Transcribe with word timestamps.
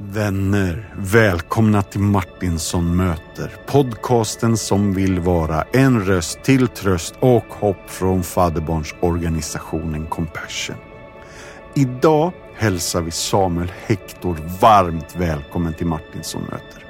Vänner, 0.00 0.94
välkomna 0.96 1.82
till 1.82 2.00
Martinsson 2.00 2.96
möter. 2.96 3.56
Podcasten 3.66 4.56
som 4.56 4.94
vill 4.94 5.20
vara 5.20 5.62
en 5.62 6.04
röst 6.04 6.42
till 6.42 6.68
tröst 6.68 7.14
och 7.20 7.44
hopp 7.48 7.90
från 7.90 8.22
fadderbarnsorganisationen 8.22 10.06
Compassion. 10.06 10.76
Idag 11.74 12.32
hälsar 12.54 13.02
vi 13.02 13.10
Samuel 13.10 13.72
Hector 13.86 14.36
varmt 14.60 15.16
välkommen 15.16 15.74
till 15.74 15.86
Martinsson 15.86 16.42
möter. 16.42 16.86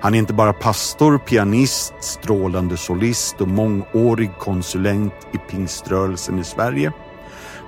Han 0.00 0.14
är 0.14 0.18
inte 0.18 0.34
bara 0.34 0.52
pastor, 0.52 1.18
pianist, 1.18 1.94
strålande 2.00 2.76
solist 2.76 3.40
och 3.40 3.48
mångårig 3.48 4.30
konsulent 4.38 5.14
i 5.34 5.38
pingströrelsen 5.38 6.38
i 6.38 6.44
Sverige. 6.44 6.92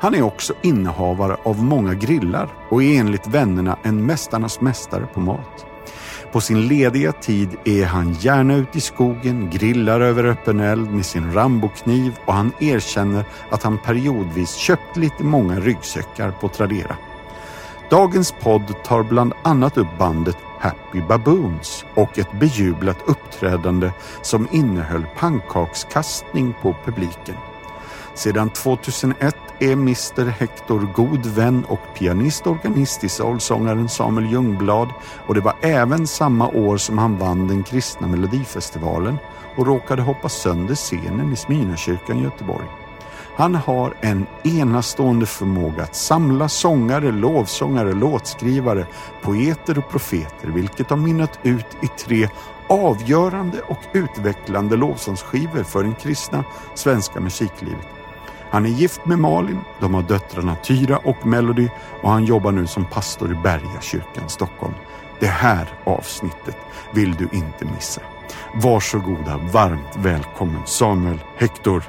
Han 0.00 0.14
är 0.14 0.22
också 0.22 0.54
innehavare 0.62 1.36
av 1.44 1.62
många 1.62 1.94
grillar 1.94 2.48
och 2.70 2.82
är 2.82 3.00
enligt 3.00 3.26
vännerna 3.26 3.78
en 3.82 4.06
mästarnas 4.06 4.60
mästare 4.60 5.06
på 5.14 5.20
mat. 5.20 5.66
På 6.32 6.40
sin 6.40 6.68
lediga 6.68 7.12
tid 7.12 7.56
är 7.64 7.84
han 7.84 8.12
gärna 8.12 8.54
ute 8.54 8.78
i 8.78 8.80
skogen, 8.80 9.50
grillar 9.50 10.00
över 10.00 10.24
öppen 10.24 10.60
eld 10.60 10.90
med 10.90 11.06
sin 11.06 11.32
Rambokniv 11.32 12.12
och 12.26 12.34
han 12.34 12.52
erkänner 12.60 13.24
att 13.50 13.62
han 13.62 13.78
periodvis 13.78 14.54
köpt 14.54 14.96
lite 14.96 15.24
många 15.24 15.60
ryggsäckar 15.60 16.30
på 16.30 16.48
Tradera. 16.48 16.96
Dagens 17.90 18.34
podd 18.42 18.74
tar 18.84 19.02
bland 19.02 19.32
annat 19.42 19.78
upp 19.78 19.98
bandet 19.98 20.36
Happy 20.60 21.00
Baboons 21.00 21.84
och 21.94 22.18
ett 22.18 22.32
bejublat 22.40 22.98
uppträdande 23.06 23.90
som 24.22 24.48
innehöll 24.52 25.06
pannkakskastning 25.16 26.54
på 26.62 26.76
publiken. 26.84 27.34
Sedan 28.14 28.50
2001 28.50 29.36
är 29.58 29.72
Mr 29.72 30.24
Hector 30.24 30.88
god 30.94 31.26
vän 31.26 31.64
och 31.68 31.80
pianist 31.98 32.46
och 32.46 32.52
organist 32.52 33.00
till 33.00 33.10
soulsångaren 33.10 33.88
Samuel 33.88 34.32
Ljungblad 34.32 34.88
och 35.26 35.34
det 35.34 35.40
var 35.40 35.54
även 35.60 36.06
samma 36.06 36.48
år 36.48 36.76
som 36.76 36.98
han 36.98 37.18
vann 37.18 37.48
den 37.48 37.62
kristna 37.62 38.06
melodifestivalen 38.06 39.18
och 39.56 39.66
råkade 39.66 40.02
hoppa 40.02 40.28
sönder 40.28 40.74
scenen 40.74 41.32
i 41.32 41.36
Smyrnakyrkan 41.36 42.18
i 42.18 42.22
Göteborg. 42.22 42.66
Han 43.36 43.54
har 43.54 43.94
en 44.00 44.26
enastående 44.44 45.26
förmåga 45.26 45.82
att 45.82 45.96
samla 45.96 46.48
sångare, 46.48 47.12
lovsångare, 47.12 47.92
låtskrivare, 47.92 48.86
poeter 49.22 49.78
och 49.78 49.88
profeter, 49.88 50.48
vilket 50.48 50.90
har 50.90 50.96
mynnat 50.96 51.38
ut 51.42 51.66
i 51.82 51.86
tre 51.86 52.28
avgörande 52.68 53.60
och 53.60 53.80
utvecklande 53.92 54.76
lovsångsskivor 54.76 55.62
för 55.62 55.82
den 55.82 55.94
kristna 55.94 56.44
svenska 56.74 57.20
musiklivet. 57.20 57.86
Han 58.54 58.66
är 58.66 58.70
gift 58.70 59.06
med 59.06 59.18
Malin, 59.18 59.60
de 59.80 59.94
har 59.94 60.02
döttrarna 60.02 60.56
Tyra 60.56 60.98
och 60.98 61.26
Melody 61.26 61.68
och 62.02 62.10
han 62.10 62.24
jobbar 62.24 62.52
nu 62.52 62.66
som 62.66 62.84
pastor 62.84 63.32
i 63.32 63.34
Berga 63.34 63.80
kyrkan 63.80 64.28
Stockholm. 64.28 64.74
Det 65.20 65.26
här 65.26 65.68
avsnittet 65.84 66.56
vill 66.92 67.14
du 67.14 67.28
inte 67.32 67.64
missa. 67.64 68.00
Varsågoda, 68.54 69.40
varmt 69.52 69.96
välkommen 69.96 70.62
Samuel 70.66 71.18
Hector. 71.36 71.84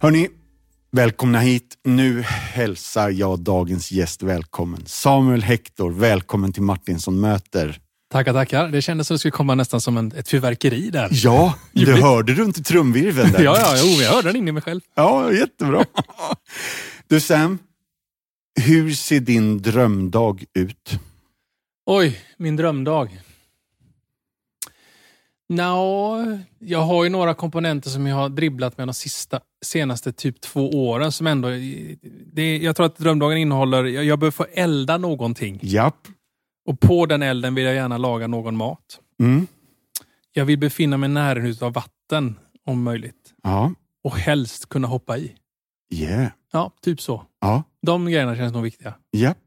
Hörni, 0.00 0.28
välkomna 0.92 1.40
hit. 1.40 1.78
Nu 1.84 2.22
hälsar 2.22 3.10
jag 3.10 3.38
dagens 3.40 3.92
gäst 3.92 4.22
välkommen. 4.22 4.82
Samuel 4.86 5.42
Hector, 5.42 5.90
välkommen 5.90 6.52
till 6.52 6.62
Martinsson 6.62 7.20
möter. 7.20 7.80
Tackar, 8.12 8.32
tackar. 8.32 8.68
Det 8.68 8.82
kändes 8.82 9.06
som 9.06 9.14
det 9.14 9.18
skulle 9.18 9.32
komma 9.32 9.54
nästan 9.54 9.80
som 9.80 9.96
en, 9.96 10.12
ett 10.12 10.28
fyrverkeri 10.28 10.90
där. 10.90 11.08
Ja, 11.12 11.54
du 11.72 12.02
hörde 12.02 12.34
du 12.34 12.44
inte 12.44 12.62
trumvirveln 12.62 13.32
där? 13.32 13.40
ja, 13.44 13.58
ja, 13.58 13.82
jo, 13.84 14.02
jag 14.02 14.10
hörde 14.10 14.28
den 14.28 14.36
inne 14.36 14.48
i 14.48 14.52
mig 14.52 14.62
själv. 14.62 14.80
Ja, 14.94 15.32
jättebra. 15.32 15.84
Du 17.08 17.20
Sam, 17.20 17.58
hur 18.60 18.92
ser 18.92 19.20
din 19.20 19.62
drömdag 19.62 20.44
ut? 20.54 20.98
Oj, 21.86 22.20
min 22.38 22.56
drömdag. 22.56 23.08
No, 25.48 26.38
jag 26.58 26.78
har 26.80 27.04
ju 27.04 27.10
några 27.10 27.34
komponenter 27.34 27.90
som 27.90 28.06
jag 28.06 28.16
har 28.16 28.28
dribblat 28.28 28.78
med 28.78 28.88
de 28.88 28.94
sista, 28.94 29.40
senaste 29.64 30.12
typ 30.12 30.40
två 30.40 30.70
åren 30.70 31.12
som 31.12 31.26
ändå... 31.26 31.48
Det, 32.32 32.56
jag 32.56 32.76
tror 32.76 32.86
att 32.86 32.96
drömdagen 32.96 33.38
innehåller... 33.38 33.84
Jag, 33.84 34.04
jag 34.04 34.18
behöver 34.18 34.32
få 34.32 34.46
elda 34.52 34.98
någonting. 34.98 35.58
Japp. 35.62 36.08
Och 36.68 36.80
på 36.80 37.06
den 37.06 37.22
elden 37.22 37.54
vill 37.54 37.64
jag 37.64 37.74
gärna 37.74 37.98
laga 37.98 38.26
någon 38.26 38.56
mat. 38.56 39.00
Mm. 39.20 39.46
Jag 40.32 40.44
vill 40.44 40.58
befinna 40.58 40.96
mig 40.96 41.08
nära 41.08 41.66
av 41.66 41.72
vatten 41.72 42.38
om 42.64 42.82
möjligt. 42.82 43.34
Ja. 43.42 43.72
Och 44.04 44.16
helst 44.16 44.68
kunna 44.68 44.88
hoppa 44.88 45.18
i. 45.18 45.32
Yeah. 45.94 46.28
Ja, 46.52 46.72
typ 46.82 47.00
så. 47.00 47.22
Ja. 47.40 47.62
De 47.82 48.06
grejerna 48.06 48.36
känns 48.36 48.52
nog 48.52 48.62
viktiga. 48.62 48.94
Japp. 49.12 49.38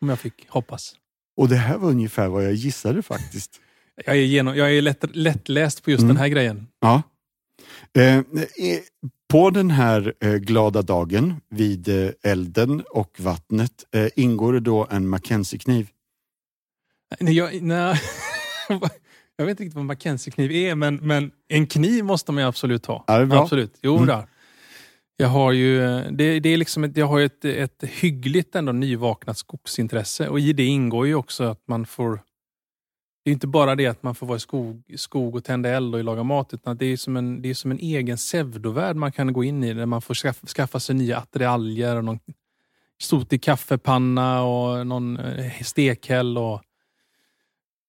Om 0.00 0.08
jag 0.08 0.18
fick 0.18 0.48
hoppas. 0.48 0.94
Och 1.36 1.48
det 1.48 1.56
här 1.56 1.78
var 1.78 1.90
ungefär 1.90 2.28
vad 2.28 2.44
jag 2.44 2.52
gissade 2.54 3.02
faktiskt. 3.02 3.60
Jag 4.04 4.16
är, 4.16 4.20
genom, 4.20 4.56
jag 4.56 4.76
är 4.76 4.82
lätt, 4.82 5.16
lättläst 5.16 5.82
på 5.82 5.90
just 5.90 6.02
Mm. 6.02 6.14
den 6.14 6.16
här 6.22 6.28
grejen. 6.28 6.66
Ja. 6.80 7.02
Eh, 7.98 8.16
eh, 8.16 8.22
på 9.28 9.50
den 9.50 9.70
här 9.70 10.14
eh, 10.20 10.34
glada 10.34 10.82
dagen 10.82 11.34
vid 11.50 11.88
eh, 11.88 12.10
elden 12.22 12.82
och 12.90 13.16
vattnet 13.20 13.72
eh, 13.94 14.06
ingår 14.16 14.52
det 14.52 14.60
då 14.60 14.86
en 14.90 15.08
Mackenzie-kniv. 15.08 15.88
Nej, 17.20 17.34
jag, 17.36 17.62
nej. 17.62 18.00
jag 19.36 19.46
vet 19.46 19.50
inte 19.50 19.62
riktigt 19.62 19.74
vad 19.74 19.80
en 19.82 19.86
Mackenzie-kniv 19.86 20.52
är, 20.52 20.74
men, 20.74 20.96
men 20.96 21.30
en 21.48 21.66
kniv 21.66 22.04
måste 22.04 22.32
man 22.32 22.42
ju 22.42 22.48
absolut 22.48 22.86
ha. 22.86 23.04
Ja. 23.06 23.42
Absolut. 23.42 23.78
Jo, 23.82 23.94
Mm. 23.96 24.06
där. 24.06 24.26
Jag 25.18 25.28
har 25.28 25.52
ju, 25.52 25.80
det, 26.10 26.40
det 26.40 26.48
är 26.48 26.56
liksom 26.56 26.84
ett, 26.84 26.96
jag 26.96 27.06
har 27.06 27.20
ett, 27.20 27.44
ett 27.44 27.84
hyggligt 27.84 28.54
ändå 28.54 28.72
nyvaknat 28.72 29.38
skogsintresse 29.38 30.28
och 30.28 30.40
i 30.40 30.52
det 30.52 30.64
ingår 30.64 31.06
ju 31.06 31.14
också 31.14 31.44
att 31.44 31.62
man 31.68 31.86
får 31.86 32.20
det 33.26 33.30
är 33.30 33.32
inte 33.32 33.46
bara 33.46 33.74
det 33.74 33.86
att 33.86 34.02
man 34.02 34.14
får 34.14 34.26
vara 34.26 34.36
i 34.36 34.40
skog, 34.40 34.94
skog 34.96 35.34
och 35.34 35.44
tända 35.44 35.68
eld 35.68 35.94
och 35.94 36.04
laga 36.04 36.22
mat, 36.22 36.54
utan 36.54 36.76
det 36.76 36.86
är 36.86 36.96
som 36.96 37.16
en, 37.16 37.42
det 37.42 37.50
är 37.50 37.54
som 37.54 37.70
en 37.70 37.78
egen 37.78 38.16
pseudovärld 38.16 38.96
man 38.96 39.12
kan 39.12 39.32
gå 39.32 39.44
in 39.44 39.64
i, 39.64 39.74
där 39.74 39.86
man 39.86 40.02
får 40.02 40.14
skaffa, 40.14 40.46
skaffa 40.46 40.80
sig 40.80 40.94
nya 40.94 41.18
attiraljer 41.18 41.96
och 41.96 42.04
någon 42.04 42.18
sotig 43.02 43.42
kaffepanna 43.42 44.42
och 44.42 44.86
någon 44.86 45.16
eh, 45.16 45.52
stekhäll. 45.62 46.38
Och, 46.38 46.60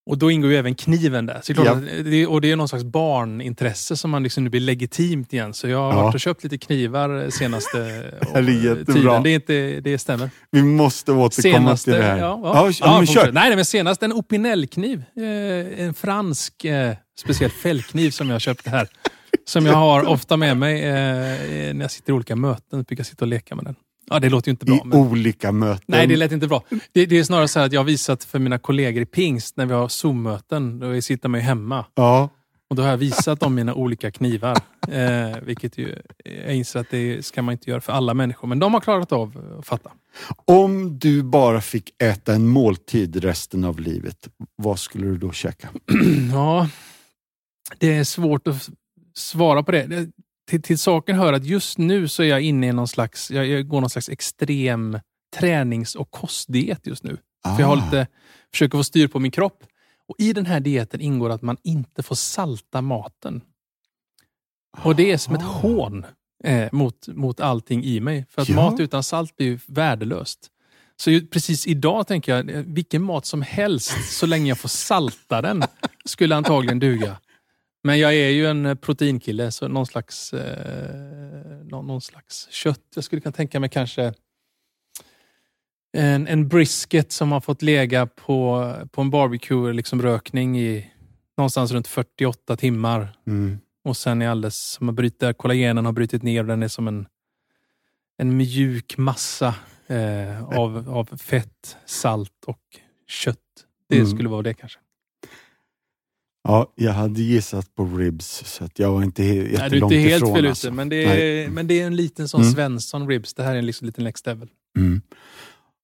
och 0.08 0.18
då 0.18 0.30
ingår 0.30 0.50
ju 0.50 0.56
även 0.56 0.74
kniven 0.74 1.26
där. 1.26 1.40
Så 1.42 1.52
det 1.52 1.62
Ja. 1.64 1.74
det, 2.04 2.26
och 2.26 2.40
det 2.40 2.50
är 2.52 2.56
någon 2.56 2.68
slags 2.68 2.84
barnintresse 2.84 3.96
som 3.96 4.10
man 4.10 4.22
liksom 4.22 4.44
nu 4.44 4.50
blir 4.50 4.60
legitimt 4.60 5.32
igen. 5.32 5.54
Så 5.54 5.68
jag 5.68 5.78
har 5.78 5.92
Ja. 5.92 6.02
varit 6.02 6.14
och 6.14 6.20
köpt 6.20 6.44
lite 6.44 6.58
knivar 6.58 7.30
senaste 7.30 7.78
är 8.34 8.42
jättebra. 8.42 8.94
tiden. 8.94 9.22
Det, 9.22 9.30
är 9.30 9.34
inte, 9.34 9.80
det 9.80 9.98
stämmer. 9.98 10.30
Vi 10.50 10.62
måste 10.62 11.12
återkomma 11.12 11.58
Senaste, 11.58 11.90
till 11.90 12.00
det 12.00 12.06
här. 12.06 12.18
ja, 12.18 12.40
ja. 12.44 12.70
ja, 12.80 13.04
Ja, 13.08 13.22
men 13.24 13.34
nej, 13.34 13.56
men 13.56 13.64
senast 13.64 14.02
en 14.02 14.12
Opinel-kniv. 14.12 15.02
Eh, 15.16 15.84
en 15.84 15.94
fransk 15.94 16.64
eh, 16.64 16.94
speciell 17.20 17.50
fällkniv 17.50 18.10
som 18.10 18.30
jag 18.30 18.40
köpte 18.40 18.70
här. 18.70 18.88
Som 19.44 19.66
jag 19.66 19.74
har 19.74 20.06
ofta 20.08 20.36
med 20.36 20.56
mig 20.56 20.84
eh, 20.84 20.94
när 21.74 21.80
jag 21.80 21.90
sitter 21.90 22.10
i 22.12 22.14
olika 22.14 22.36
möten. 22.36 22.82
Brukar 22.82 23.04
sitta 23.04 23.24
och 23.24 23.28
leka 23.28 23.54
med 23.54 23.64
den. 23.64 23.74
Ja, 24.10 24.18
det 24.20 24.28
låter 24.28 24.48
ju 24.48 24.50
inte 24.50 24.64
bra. 24.66 24.76
I 24.76 24.80
Men... 24.84 24.98
olika 24.98 25.52
möten. 25.52 25.84
Nej, 25.86 26.06
det 26.06 26.16
lät 26.16 26.32
inte 26.32 26.46
bra. 26.46 26.64
Det, 26.92 27.06
det 27.06 27.18
är 27.18 27.24
snarare 27.24 27.48
så 27.48 27.58
här 27.58 27.66
att 27.66 27.72
jag 27.72 27.80
har 27.80 27.84
visat 27.86 28.24
för 28.24 28.38
mina 28.38 28.58
kollegor 28.58 29.02
i 29.02 29.06
pingst 29.06 29.56
när 29.56 29.66
vi 29.66 29.74
har 29.74 29.88
Zoom-möten. 29.88 30.78
Då 30.78 31.00
sitter 31.00 31.28
man 31.28 31.40
ju 31.40 31.46
hemma. 31.46 31.84
Ja, 31.94 32.28
Och 32.70 32.76
då 32.76 32.82
har 32.82 32.90
jag 32.90 32.96
visat 32.96 33.40
dem 33.40 33.54
mina 33.54 33.74
olika 33.74 34.10
knivar. 34.10 34.56
Eh, 34.88 35.38
vilket 35.42 35.78
ju, 35.78 35.96
jag 36.46 36.54
inser 36.56 36.80
att 36.80 36.90
det 36.90 37.24
ska 37.24 37.42
man 37.42 37.52
inte 37.52 37.70
göra 37.70 37.80
för 37.80 37.92
alla 37.92 38.14
människor. 38.14 38.48
Men 38.48 38.58
de 38.58 38.74
har 38.74 38.80
klarat 38.80 39.12
av 39.12 39.56
att 39.58 39.66
fatta. 39.66 39.90
om 40.44 40.98
du 40.98 41.22
bara 41.22 41.60
fick 41.60 42.02
äta 42.02 42.34
en 42.34 42.48
måltid 42.48 43.16
resten 43.16 43.64
av 43.64 43.80
livet, 43.80 44.28
vad 44.56 44.78
skulle 44.78 45.06
du 45.06 45.16
då 45.18 45.32
käka? 45.32 45.68
Ja, 46.32 46.68
det 47.78 47.94
är 47.94 48.04
svårt 48.04 48.48
att 48.48 48.68
svara 49.14 49.62
på 49.62 49.72
det. 49.72 50.08
Till, 50.48 50.62
till 50.62 50.78
saken 50.78 51.16
hör 51.16 51.32
att 51.32 51.44
just 51.46 51.78
nu 51.78 52.08
så 52.08 52.22
är 52.22 52.26
jag 52.26 52.40
inne 52.40 52.68
i 52.68 52.72
någon 52.72 52.88
slags, 52.88 53.30
jag, 53.30 53.46
jag 53.46 53.68
går 53.68 53.80
någon 53.80 53.90
slags 53.90 54.08
extrem 54.08 54.98
tränings 55.36 55.94
och 55.94 56.10
kostdiet 56.10 56.86
just 56.86 57.04
nu. 57.04 57.16
För 57.44 57.60
jag 57.60 57.66
har 57.66 57.76
Ah. 57.76 57.84
lite, 57.84 58.06
försöker 58.52 58.78
få 58.78 58.84
styr 58.84 59.08
på 59.08 59.18
min 59.18 59.30
kropp. 59.30 59.64
Och 60.08 60.14
I 60.18 60.32
den 60.32 60.46
här 60.46 60.60
dieten 60.60 61.00
ingår 61.00 61.30
att 61.30 61.42
man 61.42 61.56
inte 61.64 62.02
får 62.02 62.14
salta 62.14 62.82
maten. 62.82 63.40
Och 64.82 64.96
det 64.96 65.12
är 65.12 65.18
som 65.18 65.34
ett 65.34 65.42
Ah. 65.42 65.44
hån 65.44 66.06
eh, 66.44 66.68
mot, 66.72 67.08
mot 67.08 67.40
allting 67.40 67.84
i 67.84 68.00
mig. 68.00 68.26
För 68.30 68.42
att 68.42 68.48
Ja. 68.48 68.54
mat 68.56 68.80
utan 68.80 69.02
salt 69.02 69.36
blir 69.36 69.46
ju 69.46 69.58
värdelöst. 69.66 70.48
Så 70.96 71.10
ju, 71.10 71.26
precis 71.26 71.66
idag 71.66 72.06
tänker 72.06 72.36
jag, 72.36 72.50
eh, 72.50 72.62
vilken 72.66 73.02
mat 73.02 73.26
som 73.26 73.42
helst, 73.42 73.92
så 74.18 74.26
länge 74.26 74.48
jag 74.48 74.58
får 74.58 74.68
salta 74.68 75.42
den, 75.42 75.62
skulle 76.04 76.36
antagligen 76.36 76.78
duga. 76.78 77.16
Men 77.82 77.98
jag 77.98 78.14
är 78.14 78.28
ju 78.30 78.46
en 78.46 78.66
eh, 78.66 78.74
proteinkille, 78.74 79.50
så 79.50 79.68
någon 79.68 79.86
slags, 79.86 80.32
eh, 80.32 81.64
någon, 81.64 81.86
någon 81.86 82.00
slags 82.00 82.48
kött. 82.50 82.84
Jag 82.94 83.04
skulle 83.04 83.20
kunna 83.22 83.32
tänka 83.32 83.60
mig 83.60 83.70
kanske 83.70 84.12
en, 85.92 86.26
en 86.26 86.48
brisket 86.48 87.12
som 87.12 87.32
har 87.32 87.40
fått 87.40 87.62
lägga 87.62 88.06
på, 88.06 88.74
på 88.90 89.00
en 89.00 89.10
barbecue, 89.10 89.72
liksom 89.72 90.02
rökning 90.02 90.58
i 90.60 90.92
någonstans 91.36 91.72
runt 91.72 91.86
48 91.86 92.56
timmar. 92.56 93.18
Mm. 93.26 93.58
Och 93.84 93.96
sen 93.96 94.22
är 94.22 94.28
alldeles 94.28 94.56
som 94.70 94.88
har 94.88 94.92
brutit, 94.94 95.38
kollagenen 95.38 95.84
har 95.84 95.92
brutit 95.92 96.22
ner 96.22 96.44
den 96.44 96.62
är 96.62 96.68
som 96.68 96.88
en, 96.88 97.06
en 98.18 98.36
mjuk 98.36 98.98
massa 98.98 99.54
eh, 99.86 100.44
av, 100.44 100.90
av 100.90 101.16
fett, 101.18 101.76
salt 101.86 102.44
och 102.46 102.60
kött. 103.08 103.38
Det 103.88 103.96
Mm. 103.96 104.08
skulle 104.10 104.28
vara 104.28 104.42
det 104.42 104.54
kanske. 104.54 104.78
Ja, 106.48 106.72
jag 106.74 106.92
hade 106.92 107.22
gissat 107.22 107.74
på 107.74 107.84
ribs, 107.84 108.42
så 108.46 108.64
att 108.64 108.78
jag 108.78 108.92
var 108.92 109.02
inte 109.02 109.22
he- 109.22 109.26
Nej, 109.34 109.44
du 109.44 109.56
är 109.56 109.62
jättelångt 109.62 109.92
inte 109.92 110.08
helt 110.08 110.22
ifrån. 110.22 110.34
fel 110.36 110.46
alltså. 110.46 110.66
ute, 110.66 110.74
men 110.76 110.88
det, 110.88 111.06
Nej. 111.06 111.44
är, 111.44 111.48
men 111.50 111.66
det 111.66 111.80
är 111.80 111.86
en 111.86 111.96
liten 111.96 112.28
sån 112.28 112.40
Mm. 112.40 112.52
Svensson 112.54 113.08
ribs. 113.08 113.34
Det 113.34 113.42
här 113.42 113.54
är 113.54 113.58
en 113.58 113.66
liksom 113.66 113.86
liten 113.86 114.04
next 114.04 114.26
level. 114.26 114.48
Mm. 114.78 115.02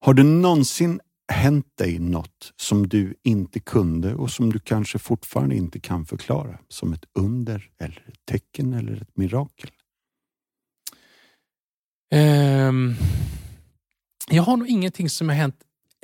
Har 0.00 0.14
det 0.14 0.22
någonsin 0.22 1.00
hänt 1.32 1.66
dig 1.78 1.98
något 1.98 2.52
som 2.56 2.88
du 2.88 3.14
inte 3.24 3.60
kunde 3.60 4.14
och 4.14 4.30
som 4.30 4.52
du 4.52 4.58
kanske 4.58 4.98
fortfarande 4.98 5.56
inte 5.56 5.80
kan 5.80 6.06
förklara? 6.06 6.58
Som 6.68 6.92
ett 6.92 7.04
under, 7.18 7.70
eller 7.80 8.04
ett 8.08 8.26
tecken 8.30 8.72
eller 8.72 9.02
ett 9.02 9.16
mirakel? 9.16 9.70
Ehm, 12.14 12.94
jag 14.30 14.42
har 14.42 14.56
nog 14.56 14.68
ingenting 14.68 15.10
som 15.10 15.28
har 15.28 15.36
hänt 15.36 15.56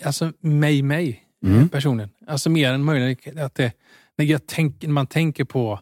alltså 0.05 0.33
mig, 0.41 0.83
mig 0.83 1.27
Mm. 1.47 1.69
personligen. 1.69 2.11
Alltså 2.27 2.51
mer 2.51 2.73
än 2.73 2.85
möjligen 2.85 3.39
att 3.39 3.55
det, 3.55 3.73
när 4.21 4.27
jag 4.27 4.47
tänk, 4.47 4.87
man 4.87 5.07
tänker 5.07 5.45
på 5.45 5.81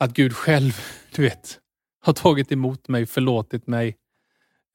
att 0.00 0.12
Gud 0.14 0.32
själv, 0.32 0.72
du 1.14 1.22
vet, 1.22 1.58
har 2.04 2.12
tagit 2.12 2.52
emot 2.52 2.88
mig, 2.88 3.06
förlåtit 3.06 3.66
mig, 3.66 3.96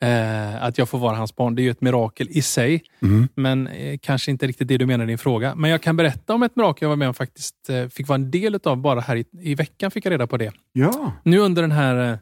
eh, 0.04 0.63
att 0.63 0.77
jag 0.77 0.89
får 0.89 1.00
vara 1.00 1.16
hans 1.16 1.36
barn. 1.36 1.56
Det 1.56 1.62
är 1.62 1.63
ju 1.63 1.69
ett 1.71 1.81
mirakel 1.81 2.27
i 2.30 2.42
sig, 2.42 2.83
Mm. 3.01 3.27
men 3.36 3.68
eh, 3.68 3.98
kanske 4.01 4.31
inte 4.31 4.48
riktigt 4.48 4.68
det 4.68 4.77
du 4.77 4.86
menar 4.86 5.04
i 5.04 5.07
din 5.07 5.18
fråga. 5.18 5.56
Men 5.56 5.69
jag 5.71 5.81
kan 5.81 5.98
berätta 5.98 6.33
om 6.33 6.44
ett 6.44 6.56
mirakel 6.56 6.86
jag 6.86 6.89
var 6.89 6.95
med 6.95 7.07
om 7.07 7.13
faktiskt 7.13 7.69
eh, 7.69 7.88
fick 7.88 8.07
vara 8.07 8.16
en 8.16 8.31
del 8.31 8.60
av 8.63 8.77
bara 8.77 9.00
här 9.00 9.16
i, 9.16 9.25
i 9.42 9.56
veckan 9.56 9.92
fick 9.92 10.06
jag 10.06 10.12
reda 10.12 10.27
på 10.27 10.38
det. 10.38 10.51
Ja. 10.74 11.12
Nu 11.24 11.38
under 11.39 11.62
den 11.62 11.71
här 11.71 12.19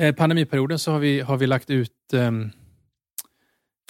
eh, 0.00 0.14
pandemiperioden 0.14 0.78
så 0.78 0.92
har 0.92 0.98
vi, 0.98 1.20
har 1.20 1.36
vi 1.36 1.46
lagt 1.46 1.70
ut 1.70 1.92
ehm, 2.12 2.50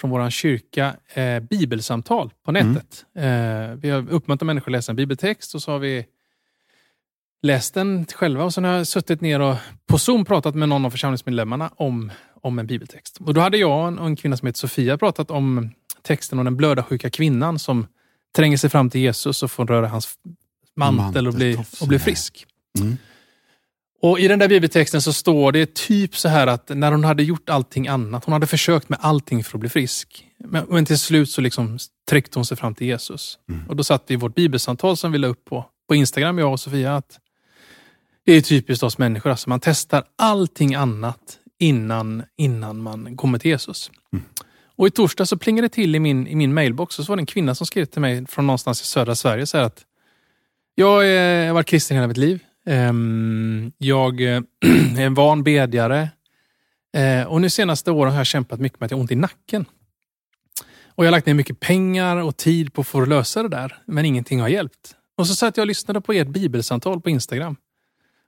från 0.00 0.10
vår 0.10 0.30
kyrka 0.30 0.96
eh, 1.14 1.40
bibelsamtal 1.40 2.30
på 2.44 2.52
nätet. 2.52 3.06
Eh, 3.14 3.78
vi 3.80 3.90
har 3.90 4.10
uppmuntrat 4.10 4.46
människor 4.46 4.68
att 4.68 4.72
läsa 4.72 4.92
en 4.92 4.96
bibeltext 4.96 5.54
och 5.54 5.62
så 5.62 5.72
har 5.72 5.78
vi 5.78 6.06
läst 7.42 7.74
den 7.74 8.06
själva 8.06 8.44
och 8.44 8.54
sen 8.54 8.64
har 8.64 8.72
jag 8.72 8.86
suttit 8.86 9.20
ner 9.20 9.40
och 9.40 9.56
på 9.86 9.98
Zoom 9.98 10.24
pratat 10.24 10.54
med 10.54 10.68
någon 10.68 10.84
av 10.84 10.90
församlingsmedlemmarna 10.90 11.70
om, 11.76 12.12
om 12.42 12.58
en 12.58 12.66
bibeltext. 12.66 13.18
Och 13.20 13.34
då 13.34 13.40
hade 13.40 13.56
jag 13.56 13.98
och 13.98 14.06
en, 14.06 14.16
kvinna 14.16 14.36
som 14.36 14.46
heter 14.46 14.58
Sofia 14.58 14.98
pratat 14.98 15.30
om 15.30 15.70
texten 16.02 16.38
om 16.38 16.44
den 16.44 16.56
blödarsjuka 16.56 17.10
kvinnan 17.10 17.58
som 17.58 17.86
tränger 18.36 18.56
sig 18.56 18.70
fram 18.70 18.90
till 18.90 19.00
Jesus 19.00 19.42
och 19.42 19.50
får 19.50 19.66
röra 19.66 19.88
hans 19.88 20.14
mantel 20.76 21.28
och 21.28 21.34
bli, 21.34 21.58
och 21.80 21.88
bli 21.88 21.98
frisk. 21.98 22.46
Mm. 22.78 22.96
Och 24.06 24.20
I 24.20 24.28
den 24.28 24.38
där 24.38 24.48
bibeltexten 24.48 25.02
så 25.02 25.12
står 25.12 25.52
det 25.52 25.74
typ 25.74 26.16
så 26.16 26.28
här 26.28 26.46
att 26.46 26.68
när 26.68 26.92
hon 26.92 27.04
hade 27.04 27.22
gjort 27.22 27.48
allting 27.48 27.88
annat, 27.88 28.24
hon 28.24 28.32
hade 28.32 28.46
försökt 28.46 28.88
med 28.88 28.98
allting 29.02 29.44
för 29.44 29.56
att 29.56 29.60
bli 29.60 29.68
frisk. 29.68 30.26
Men, 30.38 30.66
men 30.68 30.84
till 30.84 30.98
slut 30.98 31.30
så 31.30 31.40
liksom 31.40 31.78
tryckte 32.10 32.38
hon 32.38 32.46
sig 32.46 32.56
fram 32.56 32.74
till 32.74 32.86
Jesus. 32.86 33.38
Mm. 33.48 33.66
Och 33.68 33.76
Då 33.76 33.84
satt 33.84 34.04
vi 34.06 34.14
i 34.14 34.16
vårt 34.16 34.34
bibelsamtal 34.34 34.96
som 34.96 35.12
vi 35.12 35.18
la 35.18 35.26
upp 35.26 35.44
på, 35.44 35.64
på 35.88 35.94
Instagram, 35.94 36.38
jag 36.38 36.52
och 36.52 36.60
Sofia, 36.60 36.96
att 36.96 37.18
det 38.26 38.32
är 38.32 38.40
typiskt 38.40 38.82
oss 38.82 38.98
människor. 38.98 39.30
Alltså 39.30 39.48
man 39.48 39.60
testar 39.60 40.04
allting 40.18 40.74
annat 40.74 41.38
innan, 41.58 42.22
innan 42.36 42.82
man 42.82 43.16
kommer 43.16 43.38
till 43.38 43.50
Jesus. 43.50 43.90
Mm. 44.12 44.24
Och 44.76 44.86
I 44.86 44.90
torsdag 44.90 45.26
så 45.26 45.36
plingade 45.36 45.68
det 45.68 45.74
till 45.74 45.94
i 45.94 45.98
min, 45.98 46.26
i 46.26 46.34
min 46.34 46.54
mailbox 46.54 46.98
och 46.98 47.04
så 47.04 47.12
var 47.12 47.16
det 47.16 47.22
en 47.22 47.26
kvinna 47.26 47.54
som 47.54 47.66
skrev 47.66 47.84
till 47.84 48.00
mig 48.00 48.26
från 48.26 48.46
någonstans 48.46 48.82
i 48.82 48.84
södra 48.84 49.14
Sverige. 49.14 49.46
Så 49.46 49.58
att 49.58 49.84
jag 50.74 50.92
har 51.46 51.52
varit 51.52 51.66
kristen 51.66 51.96
hela 51.96 52.06
mitt 52.06 52.16
liv. 52.16 52.40
Ehm, 52.66 53.72
jag 53.78 54.20
eh, 54.20 54.40
är 54.96 55.06
en 55.06 55.14
van 55.14 55.42
bedjare. 55.42 56.08
Eh, 56.96 57.26
och 57.26 57.40
nu 57.40 57.50
senaste 57.50 57.90
åren 57.90 58.12
har 58.12 58.20
jag 58.20 58.26
kämpat 58.26 58.60
mycket 58.60 58.80
med 58.80 58.86
att 58.86 58.90
jag 58.90 58.98
har 58.98 59.02
ont 59.02 59.12
i 59.12 59.16
nacken. 59.16 59.64
Och 60.96 61.04
Jag 61.04 61.08
har 61.08 61.16
lagt 61.16 61.26
ner 61.26 61.34
mycket 61.34 61.60
pengar 61.60 62.16
och 62.16 62.36
tid 62.36 62.72
på 62.72 62.80
att 62.80 62.86
få 62.86 63.04
lösa 63.04 63.42
det 63.42 63.48
där, 63.48 63.78
men 63.86 64.04
ingenting 64.04 64.40
har 64.40 64.48
hjälpt. 64.48 64.96
Och 65.16 65.26
så 65.26 65.34
satt 65.34 65.56
jag 65.56 65.62
och 65.62 65.68
lyssnade 65.68 66.00
på 66.00 66.12
ert 66.12 66.28
bibelsamtal 66.28 67.00
på 67.00 67.10
Instagram. 67.10 67.56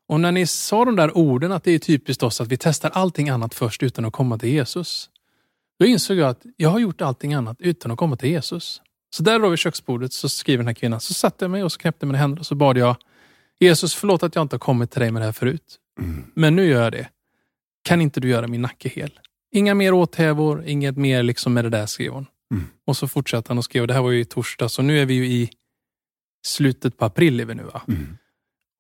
Och 0.09 0.21
när 0.21 0.33
ni 0.33 0.47
sa 0.47 0.85
de 0.85 0.97
där 0.97 1.17
orden 1.17 1.53
att 1.53 1.65
det 1.65 1.73
är 1.73 1.79
typiskt 1.79 2.23
oss 2.23 2.41
att 2.41 2.49
vi 2.49 2.57
testar 2.57 2.91
allting 2.91 3.29
annat 3.29 3.55
först 3.55 3.83
utan 3.83 4.05
att 4.05 4.13
komma 4.13 4.39
till 4.39 4.49
Jesus. 4.49 5.11
Då 5.79 5.87
insåg 5.87 6.17
jag 6.17 6.29
att 6.29 6.43
jag 6.57 6.71
har 6.71 6.79
gjort 6.79 7.01
allting 7.01 7.35
annat 7.35 7.57
utan 7.61 7.91
att 7.91 7.99
komma 7.99 8.17
till 8.17 8.31
Jesus. 8.31 8.83
Så 9.11 9.23
där 9.23 9.39
då 9.39 9.49
vid 9.49 9.59
köksbordet 9.59 10.13
så 10.13 10.29
skriver 10.29 10.59
den 10.59 10.67
här 10.67 10.75
kvinnan, 10.75 11.01
så 11.01 11.15
satte 11.15 11.45
jag 11.45 11.51
mig 11.51 11.65
och 11.65 11.73
så 11.73 11.79
knäppte 11.79 12.07
mina 12.07 12.19
händer 12.19 12.41
och 12.41 12.47
så 12.47 12.55
bad 12.55 12.79
jag 12.79 12.97
Jesus 13.61 13.95
förlåt 13.95 14.23
att 14.23 14.35
jag 14.35 14.43
inte 14.43 14.55
har 14.55 14.59
kommit 14.59 14.91
till 14.91 15.01
dig 15.01 15.11
med 15.11 15.23
det 15.23 15.27
här 15.27 15.33
förut. 15.33 15.77
Mm. 16.01 16.25
Men 16.35 16.57
nu 16.57 16.67
gör 16.67 16.83
jag 16.83 16.93
det. 16.93 17.09
Kan 17.85 18.01
inte 18.01 18.21
du 18.21 18.29
göra 18.29 18.47
min 18.47 18.63
nacke 18.63 18.89
hel? 18.89 19.21
Inga 19.53 19.75
mer 19.75 19.93
åthävor, 19.93 20.65
inget 20.67 20.97
mer 20.97 21.23
liksom 21.23 21.55
med 21.55 21.65
det 21.65 21.71
där 21.71 21.87
skrev 21.87 22.13
hon. 22.13 22.27
Mm. 22.55 22.67
Och 22.87 22.97
så 22.97 23.09
fortsatte 23.09 23.51
han 23.51 23.59
och 23.59 23.65
skrev, 23.65 23.87
det 23.87 23.95
här 23.95 24.03
var 24.03 24.11
ju 24.11 24.21
i 24.21 24.25
torsdag, 24.25 24.69
så 24.69 24.83
nu 24.83 24.99
är 25.01 25.07
vi 25.07 25.15
ju 25.15 25.27
i 25.27 25.51
slutet 26.47 26.97
på 26.99 27.05
april 27.05 27.41
är 27.41 27.45
vi 27.45 27.55
nu 27.55 27.63
va? 27.63 27.83
Mm. 27.89 28.17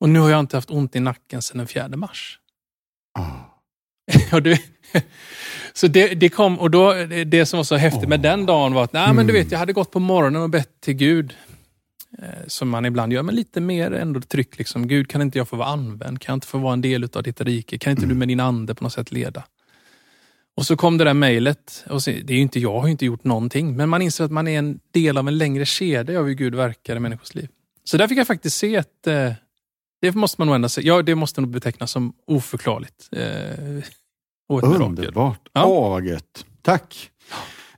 Och 0.00 0.08
nu 0.08 0.18
har 0.18 0.30
jag 0.30 0.40
inte 0.40 0.56
haft 0.56 0.70
ont 0.70 0.96
i 0.96 1.00
nacken 1.00 1.42
sedan 1.42 1.58
den 1.58 1.66
4 1.66 1.88
mars. 1.88 2.38
Det, 4.42 4.62
så 5.72 5.86
det, 5.86 6.14
det 6.14 6.28
kom, 6.28 6.58
och 6.58 6.70
då, 6.70 6.92
det, 7.26 7.46
som 7.46 7.56
var 7.56 7.64
så 7.64 7.76
häftigt 7.76 8.08
med 8.08 8.20
den 8.20 8.46
dagen 8.46 8.72
var 8.74 8.84
att, 8.84 8.92
nej 8.92 9.06
men 9.14 9.26
du 9.26 9.32
Mm. 9.32 9.42
vet, 9.42 9.52
jag 9.52 9.58
hade 9.58 9.72
gått 9.72 9.90
på 9.90 10.00
morgonen 10.00 10.42
och 10.42 10.50
bett 10.50 10.80
till 10.80 10.94
Gud, 10.94 11.34
som 12.46 12.68
man 12.68 12.84
ibland 12.84 13.12
gör, 13.12 13.22
men 13.22 13.34
lite 13.34 13.60
mer 13.60 13.90
ändå 13.90 14.20
tryck. 14.20 14.58
Liksom. 14.58 14.88
Gud, 14.88 15.08
kan 15.08 15.22
inte 15.22 15.38
jag 15.38 15.48
få 15.48 15.56
vara 15.56 15.68
använd? 15.68 16.20
Kan 16.20 16.32
jag 16.32 16.36
inte 16.36 16.46
få 16.46 16.58
vara 16.58 16.72
en 16.72 16.80
del 16.80 17.08
av 17.14 17.22
ditt 17.22 17.40
rike? 17.40 17.78
Kan 17.78 17.90
inte 17.90 18.06
du 18.06 18.14
med 18.14 18.28
din 18.28 18.40
ande 18.40 18.74
på 18.74 18.84
något 18.84 18.92
sätt 18.92 19.12
leda? 19.12 19.44
Och 20.56 20.66
så 20.66 20.76
kom 20.76 20.98
det 20.98 21.04
där 21.04 21.14
mejlet. 21.14 21.84
Och 21.90 22.02
så, 22.02 22.10
det 22.10 22.32
är 22.32 22.36
ju 22.36 22.42
inte 22.42 22.60
jag, 22.60 22.80
har 22.80 22.86
ju 22.86 22.92
inte 22.92 23.06
gjort 23.06 23.24
någonting, 23.24 23.76
men 23.76 23.88
man 23.88 24.02
inser 24.02 24.24
att 24.24 24.30
man 24.30 24.48
är 24.48 24.58
en 24.58 24.80
del 24.90 25.18
av 25.18 25.28
en 25.28 25.38
längre 25.38 25.66
kedja 25.66 26.20
av 26.20 26.26
hur 26.26 26.34
Gud 26.34 26.54
verkar 26.54 26.96
i 26.96 27.00
människors 27.00 27.34
liv. 27.34 27.48
Så 27.84 27.96
där 27.96 28.08
fick 28.08 28.18
jag 28.18 28.26
faktiskt 28.26 28.56
se 28.56 28.76
att 28.76 29.06
eh, 29.06 29.32
det 30.00 30.14
måste 30.14 30.40
man 30.40 30.46
nog 30.46 30.54
ändå 30.54 30.68
säga. 30.68 30.86
Ja, 30.86 31.02
det 31.02 31.14
måste 31.14 31.40
nog 31.40 31.50
betecknas 31.50 31.90
som 31.90 32.12
oförklarligt. 32.26 33.08
Eh, 33.12 33.22
och 34.48 34.58
ett 34.58 34.68
mirakel. 34.68 34.82
Underbart. 34.82 35.48
Ja. 35.52 35.64
Åh, 35.64 35.90
vad 35.90 36.06
gött. 36.06 36.46
Tack. 36.62 37.10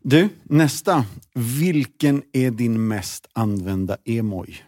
Du, 0.03 0.29
nästa. 0.43 1.05
Vilken 1.35 2.23
är 2.33 2.51
din 2.51 2.89
mest 2.89 3.27
använda 3.33 3.97
emoj? 4.05 4.65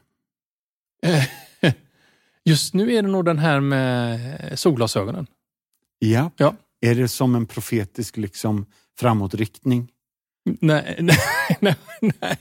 Just 2.45 2.75
nu 2.75 2.93
är 2.95 3.03
det 3.03 3.09
nog 3.09 3.25
den 3.25 3.39
här 3.39 3.61
med 3.61 4.59
solglasögonen. 4.59 5.27
Ja. 5.99 6.31
Ja. 6.37 6.55
Är 6.81 6.95
det 6.95 7.09
som 7.09 7.35
en 7.35 7.47
profetisk 7.47 8.17
liksom, 8.17 8.67
framåtriktning? 8.99 9.89
Nej, 10.61 10.97
nej, 11.61 11.77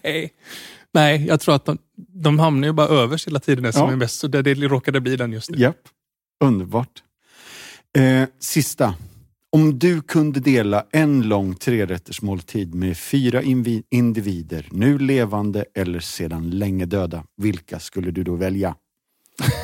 nej. 0.03 0.33
Nej, 0.93 1.25
jag 1.25 1.39
tror 1.41 1.55
att 1.55 1.65
de, 1.65 1.77
de 1.95 2.39
hamnar 2.39 2.67
ju 2.67 2.73
bara 2.73 2.87
överst 2.87 3.27
hela 3.27 3.39
tiden 3.39 3.73
som 3.73 3.81
Ja. 3.87 3.91
är 3.91 3.95
bäst. 3.97 4.19
Så 4.19 4.27
det, 4.27 4.41
det 4.41 4.53
råkade 4.53 5.01
bli 5.01 5.15
den 5.15 5.31
just 5.31 5.49
nu. 5.49 5.57
Japp. 5.57 5.77
Underbart. 6.43 7.03
Eh, 7.97 8.27
sista. 8.39 8.95
Om 9.53 9.79
du 9.79 10.01
kunde 10.01 10.39
dela 10.39 10.85
en 10.91 11.21
lång 11.21 11.55
trerättersmåltid 11.55 12.75
med 12.75 12.97
fyra 12.97 13.41
individer, 13.89 14.67
nu 14.71 14.99
levande 14.99 15.65
eller 15.75 15.99
sedan 15.99 16.49
länge 16.49 16.85
döda, 16.85 17.23
vilka 17.37 17.79
skulle 17.79 18.11
du 18.11 18.23
då 18.23 18.35
välja? 18.35 18.75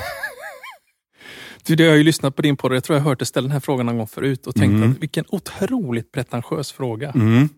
Du, 1.65 1.75
det 1.75 1.83
har 1.83 1.89
jag 1.89 1.97
ju 1.97 2.03
lyssnat 2.03 2.35
på 2.35 2.41
din 2.41 2.57
podd. 2.57 2.75
Jag 2.75 2.83
tror 2.83 2.97
jag 2.97 3.03
hört 3.03 3.19
dig 3.19 3.25
ställa 3.25 3.43
den 3.43 3.51
här 3.51 3.59
frågan 3.59 3.85
någon 3.85 3.97
gång 3.97 4.07
förut 4.07 4.47
och 4.47 4.55
tänkt 4.55 4.73
Mm. 4.73 4.91
att 4.91 4.97
vilken 4.97 5.25
otroligt 5.29 6.11
pretentiös 6.11 6.71
fråga. 6.71 7.11
Mm. 7.11 7.49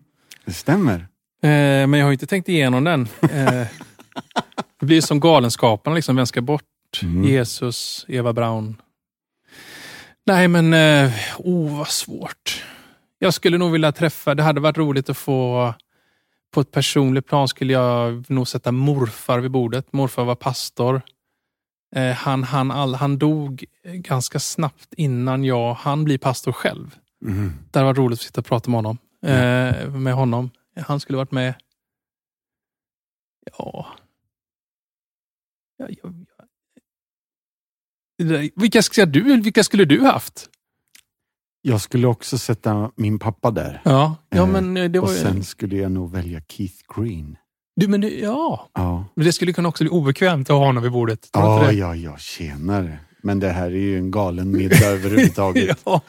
Det 0.44 0.52
stämmer. 0.52 0.94
Eh, 1.42 1.48
men 1.86 1.92
jag 1.94 2.06
har 2.06 2.12
inte 2.12 2.26
tänkt 2.26 2.48
igenom 2.48 2.84
den. 2.84 3.08
Eh, 3.22 3.28
det 4.80 4.86
blir 4.86 5.00
som 5.00 5.20
Galenskaparna, 5.20 5.96
liksom. 5.96 6.16
vem 6.16 6.26
ska 6.26 6.40
bort? 6.40 6.62
Mm. 7.02 7.24
Jesus, 7.24 8.04
Eva 8.08 8.32
Braun. 8.32 8.76
Nej, 10.30 10.48
men 10.48 10.74
eh, 10.74 11.12
oh, 11.38 11.78
vad 11.78 11.88
svårt. 11.88 12.64
Jag 13.18 13.34
skulle 13.34 13.58
nog 13.58 13.72
vilja 13.72 13.92
träffa, 13.92 14.34
det 14.34 14.42
hade 14.42 14.60
varit 14.60 14.78
roligt 14.78 15.10
att 15.10 15.16
få 15.18 15.74
på 16.50 16.60
ett 16.60 16.70
personligt 16.70 17.26
plan 17.26 17.48
skulle 17.48 17.72
jag 17.72 18.30
nog 18.30 18.48
sätta 18.48 18.72
morfar 18.72 19.38
vid 19.38 19.50
bordet. 19.50 19.92
Morfar 19.92 20.24
var 20.24 20.34
pastor. 20.34 21.02
Eh, 21.96 22.12
han, 22.12 22.44
han, 22.44 22.70
all, 22.70 22.94
han 22.94 23.18
dog 23.18 23.64
ganska 23.84 24.38
snabbt 24.38 24.94
innan 24.94 25.44
jag 25.44 25.74
han 25.74 26.04
bli 26.04 26.18
pastor 26.18 26.52
själv. 26.52 26.98
Mm. 27.24 27.52
Det 27.70 27.78
hade 27.78 27.86
varit 27.86 27.98
roligt 27.98 28.18
att 28.18 28.24
sitta 28.24 28.40
och 28.40 28.46
prata 28.46 28.70
med 28.70 28.78
honom. 28.78 28.98
Eh, 29.22 29.90
med 29.90 30.14
honom. 30.14 30.50
Han 30.76 31.00
skulle 31.00 31.16
varit 31.18 31.32
med. 31.32 31.54
Ja. 33.58 33.86
ja, 35.76 35.86
ja, 35.88 35.96
ja. 36.02 36.08
Det 36.08 36.18
där- 36.18 36.29
Vilka, 38.56 38.82
ska 38.82 39.06
du, 39.06 39.40
vilka 39.40 39.64
skulle 39.64 39.84
du 39.84 40.00
haft? 40.00 40.48
Jag 41.62 41.80
skulle 41.80 42.06
också 42.06 42.38
sätta 42.38 42.90
min 42.96 43.18
pappa 43.18 43.50
där. 43.50 43.80
Ja, 43.84 44.16
ja 44.28 44.42
Eh, 44.42 44.46
men 44.46 44.92
det 44.92 45.00
var 45.00 45.08
Och 45.08 45.14
ju... 45.14 45.20
sen 45.20 45.44
skulle 45.44 45.76
jag 45.76 45.92
nog 45.92 46.12
välja 46.12 46.40
Keith 46.48 46.74
Green. 46.96 47.36
Du, 47.76 47.88
men 47.88 48.00
det, 48.00 48.08
ja. 48.08 48.68
Ja, 48.74 49.04
Men 49.14 49.24
det 49.26 49.32
skulle 49.32 49.52
kunna 49.52 49.68
också 49.68 49.84
bli 49.84 49.90
obekvämt 49.90 50.50
att 50.50 50.56
ha 50.56 50.66
honom 50.66 50.82
vid 50.82 50.92
bordet. 50.92 51.28
Ja, 51.32 51.72
ja, 51.72 51.94
ja, 51.94 52.16
tjenare. 52.18 52.98
Men 53.22 53.40
det 53.40 53.48
här 53.48 53.66
är 53.66 53.70
ju 53.70 53.98
en 53.98 54.10
galen 54.10 54.50
middag 54.56 54.86
överhuvudtaget. 54.86 55.78
ja. 55.84 56.00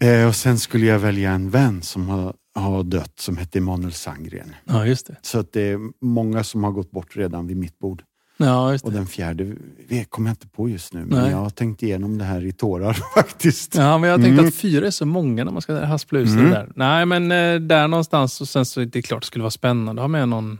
Eh, 0.00 0.28
och 0.28 0.36
sen 0.36 0.58
skulle 0.58 0.86
jag 0.86 0.98
välja 0.98 1.30
en 1.32 1.50
vän 1.50 1.82
som 1.82 2.08
har, 2.08 2.34
har 2.54 2.82
dött, 2.82 3.18
som 3.18 3.36
heter 3.36 3.58
Emanuel 3.58 3.92
Sandgren. 3.92 4.54
ja, 4.64 4.86
just 4.86 5.06
det. 5.06 5.16
Så 5.22 5.38
att 5.38 5.52
det 5.52 5.60
är 5.62 5.78
många 6.04 6.44
som 6.44 6.64
har 6.64 6.70
gått 6.70 6.90
bort 6.90 7.16
redan 7.16 7.46
vid 7.46 7.56
mitt 7.56 7.78
bord. 7.78 8.02
Ja, 8.42 8.78
Och 8.82 8.92
den 8.92 9.06
fjärde 9.06 9.56
vet- 9.88 10.10
kommer 10.10 10.28
jag 10.30 10.32
inte 10.32 10.48
på 10.48 10.68
just 10.68 10.92
nu, 10.92 11.04
men 11.04 11.18
Nej. 11.22 11.30
jag 11.30 11.38
har 11.38 11.50
tänkt 11.50 11.82
igenom 11.82 12.18
det 12.18 12.24
här 12.24 12.44
i 12.46 12.52
tårar 12.52 12.92
faktiskt. 13.14 13.74
Ja, 13.74 13.98
men 13.98 14.10
jag 14.10 14.16
tänkte 14.20 14.32
Mm. 14.32 14.48
att 14.48 14.54
fyra 14.54 14.86
är 14.86 14.90
så 14.90 15.06
många 15.06 15.44
när 15.44 15.52
man 15.52 15.62
ska 15.62 15.84
haspla 15.84 16.18
sig 16.18 16.32
Mm. 16.32 16.44
det 16.44 16.50
där. 16.50 16.72
Nej, 16.76 17.06
men 17.06 17.32
eh, 17.32 17.60
där 17.60 17.88
någonstans 17.88 18.40
och 18.40 18.48
sen 18.48 18.66
så 18.66 18.80
är 18.80 18.84
det 18.86 19.02
klart 19.02 19.22
det 19.22 19.26
skulle 19.26 19.42
vara 19.42 19.50
spännande 19.50 20.02
att 20.02 20.04
ha 20.04 20.08
med 20.08 20.28
någon 20.28 20.58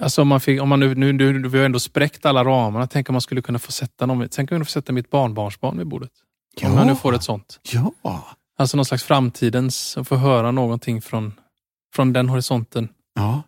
Alltså 0.00 0.22
om 0.22 0.28
man 0.28 0.40
fick, 0.40 0.62
om 0.62 0.68
man 0.68 0.80
nu, 0.80 0.94
nu, 0.94 1.12
nu, 1.12 1.48
vi 1.48 1.58
har 1.58 1.64
ändå 1.64 1.80
spräckt 1.80 2.26
alla 2.26 2.44
ramarna. 2.44 2.86
Tänk 2.86 3.08
om 3.08 3.12
man 3.14 3.20
skulle 3.20 3.42
kunna 3.42 3.58
få 3.58 3.72
sätta 3.72 4.06
någon, 4.06 4.28
tänk 4.28 4.50
om 4.52 4.56
jag 4.58 4.66
få 4.66 4.70
sätta 4.70 4.92
mitt 4.92 5.10
barnbarnsbarn 5.10 5.78
vid 5.78 5.86
bordet. 5.86 6.10
Om 6.64 6.72
jag 6.74 6.86
nu 6.86 6.96
får 6.96 7.14
ett 7.14 7.22
sånt. 7.22 7.60
Ja, 7.72 7.92
Alltså 8.58 8.76
någon 8.76 8.84
slags 8.86 9.04
framtidens, 9.04 9.98
få 10.04 10.16
höra 10.16 10.50
någonting 10.50 11.02
från, 11.02 11.32
från 11.94 12.12
den 12.12 12.28
horisonten. 12.28 12.88
ja. 13.14 13.42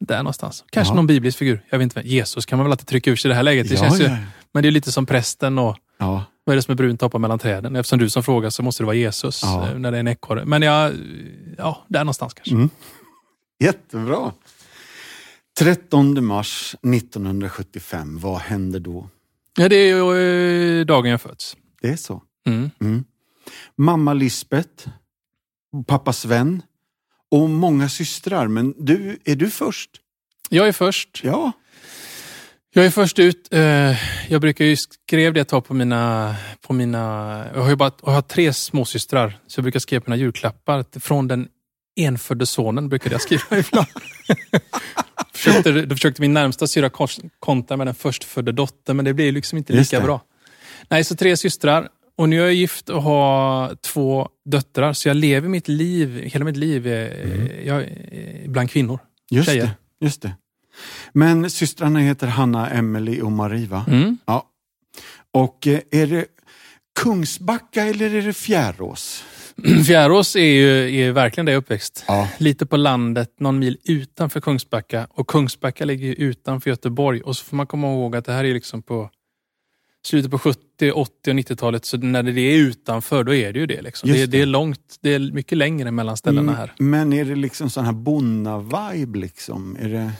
Där 0.00 0.18
någonstans. 0.18 0.64
Kanske 0.70 0.92
Ja. 0.92 0.96
någon 0.96 1.06
biblisk 1.06 1.38
figur. 1.38 1.64
Jag 1.70 1.78
vet 1.78 1.82
inte. 1.96 2.00
Jesus 2.08 2.46
kan 2.46 2.58
man 2.58 2.64
väl 2.66 2.72
alltid 2.72 2.86
trycka 2.86 3.10
ur 3.10 3.16
sig 3.16 3.28
i 3.28 3.30
det 3.30 3.34
här 3.34 3.42
läget. 3.42 3.68
Det 3.68 3.74
ja, 3.74 3.80
känns 3.80 4.00
ju, 4.00 4.04
ja. 4.04 4.16
Men 4.52 4.62
det 4.62 4.68
är 4.68 4.70
lite 4.70 4.92
som 4.92 5.06
prästen 5.06 5.58
och 5.58 5.76
ja. 5.98 6.24
vad 6.44 6.54
är 6.54 6.56
det 6.56 6.62
som 6.62 6.72
är 6.72 6.76
brunt 6.76 7.00
hoppar 7.00 7.18
mellan 7.18 7.38
träden? 7.38 7.76
Eftersom 7.76 7.98
du 7.98 8.10
som 8.10 8.22
frågar 8.22 8.50
så 8.50 8.62
måste 8.62 8.82
det 8.82 8.86
vara 8.86 8.96
Jesus 8.96 9.42
Ja. 9.42 9.68
eh, 9.68 9.78
när 9.78 9.90
det 9.90 9.96
är 9.96 10.00
en 10.00 10.08
ekorre. 10.08 10.44
Men 10.44 10.62
jag, 10.62 10.92
ja, 11.58 11.84
där 11.88 12.00
någonstans 12.00 12.34
kanske. 12.34 12.54
Mm. 12.54 12.70
Jättebra. 13.60 14.32
13 15.58 16.24
mars 16.24 16.74
1975, 16.82 18.18
vad 18.18 18.38
händer 18.38 18.80
då? 18.80 19.08
Ja, 19.58 19.68
det 19.68 19.76
är 19.76 19.86
ju 19.96 20.80
eh, 20.80 20.86
dagen 20.86 21.10
jag 21.10 21.20
föds. 21.20 21.56
Det 21.82 21.88
är 21.88 21.96
så. 21.96 22.22
Mm. 22.46 22.70
Mm. 22.80 23.04
Mamma 23.76 24.14
Lisbeth, 24.14 24.88
pappa 25.86 26.12
Sven 26.12 26.62
och 27.36 27.50
många 27.50 27.88
systrar. 27.88 28.48
Men 28.48 28.74
du, 28.78 29.18
är 29.24 29.36
du 29.36 29.50
först? 29.50 29.90
Jag 30.48 30.68
är 30.68 30.72
först. 30.72 31.20
Ja. 31.24 31.52
Jag 32.74 32.86
är 32.86 32.90
först 32.90 33.18
ut. 33.18 33.48
Eh, 33.50 33.60
jag 34.28 34.40
brukar 34.40 34.64
ju 34.64 34.76
skrev 34.76 35.32
det 35.32 35.40
ett 35.40 35.48
tag 35.48 35.64
på 35.64 35.74
mina... 35.74 36.34
På 36.60 36.72
mina 36.72 36.98
jag 37.54 37.62
har 37.62 37.70
ju 37.70 37.76
bara, 37.76 37.90
jag 38.04 38.12
har 38.12 38.22
tre 38.22 38.52
småsystrar, 38.52 39.38
så 39.46 39.58
jag 39.58 39.62
brukar 39.62 39.80
skriva 39.80 40.00
på 40.00 40.10
mina 40.10 40.20
julklappar. 40.20 41.00
Från 41.00 41.28
den 41.28 41.48
enfödde 41.96 42.46
sonen 42.46 42.88
brukade 42.88 43.14
jag 43.14 43.22
skriva 43.22 43.42
ibland. 43.58 43.86
försökte, 45.34 45.72
då 45.72 45.94
försökte 45.94 46.20
min 46.20 46.32
närmsta 46.32 46.66
syra 46.66 46.90
kontra 47.38 47.76
med 47.76 47.86
den 47.86 47.94
förstfödde 47.94 48.52
dottern, 48.52 48.96
men 48.96 49.04
det 49.04 49.14
blev 49.14 49.32
liksom 49.32 49.58
inte 49.58 49.72
Just 49.72 49.92
lika 49.92 50.00
det. 50.00 50.06
bra. 50.06 50.20
Nej, 50.88 51.04
så 51.04 51.16
tre 51.16 51.36
systrar. 51.36 51.88
Och 52.16 52.28
nu 52.28 52.40
är 52.40 52.44
jag 52.44 52.54
gift 52.54 52.88
och 52.88 53.02
har 53.02 53.74
två 53.74 54.28
döttrar, 54.44 54.92
så 54.92 55.08
jag 55.08 55.16
lever 55.16 55.48
mitt 55.48 55.68
liv, 55.68 56.22
hela 56.24 56.44
mitt 56.44 56.56
liv 56.56 56.86
eh, 56.86 57.66
jag, 57.66 57.82
eh, 57.82 58.50
bland 58.50 58.70
kvinnor. 58.70 58.98
Just 59.30 59.48
Tjejer. 59.48 59.64
det, 59.64 60.04
just 60.04 60.22
det. 60.22 60.32
Men 61.12 61.50
systrarna 61.50 61.98
heter 61.98 62.26
Hanna, 62.26 62.70
Emily 62.70 63.20
och 63.20 63.32
Marie 63.32 63.66
va? 63.66 63.84
Mm. 63.88 64.18
Ja. 64.24 64.46
Och 65.32 65.66
eh, 65.66 65.80
är 65.90 66.06
det 66.06 66.26
Kungsbacka 67.00 67.82
eller 67.82 68.14
är 68.14 68.22
det 68.22 68.32
Fjärås? 68.32 69.24
Fjärås 69.86 70.36
är 70.36 70.40
ju 70.40 71.00
är 71.00 71.12
verkligen 71.12 71.46
där 71.46 71.52
jag 71.52 71.58
är 71.58 71.62
uppväxt. 71.62 72.04
Ja. 72.08 72.28
Lite 72.38 72.66
på 72.66 72.76
landet, 72.76 73.40
någon 73.40 73.58
mil 73.58 73.78
utanför 73.84 74.40
Kungsbacka. 74.40 75.06
Och 75.10 75.26
Kungsbacka 75.26 75.84
ligger 75.84 76.06
ju 76.06 76.14
utanför 76.14 76.70
Göteborg. 76.70 77.20
Och 77.20 77.36
så 77.36 77.44
får 77.44 77.56
man 77.56 77.66
komma 77.66 77.86
ihåg 77.86 78.16
att 78.16 78.24
det 78.24 78.32
här 78.32 78.44
är 78.44 78.54
liksom 78.54 78.82
på 78.82 79.10
slutet 80.06 80.30
på 80.30 80.38
70, 80.38 80.92
80 80.92 81.30
och 81.30 81.36
90-talet. 81.36 81.84
Så 81.84 81.96
när 81.96 82.22
det 82.22 82.40
är 82.40 82.56
utanför, 82.58 83.24
då 83.24 83.34
är 83.34 83.52
det 83.52 83.58
ju 83.58 83.66
det. 83.66 83.82
Liksom. 83.82 84.10
Det, 84.10 84.18
det. 84.18 84.26
det 84.26 84.40
är 84.40 84.46
långt, 84.46 84.96
det 85.00 85.14
är 85.14 85.18
mycket 85.32 85.58
längre 85.58 85.90
mellan 85.90 86.16
ställena 86.16 86.52
här. 86.54 86.72
Mm, 86.78 86.90
Men 86.90 87.12
är 87.12 87.24
det 87.24 87.34
liksom 87.34 87.70
sån 87.70 87.84
här 87.84 87.92
bonna-vibe 87.92 89.16
liksom? 89.18 89.76
Är 89.80 89.88
det... 89.88 90.10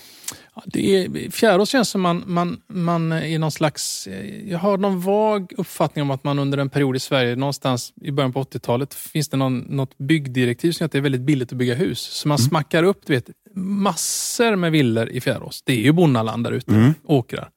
Ja, 0.55 0.63
det 0.67 0.97
är, 1.05 1.31
Fjärås 1.31 1.69
känns 1.71 1.89
som 1.89 2.01
man, 2.01 2.23
man, 2.27 2.61
man 2.69 3.13
är 3.13 3.39
någon 3.39 3.53
slags... 3.53 4.07
eh, 4.07 4.51
Jag 4.51 4.59
har 4.59 4.79
någon 4.79 5.01
vag 5.01 5.53
uppfattning 5.57 6.03
om 6.03 6.11
att 6.11 6.25
man 6.25 6.39
under 6.39 6.59
en 6.59 6.71
period 6.71 6.97
i 6.97 7.01
Sverige, 7.01 7.37
någonstans 7.37 7.93
i 8.03 8.11
början 8.11 8.33
på 8.33 8.43
80-talet, 8.43 8.95
finns 8.95 9.29
det 9.29 9.37
någon, 9.37 9.59
något 9.59 9.99
byggdirektiv 9.99 10.73
som 10.73 10.85
gör 10.85 10.87
att 10.87 10.93
det 10.93 10.99
är 10.99 11.03
väldigt 11.03 11.21
billigt 11.21 11.53
att 11.53 11.59
bygga 11.59 11.75
hus. 11.75 12.01
Så 12.01 12.29
man 12.29 12.39
smackar 12.39 12.83
upp 12.83 13.01
du 13.07 13.13
vet, 13.15 13.31
massor 13.55 14.57
med 14.57 14.73
villor 14.73 15.09
i 15.09 15.21
Fjärås. 15.21 15.63
Det 15.67 15.73
är 15.73 15.77
ju 15.81 15.93
bonnaland 15.93 16.45
där 16.45 16.53
ute, 16.53 16.71
Mm. 16.75 16.95
åkrar. 17.05 17.49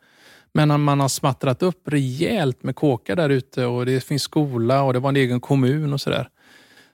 Men 0.54 0.82
man 0.82 1.00
har 1.00 1.10
smattrat 1.10 1.64
upp 1.64 1.82
rejält 1.88 2.64
med 2.64 2.76
kåkar 2.76 3.16
där 3.16 3.30
ute 3.30 3.66
och 3.66 3.86
det 3.86 4.04
finns 4.04 4.24
skola 4.24 4.84
och 4.84 4.94
det 4.94 5.00
var 5.00 5.10
en 5.10 5.16
egen 5.16 5.40
kommun 5.40 5.94
och 5.94 6.02
sådär. 6.02 6.30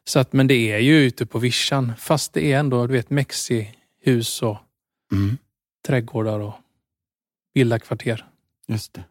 Så 0.03 0.19
att, 0.19 0.33
men 0.33 0.47
det 0.47 0.71
är 0.71 0.79
ju 0.79 0.97
ute 0.97 1.25
på 1.25 1.39
vischan, 1.39 1.91
fast 1.97 2.33
det 2.33 2.51
är 2.53 2.59
ändå 2.59 2.87
du 2.87 2.93
vet, 2.93 3.09
mexihus 3.09 4.41
och 4.41 4.57
Mm, 5.11 5.37
trädgårdar 5.87 6.39
och 6.39 6.53
villakvarter. 7.53 8.25
just 8.67 8.93
det. 8.93 9.03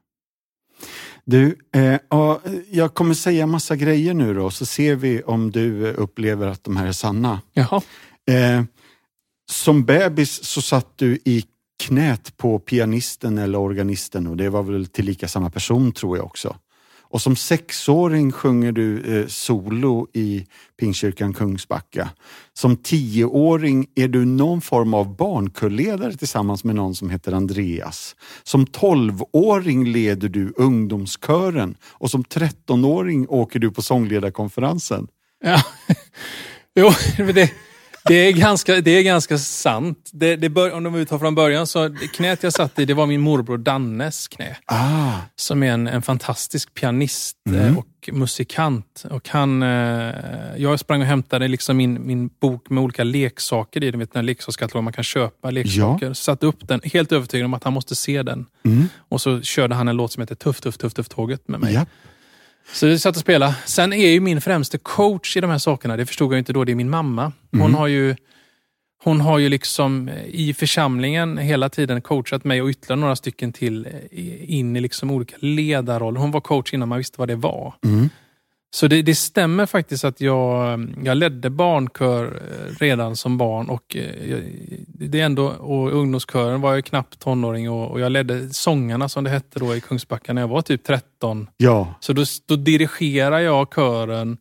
Du, 1.25 1.59
eh, 1.75 1.99
ja, 2.11 2.41
jag 2.71 2.95
kommer 2.95 3.15
säga 3.15 3.47
massa 3.47 3.77
grejer 3.77 4.15
nu 4.15 4.35
då, 4.35 4.51
så 4.51 4.67
ser 4.67 4.97
vi 4.97 5.23
om 5.23 5.51
du 5.51 5.93
upplever 5.93 6.47
att 6.47 6.65
de 6.65 6.77
här 6.77 6.87
är 6.87 6.93
sanna. 6.93 7.41
Jaha. 7.53 7.83
Eh, 8.31 8.63
som 9.51 9.85
bebis 9.85 10.45
så 10.45 10.63
satt 10.63 10.99
du 10.99 11.19
i 11.25 11.45
knät 11.83 12.37
på 12.37 12.59
pianisten 12.59 13.39
eller 13.39 13.59
organisten 13.59 14.27
och 14.27 14.37
det 14.37 14.49
var 14.49 14.63
väl 14.63 14.87
tillika 14.87 15.29
samma 15.29 15.51
person 15.51 15.93
tror 15.93 16.17
jag 16.17 16.27
också. 16.27 16.57
Och 17.15 17.23
som 17.23 17.37
sexåring 17.37 18.33
sjunger 18.33 18.73
du 18.73 19.19
eh, 19.19 19.27
solo 19.27 20.07
i 20.13 20.47
Pingstkyrkan 20.81 21.35
Kungsbacka. 21.35 22.09
Som 22.53 22.77
tioåring 22.77 23.87
är 23.95 24.09
du 24.09 24.25
någon 24.25 24.61
form 24.61 24.95
av 24.95 25.17
barnkurledare 25.17 26.17
tillsammans 26.17 26.65
med 26.65 26.75
någon 26.75 26.95
som 26.95 27.11
heter 27.11 27.33
Andreas. 27.33 28.17
Som 28.43 28.67
tolvåring 28.67 29.85
leder 29.85 30.29
du 30.29 30.53
ungdomskören 30.57 31.77
och 31.85 32.11
som 32.11 32.25
trettonåring 32.25 33.27
åker 33.29 33.59
du 33.59 33.71
på 33.71 33.83
sångledarkonferensen. 33.83 35.09
Ja. 35.45 35.63
Jo, 36.77 36.93
det, 37.35 37.53
det, 38.09 38.15
är 38.15 38.33
ganska, 38.33 38.81
det 38.81 38.91
är 38.91 39.03
ganska 39.03 39.39
sant. 39.39 40.11
Det, 40.13 40.37
det 40.37 40.49
bör, 40.49 40.73
om 40.73 40.93
vi 40.93 41.07
tar 41.07 41.19
från 41.19 41.35
början 41.35 41.67
så 41.67 41.97
knät 42.15 42.43
jag 42.43 42.53
satt 42.53 42.79
i, 42.79 42.85
det 42.85 42.95
var 42.95 43.07
min 43.07 43.21
morbror 43.21 43.59
Dannes 43.59 44.29
knä. 44.29 44.57
Ah, 44.67 45.13
Som 45.37 45.63
är 45.63 45.73
en, 45.73 45.87
en 45.87 46.03
fantastisk 46.03 46.75
pianist 46.75 47.37
Mm. 47.49 47.61
eh, 47.61 47.79
och 47.79 47.87
musikant. 48.13 49.05
Och 49.11 49.29
han, 49.29 49.63
eh, 49.63 50.15
jag 50.57 50.81
sprang 50.81 51.01
och 51.01 51.07
hämtade 51.07 51.49
liksom 51.49 51.77
min, 51.77 52.07
min 52.07 52.31
bok 52.41 52.71
med 52.71 52.83
olika 52.83 53.05
leksaker 53.05 53.85
i. 53.85 53.91
Du 53.91 53.99
vet 53.99 54.13
den 54.13 54.27
leksakskatalogen 54.27 54.85
man 54.85 54.93
kan 54.93 55.05
köpa 55.05 55.51
leksaker. 55.51 56.13
Satte 56.13 56.47
upp 56.47 56.69
den, 56.69 56.81
helt 56.85 57.13
övertygad 57.13 57.45
om 57.45 57.55
att 57.55 57.65
han 57.65 57.73
måste 57.73 57.95
se 57.97 58.23
den. 58.23 58.47
mm, 58.65 58.89
Och 59.09 59.21
så 59.21 59.41
körde 59.43 59.75
han 59.75 59.89
en 59.89 59.97
låt 59.97 60.13
som 60.13 60.21
heter 60.21 60.35
Tuff, 60.35 60.61
tuff, 60.61 60.77
tuff, 60.79 60.95
tuff, 60.95 61.09
tåget 61.09 61.49
med 61.49 61.61
mig. 61.61 61.75
ja. 61.75 61.87
Så 62.73 62.87
vi 62.87 62.99
satt 62.99 63.17
och 63.17 63.21
spelade. 63.21 63.55
Sen 63.65 63.93
är 63.93 64.09
ju 64.11 64.21
min 64.21 64.41
främste 64.41 64.79
coach 64.79 65.37
i 65.37 65.41
de 65.41 65.51
här 65.51 65.59
sakerna, 65.59 65.97
det 65.97 66.07
förstod 66.07 66.33
jag 66.33 66.39
inte 66.39 66.53
då, 66.53 66.65
det 66.65 66.73
är 66.73 66.77
min 66.77 66.91
mamma. 66.91 67.33
Hon 67.53 67.61
Mm. 67.61 67.75
har 67.75 67.87
ju 67.87 68.17
hon 69.05 69.21
har 69.21 69.39
ju 69.39 69.49
liksom 69.49 70.09
eh, 70.09 70.15
i 70.27 70.55
församlingen 70.55 71.39
hela 71.39 71.69
tiden 71.69 72.03
coachat 72.03 72.45
mig 72.45 72.63
och 72.63 72.69
ytterligare 72.69 73.01
några 73.01 73.17
stycken 73.17 73.53
till 73.53 73.87
eh, 73.87 74.55
in 74.55 74.77
i 74.77 74.81
liksom 74.81 75.11
olika 75.11 75.37
ledarroller. 75.39 76.21
Hon 76.21 76.31
var 76.31 76.41
coach 76.41 76.75
innan 76.75 76.89
man 76.89 76.99
visste 76.99 77.19
vad 77.21 77.29
det 77.29 77.37
var. 77.37 77.75
Mm. 77.85 78.09
Så 78.75 78.89
det, 78.89 79.03
det 79.03 79.15
stämmer 79.15 79.67
faktiskt 79.67 80.05
att 80.05 80.21
jag, 80.21 80.95
jag 81.05 81.17
ledde 81.17 81.51
barnkör 81.51 82.25
eh, 82.25 82.75
redan 82.79 83.17
som 83.17 83.39
barn 83.39 83.69
och, 83.69 83.97
eh, 83.97 84.43
det 84.89 85.21
är 85.21 85.25
ändå, 85.25 85.49
och 85.49 85.93
ungdomskören 85.93 86.61
var 86.61 86.75
jag 86.75 86.85
knappt 86.85 87.19
tonåring 87.19 87.71
och, 87.71 87.91
och 87.91 88.01
jag 88.01 88.13
ledde 88.13 88.55
sångarna 88.55 89.09
som 89.09 89.25
det 89.25 89.31
hette 89.31 89.59
då 89.59 89.77
i 89.77 89.81
Kungsbacka 89.81 90.33
när 90.33 90.43
jag 90.43 90.49
var 90.49 90.63
typ 90.63 90.85
13. 90.85 91.51
ja. 91.57 91.95
Så 92.01 92.13
då, 92.13 92.25
då 92.47 92.57
dirigerar 92.57 93.39
jag 93.39 93.75
kören, 93.75 94.37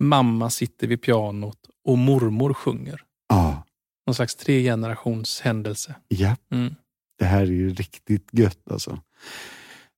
mamma 0.00 0.50
sitter 0.50 0.86
vid 0.86 1.02
pianot 1.02 1.58
och 1.84 1.98
mormor 1.98 2.54
sjunger. 2.54 3.00
ja. 3.28 3.64
Någon 4.06 4.14
slags 4.14 4.34
tre 4.34 4.62
generations 4.62 5.40
händelse. 5.40 5.94
ja. 6.08 6.36
Mm. 6.52 6.74
Det 7.18 7.24
här 7.24 7.42
är 7.42 7.46
ju 7.46 7.74
riktigt 7.74 8.28
gött 8.32 8.70
alltså. 8.70 8.98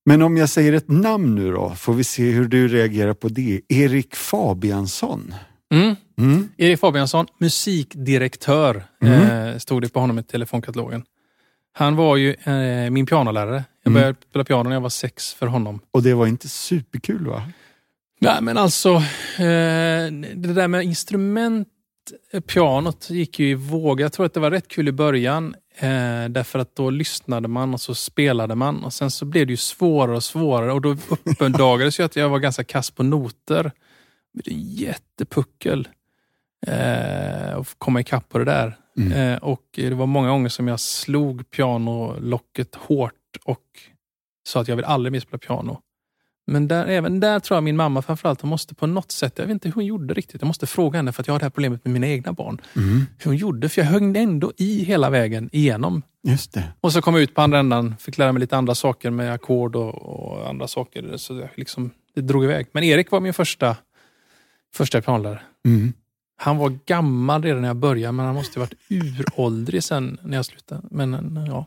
Men 0.04 0.22
om 0.22 0.36
jag 0.36 0.48
säger 0.48 0.72
ett 0.72 0.88
namn 0.88 1.34
nu 1.34 1.52
då, 1.52 1.70
får 1.70 1.94
vi 1.94 2.04
se 2.04 2.30
hur 2.30 2.44
du 2.48 2.68
reagerar 2.68 3.14
på 3.14 3.28
det. 3.28 3.60
Erik 3.68 4.14
Fabiansson. 4.14 5.34
Mm. 5.74 5.96
Mm. 6.18 6.48
Erik 6.56 6.80
Fabiansson, 6.80 7.26
musikdirektör, 7.40 8.84
Mm. 9.02 9.48
eh, 9.48 9.58
stod 9.58 9.82
det 9.82 9.88
på 9.88 10.00
honom 10.00 10.18
i 10.18 10.22
telefonkatalogen. 10.22 11.02
Han 11.72 11.96
var 11.96 12.16
ju 12.16 12.30
eh, 12.34 12.90
min 12.90 13.06
pianolärare. 13.06 13.64
Jag 13.82 13.90
Mm. 13.90 14.00
började 14.00 14.18
spela 14.30 14.44
piano 14.44 14.62
när 14.68 14.76
jag 14.76 14.80
var 14.80 14.88
sex 14.88 15.34
för 15.34 15.46
honom. 15.46 15.80
Och 15.90 16.02
det 16.02 16.14
var 16.14 16.26
inte 16.26 16.48
superkul 16.48 17.26
va? 17.26 17.42
Nej, 18.20 18.38
men 18.42 18.58
alltså, 18.58 18.94
eh, 19.38 20.10
det 20.34 20.52
där 20.54 20.68
med 20.68 20.82
instrument, 20.84 21.68
eh, 22.32 22.40
pianot 22.40 23.10
gick 23.10 23.38
ju 23.38 23.48
i 23.50 23.54
våg. 23.54 24.00
Jag 24.00 24.12
tror 24.12 24.26
att 24.26 24.34
det 24.34 24.40
var 24.40 24.50
rätt 24.50 24.68
kul 24.68 24.88
i 24.88 24.92
början. 24.92 25.54
Eh, 25.76 26.28
därför 26.28 26.58
att 26.58 26.76
då 26.76 26.90
lyssnade 26.90 27.48
man 27.48 27.74
och 27.74 27.80
så 27.80 27.94
spelade 27.94 28.54
man 28.54 28.84
och 28.84 28.92
sen 28.92 29.10
så 29.10 29.24
blev 29.24 29.46
det 29.46 29.52
ju 29.52 29.56
svårare 29.56 30.16
och 30.16 30.24
svårare 30.24 30.72
och 30.72 30.80
då 30.80 30.96
uppdagades 31.40 32.00
ju 32.00 32.04
att 32.04 32.16
jag 32.16 32.28
var 32.28 32.38
ganska 32.38 32.64
kass 32.64 32.90
på 32.90 33.02
noter. 33.02 33.72
Det 34.32 34.50
en 34.50 34.60
jättepuckel 34.60 35.88
eh, 36.66 37.56
att 37.56 37.74
komma 37.78 38.00
ikapp 38.00 38.28
på 38.28 38.38
det 38.38 38.44
där. 38.44 38.76
Mm. 38.96 39.12
Eh, 39.12 39.38
och 39.38 39.64
det 39.74 39.94
var 39.94 40.06
många 40.06 40.28
gånger 40.28 40.48
som 40.48 40.68
jag 40.68 40.80
slog 40.80 41.50
pianolocket 41.50 42.74
hårt 42.74 43.36
och 43.44 43.64
sa 44.46 44.60
att 44.60 44.68
jag 44.68 44.76
vill 44.76 44.84
aldrig 44.84 45.12
mer 45.12 45.20
spela 45.20 45.38
piano. 45.38 45.80
Men 46.46 46.68
där, 46.68 46.86
även 46.86 47.20
där 47.20 47.40
tror 47.40 47.56
jag 47.56 47.64
min 47.64 47.76
mamma 47.76 48.02
framförallt, 48.02 48.40
hon 48.40 48.50
måste 48.50 48.74
på 48.74 48.86
något 48.86 49.12
sätt, 49.12 49.32
jag 49.36 49.46
vet 49.46 49.52
inte 49.52 49.68
hur 49.68 49.74
hon 49.74 49.86
gjorde 49.86 50.14
riktigt, 50.14 50.40
jag 50.40 50.46
måste 50.46 50.66
fråga 50.66 50.96
henne 50.96 51.12
för 51.12 51.22
att 51.22 51.26
jag 51.26 51.34
har 51.34 51.38
det 51.38 51.44
här 51.44 51.50
problemet 51.50 51.84
med 51.84 51.92
mina 51.92 52.06
egna 52.06 52.32
barn. 52.32 52.60
Mm. 52.76 53.06
Hur 53.18 53.30
hon 53.30 53.36
gjorde, 53.36 53.68
för 53.68 53.80
jag 53.80 53.86
högg 53.86 54.16
ändå 54.16 54.52
i 54.56 54.84
hela 54.84 55.10
vägen 55.10 55.50
igenom. 55.52 56.02
Just 56.22 56.52
det. 56.52 56.72
Och 56.80 56.92
så 56.92 57.02
kom 57.02 57.14
jag 57.14 57.22
ut 57.22 57.34
på 57.34 57.42
andra 57.42 57.58
ändan, 57.58 57.94
fick 57.98 58.18
lära 58.18 58.32
mig 58.32 58.40
lite 58.40 58.56
andra 58.56 58.74
saker 58.74 59.10
med 59.10 59.32
ackord 59.32 59.76
och, 59.76 59.94
och 59.94 60.48
andra 60.48 60.68
saker. 60.68 61.16
Så 61.16 61.34
jag 61.34 61.48
liksom, 61.54 61.90
det 62.14 62.20
drog 62.20 62.44
iväg. 62.44 62.66
Men 62.72 62.84
Erik 62.84 63.10
var 63.10 63.20
min 63.20 63.34
första, 63.34 63.76
första 64.74 65.02
pianolärare. 65.02 65.42
Mm. 65.66 65.92
Han 66.36 66.56
var 66.56 66.78
gammal 66.86 67.42
redan 67.42 67.60
när 67.60 67.68
jag 67.68 67.76
började, 67.76 68.12
men 68.12 68.26
han 68.26 68.34
måste 68.34 68.60
ha 68.60 68.66
varit 68.66 68.78
uråldrig 68.88 69.82
sen 69.82 70.18
när 70.22 70.36
jag 70.36 70.44
slutade. 70.44 70.82
Men 70.90 71.44
ja. 71.48 71.66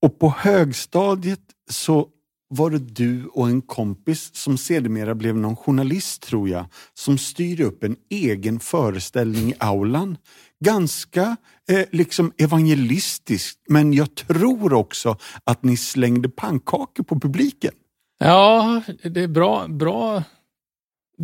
Och 0.00 0.18
på 0.18 0.34
högstadiet 0.38 1.40
så 1.70 2.08
var 2.54 2.70
det 2.70 2.78
du 2.78 3.26
och 3.26 3.48
en 3.48 3.62
kompis 3.62 4.30
som 4.34 4.58
sedermera 4.58 5.14
blev 5.14 5.36
någon 5.36 5.56
journalist 5.56 6.22
tror 6.22 6.48
jag, 6.48 6.66
som 6.94 7.18
styrde 7.18 7.64
upp 7.64 7.84
en 7.84 7.96
egen 8.10 8.60
föreställning 8.60 9.50
i 9.50 9.54
aulan. 9.58 10.16
Ganska 10.64 11.36
eh, 11.68 11.84
liksom 11.92 12.32
evangelistiskt, 12.38 13.58
men 13.68 13.92
jag 13.92 14.14
tror 14.14 14.72
också 14.72 15.16
att 15.44 15.62
ni 15.62 15.76
slängde 15.76 16.28
pannkakor 16.28 17.04
på 17.04 17.20
publiken. 17.20 17.72
Ja, 18.18 18.82
det 19.02 19.20
är 19.20 19.28
bra, 19.28 19.68
bra, 19.68 20.22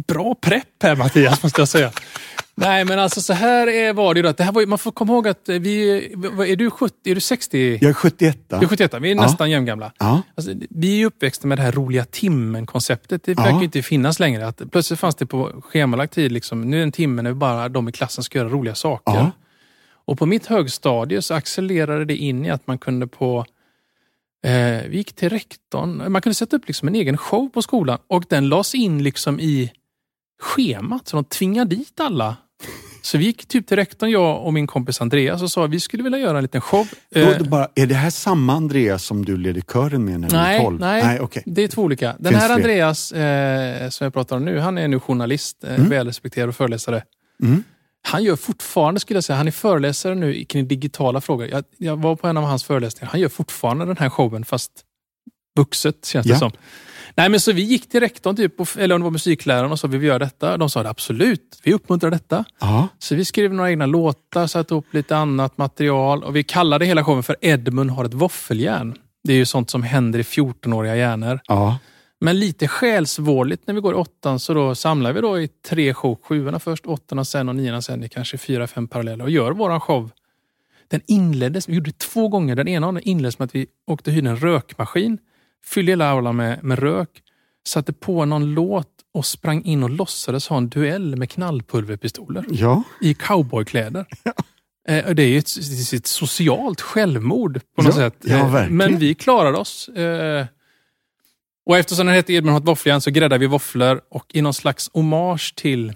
bra 0.09 0.35
prepp 0.35 0.83
här 0.83 0.97
Mattias, 0.97 1.43
måste 1.43 1.61
jag 1.61 1.69
säga. 1.69 1.93
Nej, 2.55 2.85
men 2.85 2.99
alltså 2.99 3.21
så 3.21 3.33
här 3.33 3.67
är, 3.67 3.93
var 3.93 4.15
det 4.15 4.21
ju. 4.21 4.33
Det 4.33 4.45
här 4.45 4.53
var, 4.53 4.67
man 4.67 4.79
får 4.79 4.93
komma 4.93 5.13
ihåg 5.13 5.29
att 5.29 5.49
vi... 5.49 5.91
Är 6.49 6.57
du 6.57 6.71
70? 6.71 7.11
Är 7.11 7.15
du 7.15 7.21
60? 7.21 7.79
Jag 7.81 7.89
är 7.91 7.95
71. 7.95 8.39
Du 8.49 8.57
är 8.57 8.67
71, 8.67 8.95
vi 9.01 9.11
är 9.11 9.15
Ja. 9.15 9.23
nästan 9.23 9.51
jämngamla. 9.51 9.93
Ja, 9.99 10.23
Alltså, 10.35 10.53
vi 10.71 11.03
är 11.03 11.07
uppväxta 11.07 11.47
med 11.47 11.59
det 11.59 11.63
här 11.63 11.73
roliga 11.73 12.05
timmen-konceptet. 12.05 13.23
Det 13.25 13.35
verkar 13.35 13.51
Ja. 13.51 13.63
inte 13.63 13.83
finnas 13.83 14.21
längre. 14.21 14.47
Att 14.47 14.71
plötsligt 14.73 15.01
fanns 15.01 15.15
det 15.15 15.27
på 15.27 15.63
schemalagd 15.65 16.11
tid, 16.11 16.33
liksom, 16.33 16.61
nu 16.71 16.79
är 16.79 16.83
en 16.83 16.93
timme 16.93 17.23
när 17.23 17.33
bara 17.33 17.69
de 17.69 17.89
i 17.89 17.93
klassen 17.93 18.25
ska 18.25 18.39
göra 18.39 18.49
roliga 18.49 18.75
saker. 18.75 19.13
Ja. 19.15 19.31
Och 20.05 20.19
på 20.19 20.27
mitt 20.27 20.47
högstadie 20.47 21.23
så 21.23 21.35
accelererade 21.35 22.05
det 22.05 22.17
in 22.17 22.45
i 22.45 22.51
att 22.51 22.67
man 22.67 22.79
kunde 22.79 23.07
på 23.07 23.45
eh, 24.45 24.89
vi 24.89 24.97
gick 24.97 25.13
till 25.13 25.29
rektorn. 25.29 26.13
Man 26.13 26.23
kunde 26.23 26.35
sätta 26.35 26.57
upp 26.57 26.67
liksom 26.67 26.89
en 26.89 26.95
egen 26.95 27.17
show 27.17 27.49
på 27.49 27.63
skolan 27.63 27.99
och 28.07 28.25
den 28.29 28.49
lades 28.49 28.75
in 28.75 29.03
liksom 29.03 29.41
i 29.41 29.73
schemat. 30.41 31.09
Så 31.09 31.17
de 31.17 31.25
tvingade 31.25 31.77
dit 31.77 32.01
alla. 32.01 32.37
Så 33.03 33.19
vi 33.19 33.25
gick 33.25 33.47
typ 33.47 33.67
till 33.67 33.77
rektorn, 33.77 34.11
jag 34.11 34.45
och 34.47 34.53
min 34.55 34.67
kompis 34.67 35.01
Andreas 35.01 35.43
och 35.43 35.51
sa 35.51 35.65
att 35.65 35.71
vi 35.71 35.81
skulle 35.81 36.03
vilja 36.03 36.19
göra 36.19 36.37
en 36.39 36.43
liten 36.43 36.61
show. 36.61 36.89
Då, 37.15 37.21
Eh, 37.21 37.39
då 37.39 37.45
bara, 37.45 37.69
är 37.75 37.87
det 37.87 37.95
här 37.95 38.11
samma 38.11 38.53
Andreas 38.55 39.05
som 39.05 39.25
du 39.25 39.37
ledde 39.37 39.61
kören 39.63 40.05
med 40.05 40.21
när 40.21 40.29
du 40.31 40.37
Nej, 40.37 40.59
var 40.59 40.65
12? 40.65 40.81
nej. 40.81 41.03
nej 41.05 41.21
okej. 41.21 41.43
Det 41.47 41.63
är 41.65 41.69
två 41.69 41.83
olika. 41.83 42.17
Den 42.19 42.33
Finns 42.33 42.43
här? 42.45 42.51
Andreas 42.55 43.13
eh, 43.13 43.89
som 43.89 44.05
jag 44.05 44.13
pratar 44.15 44.37
om 44.37 44.45
nu, 44.45 44.59
han 44.59 44.79
är 44.79 44.89
nu 44.89 45.01
journalist, 45.01 45.65
eh, 45.65 45.75
Mm. 45.75 45.89
välrespekterad 45.89 46.57
föreläsare. 46.57 47.03
Mm. 47.43 47.63
Han 48.03 48.25
gör 48.25 48.37
fortfarande, 48.37 49.01
skulle 49.01 49.17
jag 49.17 49.25
säga, 49.25 49.37
han 49.37 49.47
är 49.47 49.51
föreläsare 49.53 50.15
nu 50.15 50.45
kring 50.45 50.69
digitala 50.69 51.21
frågor. 51.21 51.47
Jag, 51.47 51.65
jag 51.79 51.97
var 51.97 52.17
på 52.17 52.27
en 52.29 52.37
av 52.37 52.45
hans 52.45 52.65
föreläsningar. 52.65 53.11
Han 53.11 53.21
gör 53.21 53.29
fortfarande 53.29 53.85
den 53.85 53.97
här 53.97 54.09
showen, 54.09 54.45
fast 54.45 54.71
vuxet 55.57 56.07
känns 56.07 56.27
det 56.27 56.33
Ja. 56.33 56.39
som. 56.39 56.53
Nej, 57.17 57.29
men 57.29 57.41
så 57.41 57.53
vi 57.53 57.63
gick 57.63 57.89
till 57.89 58.01
rektorn, 58.01 58.37
typ, 58.37 58.61
och- 58.61 58.77
eller 58.79 58.95
om 58.95 59.01
det 59.01 59.05
var 59.05 59.11
musikläraren, 59.11 59.73
och 59.73 59.79
sa 59.79 59.89
vi 59.89 59.99
vill 59.99 60.09
göra 60.09 60.19
detta. 60.19 60.57
De 60.57 60.71
sa 60.71 60.81
absolut, 60.81 61.61
vi 61.65 61.73
uppmuntrar 61.73 62.11
detta. 62.11 62.45
Ja. 62.61 62.89
Så 62.99 63.15
vi 63.15 63.25
skrev 63.25 63.55
några 63.55 63.71
egna 63.71 63.87
låtar, 63.87 64.47
satte 64.47 64.75
upp 64.75 64.95
lite 64.95 65.17
annat 65.17 65.59
material 65.59 66.23
och 66.25 66.37
vi 66.37 66.43
kallade 66.43 66.87
hela 66.87 67.05
showen 67.05 67.23
för 67.23 67.37
Edmund 67.41 67.91
har 67.91 68.05
ett 68.05 68.15
våffeljärn. 68.15 68.95
Det 69.25 69.33
är 69.33 69.37
ju 69.37 69.47
sånt 69.47 69.71
som 69.71 69.83
händer 69.83 70.19
i 70.19 70.23
14-åriga 70.23 70.97
hjärnor. 70.97 71.41
Ja. 71.47 71.79
Men 72.21 72.39
lite 72.41 72.69
själsvårligt 72.69 73.67
när 73.67 73.75
vi 73.75 73.81
går 73.81 73.93
i 73.93 73.97
åttan 73.97 74.41
så 74.41 74.55
då 74.55 74.75
samlar 74.75 75.13
vi 75.13 75.21
då 75.21 75.41
i 75.41 75.49
tre 75.69 75.95
show. 75.95 76.19
Sjuorna 76.23 76.59
först, 76.59 76.87
åttorna 76.87 77.25
sen 77.25 77.49
och 77.49 77.57
niorna 77.57 77.83
sen 77.83 78.05
i 78.05 78.09
kanske 78.09 78.39
fyra, 78.39 78.67
fem 78.67 78.89
paralleller 78.89 79.25
och 79.25 79.31
gör 79.31 79.53
våran 79.53 79.81
show. 79.81 80.11
Den 80.89 81.01
inleddes, 81.07 81.69
vi 81.69 81.75
gjorde 81.75 81.91
det 81.91 81.99
två 81.99 82.29
gånger. 82.29 82.57
Den 82.57 82.69
ena 82.69 83.01
inleddes 83.01 83.39
med 83.39 83.47
att 83.47 83.55
vi 83.55 83.67
åkte 83.87 84.11
och 84.11 84.15
hyrde 84.15 84.31
en 84.31 84.37
rökmaskin, 84.37 85.19
fyllde 85.65 85.93
hela 85.93 86.11
aulan 86.11 86.37
med, 86.37 86.65
med 86.65 86.79
rök, 86.79 87.09
satte 87.67 87.93
på 87.93 88.25
någon 88.25 88.55
låt 88.55 88.89
och 89.15 89.27
sprang 89.27 89.65
in 89.65 89.83
och 89.83 89.91
låtsades 89.91 90.49
ha 90.49 90.57
en 90.57 90.69
duell 90.69 91.17
med 91.17 91.31
knallpulverpistoler 91.31 92.45
ja. 92.51 92.83
i 93.01 93.15
cowboykläder. 93.15 94.07
Eh, 94.89 95.07
och 95.07 95.15
Det 95.15 95.23
är 95.23 95.27
ju 95.29 95.39
ett, 95.39 95.93
ett 95.95 96.07
socialt 96.07 96.81
självmord 96.81 97.61
på 97.77 97.83
något 97.83 97.97
Ja, 97.97 98.01
sätt. 98.11 98.17
ja, 98.25 98.63
Eh. 98.63 98.69
Men 98.71 98.99
vi 98.99 99.15
klarade 99.15 99.59
oss. 99.59 99.89
Eh, 99.89 100.47
Och 101.67 101.79
eftersom 101.79 102.07
den 102.07 102.15
hette 102.15 102.33
Edmund 102.33 102.53
har 102.53 102.61
ett 102.61 102.67
våffeljärn 102.69 103.01
så 103.01 103.11
gräddade 103.11 103.39
vi 103.39 103.47
våfflor 103.47 104.01
och 104.11 104.25
i 104.35 104.43
någon 104.43 104.55
slags 104.55 104.91
hommage 104.93 105.55
till 105.57 105.93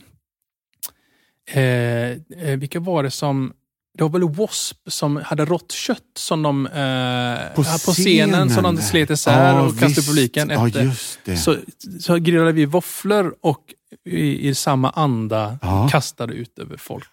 eh, 1.50 1.62
eh, 2.10 2.56
vilka 2.58 2.80
var 2.80 3.02
det 3.02 3.10
som 3.10 3.52
det 3.98 4.02
var 4.04 4.10
väl 4.10 4.22
W.A.S.P. 4.22 4.90
som 4.90 5.16
hade 5.16 5.44
rått 5.44 5.72
kött 5.72 5.98
som 6.18 6.42
de, 6.42 6.66
eh, 6.66 7.54
På 7.54 7.62
på, 7.62 7.92
scenen 7.92 8.50
som 8.50 8.62
de 8.62 8.76
scenen. 8.76 8.82
slet 8.82 9.10
isär 9.10 9.48
Ja, 9.54 9.60
och 9.62 9.70
kastade 9.72 9.88
visst. 9.94 10.08
publiken. 10.08 10.50
Just 10.84 11.18
det. 11.24 11.36
så, 11.36 11.56
så 12.00 12.16
grillade 12.16 12.52
vi 12.52 12.64
våfflor 12.64 13.34
och 13.40 13.60
i, 14.08 14.48
i 14.48 14.54
samma 14.54 14.90
anda 14.90 15.58
Ja. 15.62 15.88
kastade 15.90 16.34
ut 16.34 16.58
över 16.58 16.76
folk. 16.76 17.08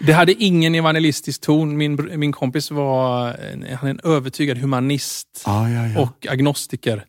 Det 0.00 0.12
hade 0.12 0.32
ingen 0.32 0.74
evangelistisk 0.74 1.40
ton. 1.40 1.76
Min, 1.76 2.10
min 2.20 2.32
kompis 2.32 2.70
var 2.70 3.28
en, 3.34 3.66
han 3.80 3.86
är 3.88 3.90
en 3.90 4.00
övertygad 4.04 4.58
humanist 4.58 5.42
ja, 5.46 5.70
ja. 5.70 6.00
och 6.00 6.26
agnostiker. 6.30 7.04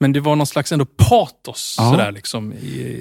Men 0.00 0.12
det 0.12 0.20
var 0.20 0.36
någon 0.36 0.46
slags 0.46 0.72
ändå 0.72 0.84
patos 0.84 1.74
Ja. 1.78 1.90
sådär 1.90 2.12
liksom, 2.12 2.54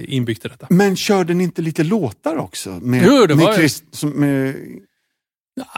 inbyggt 0.08 0.46
i 0.46 0.48
detta. 0.48 0.68
Men 0.70 0.96
körde 0.96 1.34
ni 1.34 1.44
inte 1.44 1.62
lite 1.62 1.84
låtar 1.84 2.36
också? 2.38 2.70
Med, 2.70 3.04
Jo, 3.06 3.26
det 3.26 3.36
med 3.36 3.46
var- 3.46 3.56
krist, 3.56 3.84
som, 3.92 4.10
med, 4.10 4.56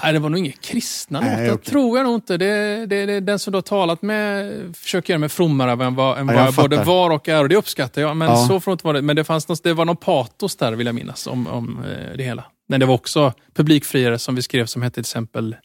Nej, 0.03 0.13
det 0.13 0.19
var 0.19 0.29
nog 0.29 0.39
inget 0.39 0.61
kristna 0.61 1.19
Nej, 1.19 1.41
låtar, 1.47 1.53
okej. 1.55 1.71
tror 1.71 1.97
jag 1.97 2.05
nog 2.05 2.15
inte. 2.15 2.37
Det, 2.37 2.85
det, 2.85 3.05
det, 3.05 3.19
den 3.19 3.39
som 3.39 3.51
du 3.51 3.57
har 3.57 3.61
talat 3.61 4.01
med 4.01 4.53
försöker 4.75 5.13
göra 5.13 5.19
mig 5.19 5.29
frommare 5.29 5.71
än 5.85 5.95
vad, 5.95 6.17
än 6.19 6.27
Ja, 6.27 6.33
vad 6.33 6.41
jag 6.41 6.47
jag 6.47 6.53
både 6.55 6.83
var 6.83 7.09
och 7.09 7.29
är. 7.29 7.41
Och 7.43 7.49
det 7.49 7.55
uppskattar 7.55 8.01
jag. 8.01 8.17
Men 8.17 8.27
Ja. 8.27 8.47
så 8.47 8.59
vara 8.83 8.93
det. 8.97 9.01
Men 9.01 9.15
det, 9.15 9.23
fanns 9.23 9.47
något, 9.47 9.63
det 9.63 9.73
var 9.73 9.85
någon 9.85 9.95
patos 9.97 10.55
där, 10.55 10.71
vill 10.71 10.85
jag 10.87 10.95
minnas, 10.95 11.27
om, 11.27 11.47
om 11.47 11.83
eh, 11.85 12.17
det 12.17 12.23
hela. 12.23 12.43
Men 12.69 12.79
det 12.79 12.85
var 12.85 12.93
också 12.95 13.33
publikfriare 13.55 14.19
som 14.19 14.35
vi 14.35 14.41
skrev 14.41 14.65
som 14.65 14.81
hette 14.81 14.93
till 14.93 15.01
exempel 15.01 15.55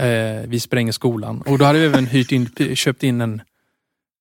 eh, 0.00 0.06
Vi 0.48 0.60
spränger 0.60 0.92
skolan. 0.92 1.42
Och 1.46 1.58
då 1.58 1.64
hade 1.64 1.78
vi 1.78 1.84
även 1.86 2.06
hyrt 2.06 2.32
in, 2.32 2.48
köpt 2.76 3.02
in 3.02 3.20
en, 3.20 3.42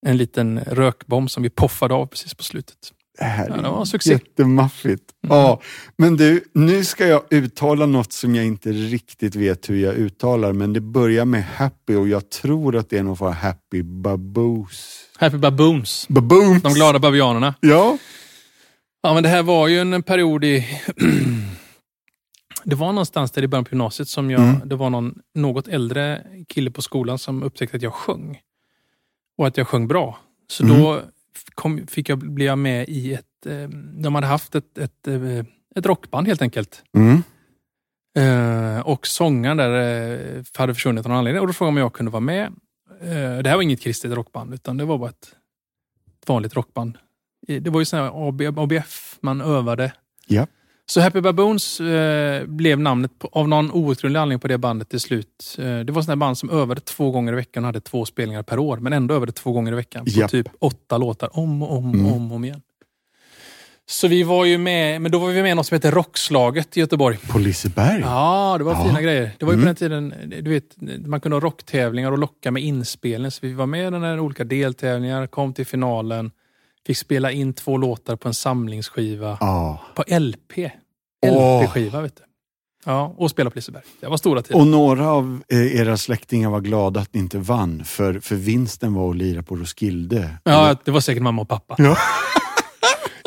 en 0.05 0.17
liten 0.17 0.59
rökbomb 0.59 1.31
som 1.31 1.43
vi 1.43 1.49
poffade 1.49 1.93
av 1.93 2.05
precis 2.05 2.33
på 2.33 2.43
slutet. 2.43 2.77
det 3.17 3.23
här 3.25 3.49
Ja, 3.49 3.55
det 3.55 3.69
var 3.69 3.79
en 3.79 3.85
succé. 3.85 4.11
Mm. 4.11 4.21
jättemaffigt. 4.25 5.03
Ja, 5.27 5.61
men 5.97 6.17
du, 6.17 6.43
nu 6.53 6.85
ska 6.85 7.07
jag 7.07 7.23
uttala 7.29 7.85
något 7.85 8.13
som 8.13 8.35
jag 8.35 8.45
inte 8.45 8.71
riktigt 8.71 9.35
vet 9.35 9.69
hur 9.69 9.77
jag 9.83 9.95
uttalar, 9.95 10.53
men 10.53 10.73
det 10.73 10.81
börjar 10.81 11.25
med 11.25 11.43
happy 11.43 11.95
och 11.95 12.07
jag 12.07 12.29
tror 12.29 12.75
att 12.75 12.89
det 12.89 12.97
är 12.97 13.03
någon 13.03 13.17
form 13.17 13.27
av 13.27 13.33
happy 13.33 13.83
baboos. 13.83 14.99
Happy 15.17 15.37
Baboons. 15.37 16.05
Baboons! 16.09 16.63
De 16.63 16.73
glada 16.73 16.99
babianerna. 16.99 17.53
Ja, 17.59 17.97
Ja, 19.01 19.13
men 19.13 19.23
det 19.23 19.29
här 19.29 19.43
var 19.43 19.67
ju 19.67 19.79
en 19.79 20.03
period 20.03 20.43
i... 20.43 20.67
det 22.63 22.75
var 22.75 22.87
någonstans 22.87 23.31
där 23.31 23.43
i 23.43 23.47
början 23.47 23.65
på 23.65 23.71
gymnasiet 23.71 24.07
som 24.09 24.31
jag... 24.31 24.41
Mm. 24.41 24.61
Det 24.65 24.75
var 24.75 24.89
någon 24.89 25.13
något 25.35 25.67
äldre 25.67 26.23
kille 26.49 26.71
på 26.71 26.81
skolan 26.81 27.19
som 27.19 27.43
upptäckte 27.43 27.77
att 27.77 27.83
jag 27.83 27.93
sjöng. 27.93 28.39
Och 29.37 29.47
att 29.47 29.57
jag 29.57 29.67
sjöng 29.67 29.87
bra. 29.87 30.19
Så 30.47 30.63
Mm. 30.63 30.77
då 30.79 31.01
kom, 31.55 31.87
fick 31.87 32.09
jag, 32.09 32.17
blev 32.19 32.47
jag 32.47 32.57
med 32.57 32.89
i 32.89 33.13
ett... 33.13 33.45
Eh, 33.45 33.69
de 34.03 34.15
hade 34.15 34.27
haft 34.27 34.55
ett, 34.55 34.77
ett, 34.77 35.07
eh, 35.07 35.39
ett 35.75 35.85
rockband 35.85 36.27
helt 36.27 36.41
enkelt. 36.41 36.83
mm. 36.97 37.23
Eh, 38.17 38.79
och 38.79 39.07
sångaren 39.07 39.57
där 39.57 39.71
eh, 40.37 40.43
hade 40.57 40.73
försvunnit 40.73 41.05
av 41.05 41.09
någon 41.09 41.17
anledning. 41.17 41.41
Och 41.41 41.47
då 41.47 41.53
frågade 41.53 41.69
de 41.71 41.79
om 41.79 41.83
jag 41.83 41.93
kunde 41.93 42.11
vara 42.11 42.19
med. 42.19 42.53
Det 43.43 43.49
här 43.49 43.55
var 43.55 43.61
inget 43.61 43.81
kristet 43.81 44.11
rockband, 44.11 44.53
utan 44.53 44.77
det 44.77 44.85
var 44.85 44.97
bara 44.97 45.09
ett, 45.09 45.35
vanligt 46.27 46.55
rockband. 46.55 46.97
Det 47.47 47.69
var 47.69 47.79
ju 47.81 47.85
sån 47.85 47.99
här 47.99 48.27
AB, 48.27 48.41
ABF 48.59 49.17
man 49.21 49.41
övade. 49.41 49.93
Ja. 50.27 50.47
Så 50.89 51.01
Happy 51.01 51.21
Baboons 51.21 51.79
eh, 51.79 52.45
blev 52.45 52.79
namnet 52.79 53.19
på, 53.19 53.29
av 53.31 53.47
någon 53.49 53.71
outgrundlig 53.71 54.19
anledning 54.19 54.39
på 54.39 54.47
det 54.47 54.57
bandet 54.57 54.89
till 54.89 54.99
slut. 54.99 55.55
Eh, 55.59 55.79
det 55.79 55.91
var 55.91 56.01
sådana 56.01 56.15
band 56.19 56.37
som 56.37 56.49
övade 56.49 56.81
två 56.81 57.11
gånger 57.11 57.33
i 57.33 57.35
veckan 57.35 57.63
och 57.63 57.67
hade 57.67 57.81
två 57.81 58.05
spelningar 58.05 58.43
per 58.43 58.59
år, 58.59 58.77
men 58.77 58.93
ändå 58.93 59.15
övade 59.15 59.31
två 59.31 59.51
gånger 59.51 59.71
i 59.71 59.75
veckan 59.75 60.05
på 60.05 60.11
Japp. 60.11 60.31
typ 60.31 60.47
åtta 60.59 60.97
låtar 60.97 61.37
om 61.39 61.63
och 61.63 61.77
om 61.77 61.89
och 61.89 61.95
Mm. 61.95 62.13
om, 62.13 62.31
och 62.31 62.35
om 62.35 62.43
igen. 62.45 62.61
Så 63.89 64.07
vi 64.07 64.23
var 64.23 64.45
ju 64.45 64.57
med, 64.57 65.01
men 65.01 65.11
då 65.11 65.19
var 65.19 65.27
vi 65.27 65.41
med 65.41 65.51
i 65.51 65.55
något 65.55 65.65
som 65.67 65.75
heter 65.75 65.91
Rockslaget 65.91 66.77
i 66.77 66.79
Göteborg. 66.79 67.17
På 67.17 67.39
Liseberg? 67.39 68.01
Ja, 68.01 68.55
det 68.57 68.63
var 68.63 68.73
Ja. 68.73 68.83
fina 68.87 69.01
grejer. 69.01 69.31
Det 69.39 69.45
var 69.45 69.53
ju 69.53 69.59
Mm. 69.59 69.65
på 69.65 69.67
den 69.67 69.75
tiden, 69.75 70.13
du 70.43 70.49
vet, 70.49 70.75
man 71.07 71.19
kunde 71.21 71.35
ha 71.35 71.41
rocktävlingar 71.41 72.11
och 72.11 72.17
locka 72.17 72.51
med 72.51 72.63
inspelning. 72.63 73.31
Så 73.31 73.39
vi 73.41 73.53
var 73.53 73.65
med 73.65 73.87
i 73.87 73.91
den 73.91 74.03
här 74.03 74.19
olika 74.19 74.43
deltävlingar, 74.43 75.27
kom 75.27 75.53
till 75.53 75.65
finalen, 75.65 76.31
fick 76.87 76.97
spela 76.97 77.31
in 77.31 77.53
två 77.53 77.77
låtar 77.77 78.15
på 78.15 78.27
en 78.27 78.33
samlingsskiva. 78.33 79.37
Ja. 79.39 79.81
På 79.95 80.03
LP. 80.19 80.53
LP-skiva, 81.25 82.01
vet 82.01 82.15
du. 82.15 82.23
Ja, 82.85 83.13
och 83.17 83.29
spela 83.31 83.49
på 83.49 83.55
Liseberg. 83.55 83.83
Det 83.99 84.07
var 84.07 84.17
stora 84.17 84.41
tider. 84.41 84.59
Och 84.59 84.67
några 84.67 85.09
av 85.11 85.43
eh, 85.49 85.75
era 85.81 85.97
släktingar 85.97 86.49
var 86.49 86.61
glada 86.61 86.99
att 86.99 87.13
ni 87.13 87.19
inte 87.19 87.37
vann, 87.37 87.83
för, 87.85 88.19
för 88.19 88.35
vinsten 88.35 88.93
var 88.93 89.09
att 89.09 89.15
lira 89.17 89.43
på 89.43 89.55
Roskilde. 89.55 90.37
Ja, 90.43 90.75
det 90.85 90.91
var 90.91 90.99
säkert 90.99 91.23
mamma 91.23 91.41
och 91.41 91.49
pappa. 91.49 91.75
Ja. 91.77 91.97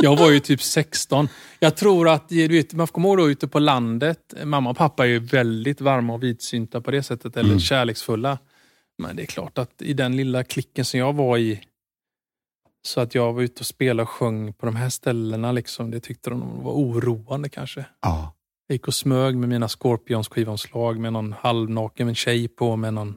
Jag 0.02 0.16
var 0.16 0.30
ju 0.30 0.40
typ 0.40 0.62
16. 0.62 1.28
Jag 1.58 1.76
tror 1.76 2.08
att, 2.08 2.28
du 2.28 2.48
vet, 2.48 2.72
man 2.74 2.86
får 2.86 2.92
komma 2.92 3.08
ihåg 3.08 3.18
då 3.18 3.30
ute 3.30 3.48
på 3.48 3.58
landet, 3.58 4.18
mamma 4.44 4.70
och 4.70 4.76
pappa 4.76 5.04
är 5.04 5.08
ju 5.08 5.18
väldigt 5.18 5.80
varma 5.80 6.12
och 6.12 6.22
vidsynta 6.22 6.80
på 6.80 6.90
det 6.90 7.02
sättet, 7.02 7.36
eller 7.36 7.48
Mm. 7.48 7.60
kärleksfulla. 7.60 8.38
Men 8.98 9.16
det 9.16 9.22
är 9.22 9.26
klart 9.26 9.58
att 9.58 9.82
i 9.82 9.92
den 9.92 10.16
lilla 10.16 10.44
klicken 10.44 10.84
som 10.84 11.00
jag 11.00 11.12
var 11.12 11.38
i, 11.38 11.60
så 12.82 13.00
att 13.00 13.14
jag 13.14 13.32
var 13.32 13.42
ute 13.42 13.60
och 13.60 13.66
spelade 13.66 14.02
och 14.02 14.08
sjöng 14.08 14.52
på 14.52 14.66
de 14.66 14.76
här 14.76 14.88
ställena, 14.88 15.52
liksom, 15.52 15.90
det 15.90 16.00
tyckte 16.00 16.30
de 16.30 16.62
var 16.64 16.72
oroande 16.72 17.48
kanske. 17.48 17.84
Ja. 18.02 18.34
Jag 18.66 18.74
gick 18.74 18.88
och 18.88 18.94
smög 18.94 19.36
med 19.36 19.48
mina 19.48 19.68
Scorpions 19.68 20.28
skivomslag 20.28 20.98
med 21.00 21.12
någon 21.12 21.32
halvnaken 21.40 22.14
tjej 22.14 22.48
på, 22.48 22.76
med 22.76 22.94
någon 22.94 23.16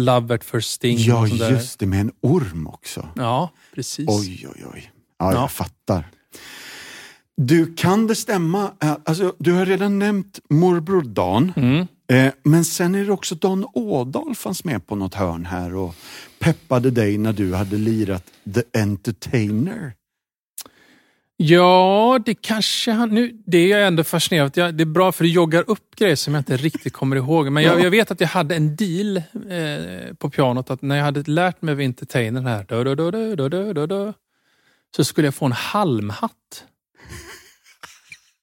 Love 0.00 0.34
at 0.34 0.44
first 0.44 0.70
sting. 0.70 0.98
Ja, 0.98 1.26
just 1.26 1.78
det, 1.78 1.86
med 1.86 2.00
en 2.00 2.12
orm 2.20 2.66
också. 2.66 3.08
Ja, 3.16 3.50
precis. 3.74 4.08
Oj, 4.08 4.46
oj, 4.54 4.64
oj. 4.74 4.92
Ja, 5.18 5.32
Ja. 5.32 5.40
jag 5.40 5.50
fattar. 5.52 6.08
Du, 7.36 7.74
kan 7.74 8.06
det 8.06 8.14
stämma? 8.14 8.72
eh, 8.82 8.96
Alltså, 9.04 9.34
du 9.38 9.52
har 9.52 9.66
redan 9.66 9.98
nämnt 9.98 10.40
morbror 10.50 11.02
Dan, 11.02 11.52
Mm. 11.56 11.86
Eh, 12.12 12.32
men 12.42 12.64
sen 12.64 12.94
är 12.94 13.04
det 13.04 13.12
också 13.12 13.34
Don 13.34 13.66
Ådahl 13.72 14.34
fanns 14.34 14.64
med 14.64 14.86
på 14.86 14.96
något 14.96 15.14
hörn 15.14 15.46
här 15.46 15.74
och 15.74 15.94
peppade 16.38 16.90
dig 16.90 17.18
när 17.18 17.32
du 17.32 17.54
hade 17.54 17.76
lirat 17.76 18.24
The 18.54 18.80
Entertainer. 18.80 19.92
Ja, 21.36 22.20
det 22.26 22.34
kanske 22.34 22.90
han... 22.90 23.08
Nu, 23.08 23.42
det 23.46 23.58
är 23.58 23.78
jag 23.78 23.86
ändå 23.86 24.04
fascinerad 24.04 24.58
av. 24.58 24.74
Det 24.74 24.82
är 24.82 24.84
bra 24.84 25.12
för 25.12 25.24
det 25.24 25.30
joggar 25.30 25.70
upp 25.70 25.96
grejer 25.96 26.16
som 26.16 26.34
jag 26.34 26.40
inte 26.40 26.56
riktigt 26.56 26.92
kommer 26.92 27.16
ihåg. 27.16 27.52
Men 27.52 27.62
jag, 27.62 27.80
jag 27.80 27.90
vet 27.90 28.10
att 28.10 28.20
jag 28.20 28.28
hade 28.28 28.56
en 28.56 28.76
deal 28.76 29.16
eh, 29.16 30.14
på 30.18 30.30
pianot 30.30 30.70
att 30.70 30.82
när 30.82 30.96
jag 30.96 31.04
hade 31.04 31.30
lärt 31.30 31.62
mig 31.62 31.84
Entertainer 31.84 32.42
här, 32.42 32.64
då, 32.68 32.84
då, 32.84 32.94
då, 32.94 33.10
då, 33.10 33.48
då, 33.48 33.72
då, 33.72 33.86
då, 33.86 34.12
så 34.96 35.04
skulle 35.04 35.26
jag 35.26 35.34
få 35.34 35.46
en 35.46 35.52
halmhatt. 35.52 36.64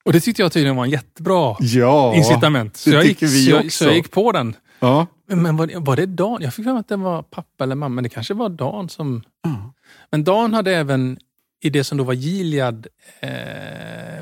Och 0.10 0.14
det 0.14 0.20
tyckte 0.20 0.42
jag 0.42 0.52
tydligen 0.52 0.76
var 0.76 0.84
en 0.86 0.92
jättebra 0.92 1.56
Ja, 1.60 2.16
incitament. 2.16 2.78
Så 2.78 2.90
jag, 2.90 3.06
gick, 3.06 3.20
så, 3.20 3.26
jag, 3.26 3.60
också. 3.66 3.70
så 3.78 3.84
jag 3.86 3.96
gick 3.96 4.12
på 4.12 4.32
den. 4.32 4.56
Ja. 4.80 5.08
Men 5.28 5.58
var, 5.58 5.80
var 5.80 5.96
det 5.96 6.06
Dan? 6.06 6.38
Jag 6.42 6.54
fick 6.54 6.66
för 6.66 6.72
mig 6.72 6.80
att 6.80 6.88
det 6.88 6.96
var 6.96 7.22
pappa 7.22 7.64
eller 7.64 7.76
mamma, 7.76 7.96
men 7.96 8.04
det 8.04 8.10
kanske 8.10 8.34
var 8.34 8.50
Dan 8.50 8.90
som... 8.90 9.24
Ja. 9.44 9.74
Men 10.12 10.24
Dan 10.24 10.54
hade 10.54 10.76
även, 10.76 11.18
i 11.64 11.70
det 11.70 11.84
som 11.84 11.98
då 11.98 12.04
var 12.04 12.14
Gilead, 12.14 12.88
eh, 13.20 13.30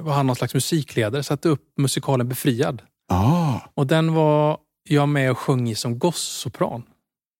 var 0.02 0.14
han 0.14 0.28
någon 0.28 0.36
slags 0.36 0.54
musikledare, 0.54 1.24
satte 1.24 1.50
upp 1.50 1.62
musikalen 1.78 2.28
Befriad. 2.30 2.82
Ah, 3.10 3.54
Och 3.74 3.88
den 3.88 4.14
var 4.14 4.58
jag 4.90 5.10
med 5.10 5.32
och 5.32 5.38
sjöng 5.38 5.70
i 5.70 5.76
som 5.76 6.00
gossopran. 6.00 6.84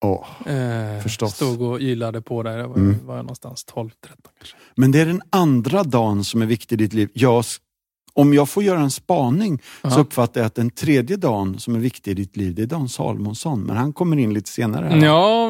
åh. 0.06 0.54
Eh, 0.54 1.02
Förstås. 1.02 1.36
Stod 1.36 1.62
och 1.62 1.80
ylade 1.82 2.22
på 2.22 2.44
där. 2.44 2.58
Jag 2.58 2.68
var, 2.68 2.76
Mm. 2.76 3.06
var 3.06 3.16
jag 3.16 3.24
någonstans 3.26 3.66
12-13 3.74 3.92
kanske. 4.40 4.56
Men 4.76 4.92
det 4.92 5.00
är 5.00 5.06
den 5.06 5.22
andra 5.30 5.84
dagen 5.84 6.24
som 6.24 6.42
är 6.42 6.46
viktig 6.46 6.76
i 6.82 6.84
ditt 6.84 6.94
liv. 6.94 7.10
Jag, 7.14 7.46
om 8.18 8.34
jag 8.34 8.50
får 8.50 8.64
göra 8.64 8.80
en 8.80 8.92
spaning 8.92 9.60
så 9.82 9.88
Ja. 9.90 9.98
uppfattar 10.00 10.42
jag 10.42 10.46
att 10.46 10.56
den 10.56 10.70
tredje 10.70 11.18
dagen 11.18 11.60
som 11.60 11.76
är 11.76 11.80
viktig 11.80 12.12
i 12.12 12.14
ditt 12.14 12.38
liv, 12.38 12.56
det 12.56 12.62
är 12.62 12.66
Dan 12.66 12.90
Salomonsson. 12.90 13.64
Men 13.64 13.78
han 13.78 13.94
kommer 13.94 14.18
in 14.18 14.34
lite 14.34 14.50
senare. 14.50 14.86
Här. 14.86 15.06
Ja, 15.06 15.50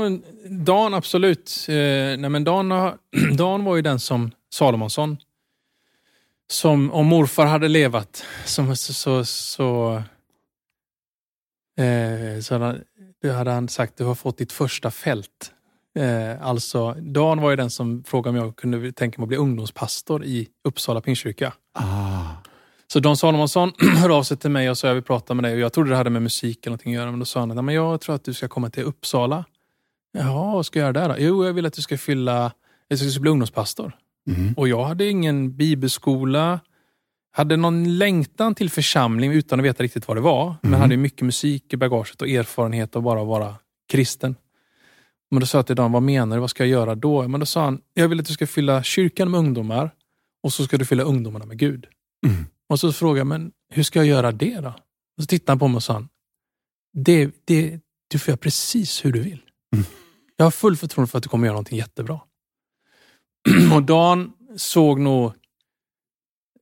Dan 0.49 0.93
absolut. 0.93 1.65
Eh, 1.69 1.73
nej, 1.75 2.29
men 2.29 2.43
Dan, 2.43 2.71
har- 2.71 2.97
Dan 3.37 3.63
var 3.63 3.75
ju 3.75 3.81
den 3.81 3.99
som 3.99 4.31
Salomonsson, 4.53 5.17
som 6.51 6.91
om 6.91 7.05
morfar 7.05 7.45
hade 7.45 7.67
levat, 7.67 8.23
som, 8.45 8.75
så, 8.75 8.93
så, 8.93 9.25
så, 9.25 9.95
eh, 11.79 12.41
så 12.41 12.53
hade, 12.59 12.83
hade 13.33 13.51
han 13.51 13.67
sagt 13.69 13.97
du 13.97 14.03
har 14.03 14.15
fått 14.15 14.37
ditt 14.37 14.51
första 14.51 14.91
fält. 14.91 15.51
Eh, 15.99 16.47
alltså, 16.47 16.93
Dan 16.93 17.41
var 17.41 17.49
ju 17.49 17.55
den 17.55 17.69
som 17.69 18.03
frågade 18.03 18.39
om 18.39 18.45
jag 18.45 18.55
kunde 18.55 18.91
tänka 18.91 19.21
mig 19.21 19.25
att 19.25 19.29
bli 19.29 19.37
ungdomspastor 19.37 20.23
i 20.25 20.47
Uppsala 20.67 21.01
Pingstkyrka. 21.01 21.53
Ah, 21.73 22.21
Så 22.93 22.99
Don 22.99 23.17
Salomonsson 23.17 23.71
hörde 23.97 24.13
av 24.13 24.23
sig 24.23 24.37
till 24.37 24.49
mig 24.51 24.69
och 24.69 24.77
sa 24.77 24.87
jag 24.87 24.93
vill 24.93 25.03
prata 25.03 25.33
med 25.33 25.43
dig. 25.43 25.53
Och 25.53 25.59
jag 25.59 25.73
trodde 25.73 25.89
det 25.89 25.95
hade 25.95 26.09
med 26.09 26.21
musik 26.21 26.57
eller 26.65 26.71
någonting 26.71 26.95
att 26.95 27.01
göra. 27.01 27.11
Men 27.11 27.19
då 27.19 27.25
sa 27.25 27.39
han 27.39 27.51
att 27.51 27.55
"Nej, 27.55 27.63
men 27.63 27.75
jag 27.75 28.01
tror 28.01 28.15
att 28.15 28.23
du 28.23 28.33
ska 28.33 28.47
komma 28.47 28.69
till 28.69 28.83
Uppsala. 28.83 29.45
Jaha, 30.11 30.53
vad 30.53 30.65
ska 30.65 30.79
jag 30.79 30.83
göra 30.95 31.07
där 31.07 31.09
då? 31.09 31.15
Jo, 31.23 31.45
jag 31.45 31.53
vill 31.53 31.65
att 31.65 31.73
du 31.73 31.81
ska 31.81 31.97
fylla, 31.97 32.51
jag 32.87 32.99
ska 32.99 33.19
bli 33.21 33.31
ungdomspastor. 33.31 33.91
mm. 34.29 34.53
Och 34.57 34.67
jag 34.67 34.83
hade 34.85 35.05
ingen 35.09 35.57
bibelskola. 35.57 36.59
Hade 37.31 37.57
någon 37.57 37.97
längtan 37.97 38.55
till 38.55 38.69
församling 38.69 39.31
utan 39.31 39.59
att 39.59 39.65
veta 39.65 39.83
riktigt 39.83 40.07
vad 40.07 40.17
det 40.17 40.21
var. 40.21 40.55
Men 40.61 40.71
Mhm. 40.71 40.81
hade 40.81 40.97
mycket 40.97 41.21
musik 41.21 41.73
i 41.73 41.77
bagaget 41.77 42.21
och 42.21 42.27
erfarenhet 42.29 42.95
av 42.95 43.01
bara 43.01 43.23
vara 43.23 43.55
kristen. 43.91 44.35
Men 45.31 45.39
då 45.39 45.45
sa 45.45 45.57
jag 45.57 45.67
till 45.67 45.75
Dan, 45.75 45.91
vad 45.91 46.03
menar 46.03 46.35
du? 46.35 46.39
Vad 46.39 46.49
ska 46.49 46.63
jag 46.63 46.69
göra 46.71 46.95
då? 46.95 47.27
Men 47.27 47.39
då 47.39 47.45
sa 47.45 47.63
han, 47.63 47.81
jag 47.93 48.07
vill 48.07 48.19
att 48.19 48.25
du 48.25 48.33
ska 48.33 48.47
fylla 48.47 48.83
kyrkan 48.83 49.31
med 49.31 49.37
ungdomar 49.39 49.91
och 50.43 50.53
så 50.53 50.63
ska 50.63 50.77
du 50.77 50.85
fylla 50.85 51.03
ungdomarna 51.03 51.45
med 51.45 51.57
Gud. 51.57 51.85
Mm. 52.27 52.45
Och 52.69 52.79
så 52.79 52.93
frågade 52.93 53.19
jag, 53.19 53.27
men 53.27 53.51
hur 53.69 53.83
ska 53.83 53.99
jag 53.99 54.05
göra 54.05 54.31
det 54.31 54.59
då? 54.59 54.69
Och 55.17 55.23
så 55.23 55.27
tittade 55.27 55.51
han 55.51 55.59
på 55.59 55.67
mig 55.67 55.75
och 55.75 55.83
sa, 55.83 56.07
det, 56.93 57.31
det, 57.45 57.79
du 58.07 58.19
får 58.19 58.31
göra 58.31 58.37
precis 58.37 59.05
hur 59.05 59.11
du 59.11 59.19
vill. 59.19 59.41
Mm. 59.73 59.85
Jag 60.35 60.45
har 60.45 60.51
full 60.51 60.77
förtroende 60.77 61.11
för 61.11 61.17
att 61.17 61.23
du 61.23 61.29
kommer 61.29 61.47
göra 61.47 61.53
någonting 61.53 61.77
jättebra. 61.77 62.19
och 63.75 63.83
Dan 63.83 64.31
såg 64.55 64.99
nog, 64.99 65.33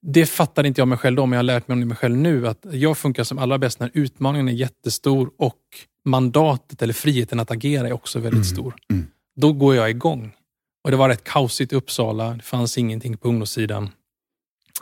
det 0.01 0.25
fattade 0.25 0.67
inte 0.67 0.81
jag 0.81 0.87
mig 0.87 0.97
själv 0.97 1.15
då, 1.15 1.25
men 1.25 1.31
jag 1.31 1.37
har 1.37 1.43
lärt 1.43 1.67
mig 1.67 1.81
om 1.81 1.87
mig 1.87 1.97
själv 1.97 2.17
nu, 2.17 2.47
att 2.47 2.65
jag 2.71 2.97
funkar 2.97 3.23
som 3.23 3.37
allra 3.37 3.57
bäst 3.57 3.79
när 3.79 3.91
utmaningen 3.93 4.47
är 4.47 4.53
jättestor 4.53 5.31
och 5.37 5.59
mandatet 6.05 6.81
eller 6.81 6.93
friheten 6.93 7.39
att 7.39 7.51
agera 7.51 7.87
är 7.87 7.93
också 7.93 8.19
väldigt 8.19 8.33
Mm. 8.33 8.43
stor. 8.43 8.75
Mm. 8.91 9.05
Då 9.35 9.53
går 9.53 9.75
jag 9.75 9.89
igång. 9.89 10.35
Och 10.83 10.91
det 10.91 10.97
var 10.97 11.09
rätt 11.09 11.23
kaosigt 11.23 11.73
i 11.73 11.75
Uppsala, 11.75 12.33
det 12.33 12.43
fanns 12.43 12.77
ingenting 12.77 13.17
på 13.17 13.27
ungdomssidan. 13.27 13.89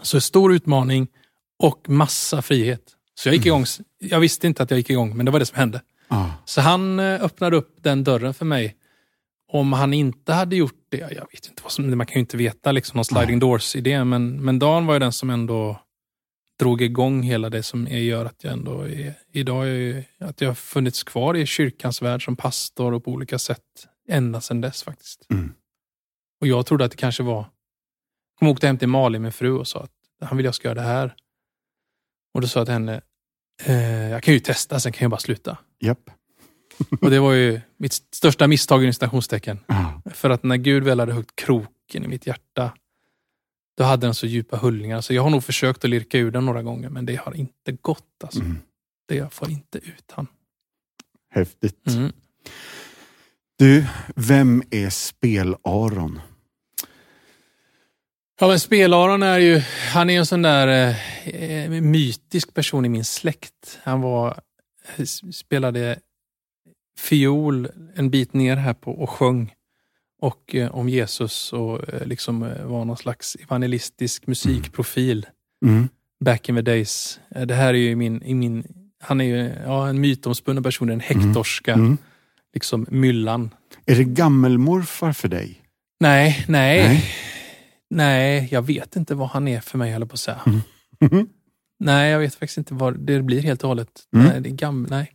Så 0.01 0.21
stor 0.21 0.53
utmaning 0.53 1.07
och 1.59 1.89
massa 1.89 2.41
frihet. 2.41 2.81
Så 3.15 3.29
jag 3.29 3.35
gick 3.35 3.45
igång, 3.45 3.65
jag 3.99 4.19
visste 4.19 4.47
inte 4.47 4.63
att 4.63 4.71
jag 4.71 4.77
gick 4.77 4.89
igång, 4.89 5.17
men 5.17 5.25
det 5.25 5.31
var 5.31 5.39
det 5.39 5.45
som 5.45 5.57
hände. 5.57 5.81
ah. 6.07 6.25
Så 6.45 6.61
han 6.61 6.99
eh, 6.99 7.23
öppnade 7.23 7.57
upp 7.57 7.77
den 7.81 8.03
dörren 8.03 8.33
för 8.33 8.45
mig. 8.45 8.75
Om 9.51 9.73
han 9.73 9.93
inte 9.93 10.33
hade 10.33 10.55
gjort 10.55 10.85
det, 10.89 10.97
jag 10.97 11.27
vet 11.31 11.47
inte 11.49 11.63
vad 11.63 11.71
som, 11.71 11.97
man 11.97 12.07
kan 12.07 12.13
ju 12.13 12.19
inte 12.19 12.37
veta 12.37 12.71
liksom 12.71 12.97
någon 12.97 13.05
sliding 13.05 13.39
doors-idé, 13.39 14.03
men, 14.03 14.45
men 14.45 14.59
Dan 14.59 14.85
var 14.85 14.93
ju 14.93 14.99
den 14.99 15.13
som 15.13 15.29
ändå 15.29 15.79
drog 16.59 16.81
igång 16.81 17.23
hela 17.23 17.49
det 17.49 17.63
som 17.63 17.87
gör 17.87 18.25
att 18.25 18.43
jag 18.43 18.53
ändå 18.53 18.81
är, 18.81 19.13
idag 19.31 19.69
är, 19.69 20.05
att 20.19 20.41
jag 20.41 20.49
har 20.49 20.55
funnits 20.55 21.03
kvar 21.03 21.35
i 21.37 21.45
kyrkans 21.45 22.01
värld 22.01 22.25
som 22.25 22.35
pastor 22.35 22.93
och 22.93 23.03
på 23.03 23.11
olika 23.11 23.39
sätt 23.39 23.59
ända 24.09 24.41
sedan 24.41 24.61
dess 24.61 24.83
faktiskt. 24.83 25.25
Mm. 25.31 25.53
Och 26.41 26.47
jag 26.47 26.65
trodde 26.65 26.85
att 26.85 26.91
det 26.91 26.97
kanske 26.97 27.23
var, 27.23 27.45
jag 28.39 28.49
åkte 28.49 28.67
hem 28.67 28.77
till 28.77 28.87
Malin, 28.87 29.21
min 29.21 29.31
fru, 29.31 29.51
och 29.51 29.67
sa 29.67 29.79
att 29.79 29.91
han 30.21 30.37
vill 30.37 30.45
jag 30.45 30.55
ska 30.55 30.67
göra 30.67 30.81
det 30.81 30.87
här. 30.87 31.15
Och 32.33 32.41
då 32.41 32.47
sa 32.47 32.59
jag 32.59 32.67
till 32.67 32.73
henne, 32.73 33.01
eh, 33.63 34.09
jag 34.09 34.23
kan 34.23 34.33
ju 34.33 34.39
testa, 34.39 34.79
sen 34.79 34.91
kan 34.91 35.05
jag 35.05 35.11
bara 35.11 35.19
sluta. 35.19 35.57
Japp. 35.79 36.09
Och 37.01 37.09
det 37.09 37.19
var 37.19 37.33
ju 37.33 37.61
mitt 37.77 37.93
största 37.93 38.47
misstag 38.47 38.85
i 38.85 38.93
citationstecken. 38.93 39.59
Ah. 39.67 40.09
För 40.13 40.29
att 40.29 40.43
när 40.43 40.57
Gud 40.57 40.83
väl 40.83 40.99
hade 40.99 41.13
högt 41.13 41.35
kroken 41.35 42.03
i 42.03 42.07
mitt 42.07 42.27
hjärta, 42.27 42.73
då 43.77 43.83
hade 43.83 44.07
den 44.07 44.15
så 44.15 44.27
djupa 44.27 44.57
hullningar. 44.57 45.01
Så 45.01 45.13
jag 45.13 45.23
har 45.23 45.29
nog 45.29 45.43
försökt 45.43 45.83
att 45.83 45.89
lirka 45.89 46.17
ur 46.17 46.31
den 46.31 46.45
några 46.45 46.63
gånger, 46.63 46.89
men 46.89 47.05
det 47.05 47.15
har 47.15 47.33
inte 47.33 47.71
gått. 47.71 48.23
Alltså. 48.23 48.39
Mm. 48.39 48.57
Det 49.07 49.15
jag 49.15 49.33
får 49.33 49.49
inte 49.49 49.77
ut 49.77 50.11
han. 50.11 50.27
Häftigt. 51.29 51.87
Mm. 51.87 52.11
Du, 53.57 53.85
vem 54.15 54.63
är 54.71 54.89
Spel-Aron? 54.89 56.19
Ja, 58.43 58.47
men 58.47 58.59
Spelaron 58.59 59.23
är 59.23 59.39
ju, 59.39 59.61
han 59.93 60.09
är 60.09 60.19
en 60.19 60.25
sån 60.25 60.41
där 60.41 60.95
eh, 61.25 61.69
mytisk 61.69 62.53
person 62.53 62.85
i 62.85 62.89
min 62.89 63.03
släkt. 63.05 63.79
Han 63.83 64.01
var, 64.01 64.39
spelade 65.33 65.99
fiol 66.99 67.69
en 67.95 68.09
bit 68.09 68.33
ner 68.33 68.55
här 68.55 68.73
på 68.73 68.91
och 68.91 69.09
sjöng 69.09 69.53
och 70.21 70.55
eh, 70.55 70.75
om 70.75 70.89
Jesus 70.89 71.53
och 71.53 71.93
eh, 71.93 72.07
liksom 72.07 72.43
eh, 72.43 72.65
var 72.65 72.85
någon 72.85 72.97
slags 72.97 73.37
evangelistisk 73.41 74.27
musikprofil 74.27 75.25
Mm. 75.65 75.89
back 76.25 76.49
in 76.49 76.55
the 76.55 76.61
days. 76.61 77.19
Eh, 77.35 77.41
Det 77.41 77.55
här 77.55 77.67
är 77.73 77.77
ju 77.77 77.95
min, 77.95 78.23
i 78.23 78.33
min 78.33 78.63
han 79.03 79.21
är 79.21 79.25
ju 79.25 79.51
ja, 79.65 79.87
en 79.87 80.01
mytomspunnen 80.01 80.63
person, 80.63 80.89
en 80.89 80.99
hektorska, 80.99 81.73
Mm. 81.73 81.97
liksom 82.53 82.85
myllan. 82.89 83.49
Är 83.85 83.95
det 83.95 84.03
gammelmorfar 84.03 85.13
för 85.13 85.27
dig? 85.27 85.59
Nej, 85.99 86.45
nej, 86.47 86.87
nej, 86.87 87.03
Nej, 87.95 88.47
jag 88.51 88.61
vet 88.61 88.95
inte 88.95 89.15
vad 89.15 89.27
han 89.29 89.47
är 89.47 89.59
för 89.59 89.77
mig, 89.77 89.93
eller 89.93 90.05
på 90.05 90.13
att 90.13 90.19
säga. 90.19 90.41
Mm. 91.11 91.27
Nej, 91.79 92.11
jag 92.11 92.19
vet 92.19 92.35
faktiskt 92.35 92.57
inte 92.57 92.73
vad 92.73 92.99
det 92.99 93.21
blir 93.21 93.41
helt 93.41 93.63
och 93.63 93.67
hållet. 93.67 93.89
Mm. 94.15 94.25
Nej, 94.27 94.41
det 94.41 94.49
är 94.49 94.53
gam... 94.53 94.87
Nej. 94.89 95.11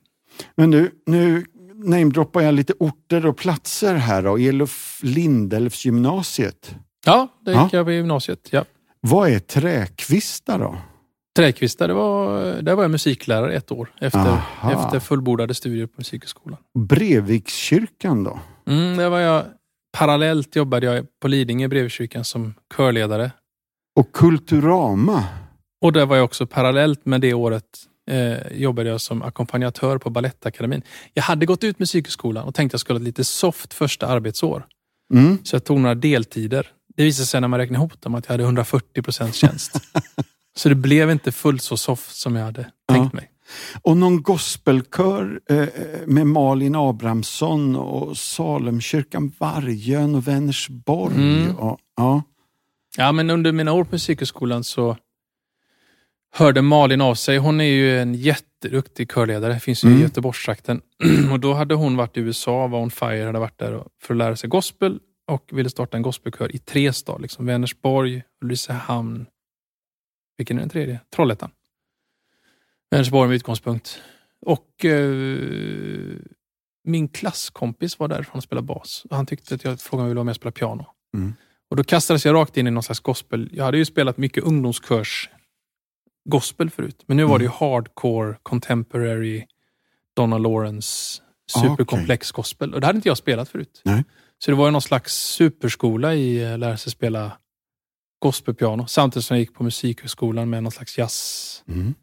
Men 0.57 0.71
du, 0.71 0.91
nu 1.07 1.45
namedroppar 1.75 2.41
jag 2.43 2.55
lite 2.55 2.73
orter 2.79 3.27
och 3.27 3.37
platser 3.37 3.95
här 3.95 4.23
då. 4.23 4.39
Elof 4.39 5.01
Lindelfsgymnasiet. 5.03 6.75
Ja, 7.07 7.29
det 7.45 7.53
Ja. 7.53 7.65
gick 7.65 7.73
jag 7.73 7.87
på 7.87 7.93
gymnasiet. 7.93 8.49
Ja. 8.51 8.65
Vad 9.01 9.31
är 9.31 9.39
träkvistar 9.39 10.59
då? 10.59 10.77
Träkvista, 11.37 11.87
det 11.87 11.95
var, 11.95 12.43
där 12.63 12.75
var 12.75 12.85
jag 12.85 12.91
musiklärare 12.91 13.55
ett 13.55 13.73
år 13.73 13.93
efter, 14.01 14.19
Aha. 14.19 14.85
efter 14.87 15.01
fullbordade 15.01 15.55
studier 15.55 15.87
på 15.87 15.93
Musikhögskolan. 15.97 16.59
Brevikskyrkan 16.79 18.25
då? 18.25 18.41
Mm, 18.67 18.97
där 18.97 19.09
var 19.09 19.19
jag, 19.19 19.45
parallellt 19.99 20.57
jobbade 20.57 20.87
jag 20.87 21.07
på 21.21 21.29
Lidingö 21.29 21.69
Brevkyrkan 21.69 22.25
som 22.25 22.55
körledare. 22.77 23.31
Och 23.97 24.13
Kulturama? 24.13 25.25
Och 25.81 25.93
där 25.93 26.07
var 26.07 26.17
jag 26.17 26.25
också 26.25 26.47
parallellt 26.47 27.07
med 27.07 27.21
det 27.21 27.35
året 27.35 27.65
eh, 28.11 28.53
jobbade 28.53 28.89
jag 28.89 29.01
som 29.01 29.23
ackompanjatör 29.23 29.99
på 29.99 30.11
Balettakademin. 30.11 30.83
Jag 31.15 31.23
hade 31.23 31.47
gått 31.47 31.65
ut 31.65 31.79
Musikhögskolan 31.79 32.45
och 32.45 32.55
tänkte 32.55 32.75
jag 32.75 32.81
skulle 32.81 32.99
ha 32.99 33.03
ett 33.03 33.07
lite 33.07 33.25
soft 33.25 33.75
första 33.75 34.07
arbetsår. 34.07 34.67
Mm. 35.15 35.39
Så 35.45 35.57
jag 35.57 35.65
tog 35.65 35.81
några 35.81 35.95
deltider. 35.95 36.71
Det 36.97 37.05
visade 37.05 37.27
sig 37.27 37.41
när 37.41 37.49
man 37.49 37.59
räknade 37.59 37.79
ihop 37.79 38.01
dem 38.01 38.15
att 38.15 38.25
jag 38.27 38.33
hade 38.33 38.43
140 38.43 39.03
procents 39.03 39.39
tjänst. 39.39 39.81
så 40.57 40.69
det 40.69 40.75
blev 40.75 41.11
inte 41.11 41.33
fullt 41.33 41.63
så 41.63 41.77
soft 41.77 42.17
som 42.17 42.37
jag 42.37 42.45
hade 42.45 42.71
tänkt 42.93 43.13
mig. 43.13 43.31
Och 43.83 43.97
någon 43.97 44.23
gospelkör 44.23 45.41
eh, 45.51 45.67
med 46.07 46.27
Malin 46.27 46.75
Abrahamsson 46.75 47.77
och 47.77 48.17
Salemkyrkan 48.17 49.33
Vargön 49.39 50.15
och 50.15 50.29
Vänersborg. 50.29 51.15
Mm. 51.15 51.57
Och, 51.57 51.79
ja. 51.97 52.23
Ja, 52.97 53.13
men 53.13 53.31
under 53.31 53.53
mina 53.53 53.73
år 53.73 53.85
på 53.85 53.89
Musikhögskolan 53.93 54.65
så 54.65 54.97
hörde 56.33 56.63
Malin 56.63 57.01
av 57.01 57.15
sig. 57.15 57.39
Hon 57.39 57.61
är 57.61 57.65
ju 57.65 57.99
en 57.99 58.15
jätteduktig 58.15 59.11
körledare, 59.13 59.61
finns 59.61 59.85
ju 59.85 59.89
Mm. 59.89 60.01
i 60.01 60.03
Göteborgstrakten. 60.03 60.81
och 61.33 61.41
då 61.41 61.55
hade 61.55 61.75
hon 61.75 61.97
varit 61.97 62.17
i 62.17 62.21
USA, 62.21 62.67
var 62.67 62.81
on 62.81 62.91
fire, 62.91 63.27
hade 63.27 63.39
varit 63.39 63.59
där 63.59 63.85
för 64.03 64.15
att 64.15 64.19
lära 64.19 64.37
sig 64.37 64.51
gospel 64.51 65.01
och 65.29 65.51
ville 65.53 65.71
starta 65.71 65.97
en 65.97 66.03
gospelkör 66.03 66.55
i 66.55 66.59
tre 66.59 66.93
stad. 66.93 67.23
Liksom 67.23 67.47
Vänersborg, 67.47 68.23
Ulricehamn, 68.43 69.27
vilken 70.39 70.57
är 70.57 70.61
den 70.61 70.71
tredje? 70.71 71.01
Trollhättan. 71.15 71.51
Vänersborg 72.91 73.29
med 73.29 73.37
utgångspunkt. 73.37 74.03
Och 74.47 74.85
eh, 74.85 76.17
min 76.85 77.09
klasskompis 77.09 77.99
var 77.99 78.09
därifrån 78.09 78.37
och 78.37 78.43
spelade 78.43 78.67
bas. 78.67 79.05
Och 79.11 79.17
han 79.17 79.27
tyckte 79.27 79.55
att 79.55 79.65
jag 79.65 79.81
frågade 79.81 80.03
om 80.03 80.07
jag 80.07 80.09
ville 80.09 80.19
vara 80.19 80.25
med 80.25 80.33
och 80.33 80.37
spela 80.37 80.53
piano. 80.53 80.87
Mm. 81.15 81.35
Och 81.71 81.77
då 81.77 81.85
kastades 81.85 82.25
jag 82.25 82.35
rakt 82.35 82.57
in 82.57 82.67
i 82.67 82.71
någon 82.71 82.83
slags 82.83 83.01
gospel. 83.01 83.51
Jag 83.53 83.65
hade 83.65 83.79
ju 83.79 83.85
spelat 83.85 84.17
mycket 84.17 84.45
ungdomskörs 84.45 85.31
gospel 86.29 86.71
förut. 86.71 87.05
Men 87.07 87.17
nu 87.17 87.25
var 87.25 87.39
det 87.39 87.45
ju 87.45 87.51
hardcore, 87.51 88.37
contemporary, 88.43 89.47
Donna 90.17 90.39
Lawrence, 90.39 91.23
superkomplex 91.61 92.33
gospel. 92.33 92.75
Och 92.75 92.81
det 92.81 92.87
hade 92.87 92.97
inte 92.97 93.09
jag 93.09 93.19
spelat 93.19 93.49
förut. 93.49 93.81
Nej. 93.85 94.05
Så 94.39 94.51
det 94.51 94.57
var 94.57 94.65
ju 94.65 94.71
någon 94.71 94.83
slags 94.83 95.15
superskola 95.15 96.15
i 96.15 96.53
att 96.53 96.61
lära 96.61 96.77
sig 96.77 96.93
spela 96.93 97.33
gospelpiano. 98.19 98.87
Samtidigt 98.87 99.27
som 99.27 99.37
jag 99.37 99.41
gick 99.41 99.55
på 99.55 99.63
musikhögskolan 99.63 100.51
med 100.51 100.63
någon 100.63 100.73
slags 100.73 100.99
jazz. 100.99 101.65
Mm. 101.69 101.95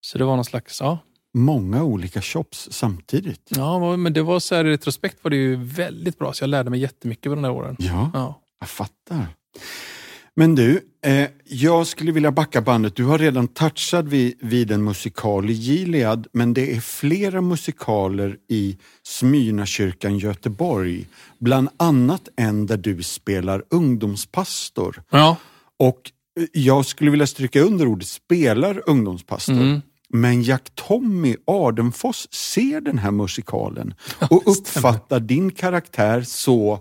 Så 0.00 0.18
det 0.18 0.24
var 0.24 0.36
någon 0.36 0.44
slags, 0.44 0.80
ja. 0.80 0.98
Många 1.34 1.82
olika 1.84 2.22
shops 2.22 2.68
samtidigt. 2.72 3.50
Ja, 3.56 3.96
men 3.96 4.12
det 4.12 4.22
var 4.22 4.40
så 4.40 4.54
här 4.54 4.64
i 4.64 4.70
retrospekt 4.70 5.18
var 5.22 5.30
det 5.30 5.36
ju 5.36 5.56
väldigt 5.56 6.18
bra. 6.18 6.32
Så 6.32 6.42
jag 6.42 6.48
lärde 6.48 6.70
mig 6.70 6.80
jättemycket 6.80 7.24
på 7.24 7.34
de 7.34 7.42
där 7.42 7.50
åren. 7.50 7.76
Ja, 7.78 8.10
Ja. 8.14 8.40
jag 8.60 8.68
fattar. 8.68 9.26
Men 10.36 10.54
du, 10.54 10.80
eh, 11.06 11.28
jag 11.44 11.86
skulle 11.86 12.12
vilja 12.12 12.32
backa 12.32 12.60
bandet. 12.60 12.96
Du 12.96 13.04
har 13.04 13.18
redan 13.18 13.48
touchat 13.48 14.04
vid, 14.04 14.34
vid 14.40 14.70
en 14.70 14.84
musikal 14.84 15.50
i 15.50 15.52
Gilead, 15.52 16.26
men 16.32 16.54
det 16.54 16.76
är 16.76 16.80
flera 16.80 17.40
musikaler 17.40 18.36
i 18.48 18.78
Smyrnakyrkan 19.02 20.18
Göteborg. 20.18 21.06
Bland 21.38 21.68
annat 21.76 22.28
en 22.36 22.66
där 22.66 22.76
du 22.76 23.02
spelar 23.02 23.62
ungdomspastor. 23.70 25.02
Ja. 25.10 25.36
Och 25.78 26.10
eh, 26.40 26.46
jag 26.52 26.86
skulle 26.86 27.10
vilja 27.10 27.26
stryka 27.26 27.60
under 27.60 27.86
ordet 27.86 28.08
spelar 28.08 28.82
ungdomspastor. 28.86 29.52
Mm. 29.54 29.82
Men 30.12 30.42
Jack 30.42 30.70
Tommy 30.74 31.36
Adenfoss 31.46 32.32
ser 32.32 32.80
den 32.80 32.98
här 32.98 33.10
musikalen 33.10 33.94
och 34.30 34.42
uppfattar 34.46 35.20
din 35.20 35.50
karaktär 35.50 36.22
så 36.22 36.78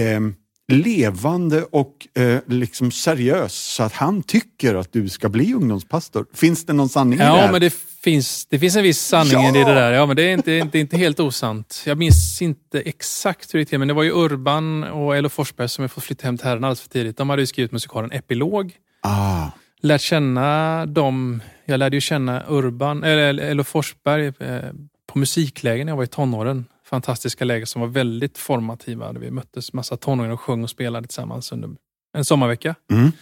ehm, 0.00 0.34
levande 0.72 1.62
och 1.62 2.08
eh, 2.18 2.38
liksom 2.46 2.90
seriös 2.90 3.54
så 3.54 3.82
att 3.82 3.92
han 3.92 4.22
tycker 4.22 4.74
att 4.74 4.92
du 4.92 5.08
ska 5.08 5.28
bli 5.28 5.54
ungdomspastor. 5.54 6.26
Finns 6.34 6.66
det 6.66 6.72
någon 6.72 6.88
sanning 6.88 7.14
i 7.18 7.22
det 7.22 7.24
Ja, 7.24 7.48
men 7.52 7.60
det 7.60 7.74
finns, 8.02 8.46
det 8.46 8.58
finns 8.58 8.76
en 8.76 8.82
viss 8.82 9.00
sanning 9.00 9.40
i 9.56 9.60
Ja! 9.60 9.66
det 9.68 9.74
där. 9.74 9.92
Ja, 9.92 10.06
men 10.06 10.16
det 10.16 10.22
är 10.22 10.32
inte, 10.32 10.52
inte, 10.52 10.78
inte 10.78 10.96
helt 10.96 11.20
osant. 11.20 11.82
Jag 11.86 11.98
minns 11.98 12.42
inte 12.42 12.80
exakt 12.80 13.54
hur 13.54 13.58
det 13.58 13.60
gick 13.62 13.68
till, 13.68 13.78
men 13.78 13.88
det 13.88 13.94
var 13.94 14.02
ju 14.02 14.10
Urban 14.12 14.84
och 14.84 15.16
Elo 15.16 15.28
Forsberg 15.28 15.68
som 15.68 15.82
jag 15.82 15.90
fått 15.90 16.04
flytta 16.04 16.26
hem 16.26 16.38
till 16.38 16.46
Herren 16.46 16.64
alldeles 16.64 16.80
för 16.80 16.88
tidigt. 16.88 17.16
De 17.16 17.30
hade 17.30 17.42
ju 17.42 17.46
skrivit 17.46 17.72
musikalen 17.72 18.12
Epilog. 18.12 18.72
Ah, 19.02 19.46
Lärt 19.82 20.00
känna 20.00 20.86
dem. 20.86 21.42
Jag 21.64 21.78
lärde 21.78 21.96
ju 21.96 22.00
känna 22.00 22.42
Urban, 22.48 23.04
eller 23.04 23.38
Elo 23.44 23.64
Forsberg 23.64 24.26
eh, 24.38 24.60
på 25.06 25.18
musiklägen 25.18 25.86
när 25.86 25.90
jag 25.92 25.96
var 25.96 26.04
i 26.04 26.06
tonåren. 26.06 26.64
Fantastiska 26.86 27.44
läger 27.44 27.66
som 27.66 27.80
var 27.80 27.88
väldigt 27.88 28.38
formativa. 28.38 29.12
Vi 29.12 29.30
möttes 29.30 29.72
massa 29.72 29.96
tonåringar 29.96 30.34
och 30.34 30.40
sjöng 30.40 30.62
och 30.62 30.70
spelade 30.70 31.06
tillsammans 31.06 31.52
under 31.52 31.70
en 32.16 32.24
sommarvecka. 32.24 32.74
mm. 32.92 33.12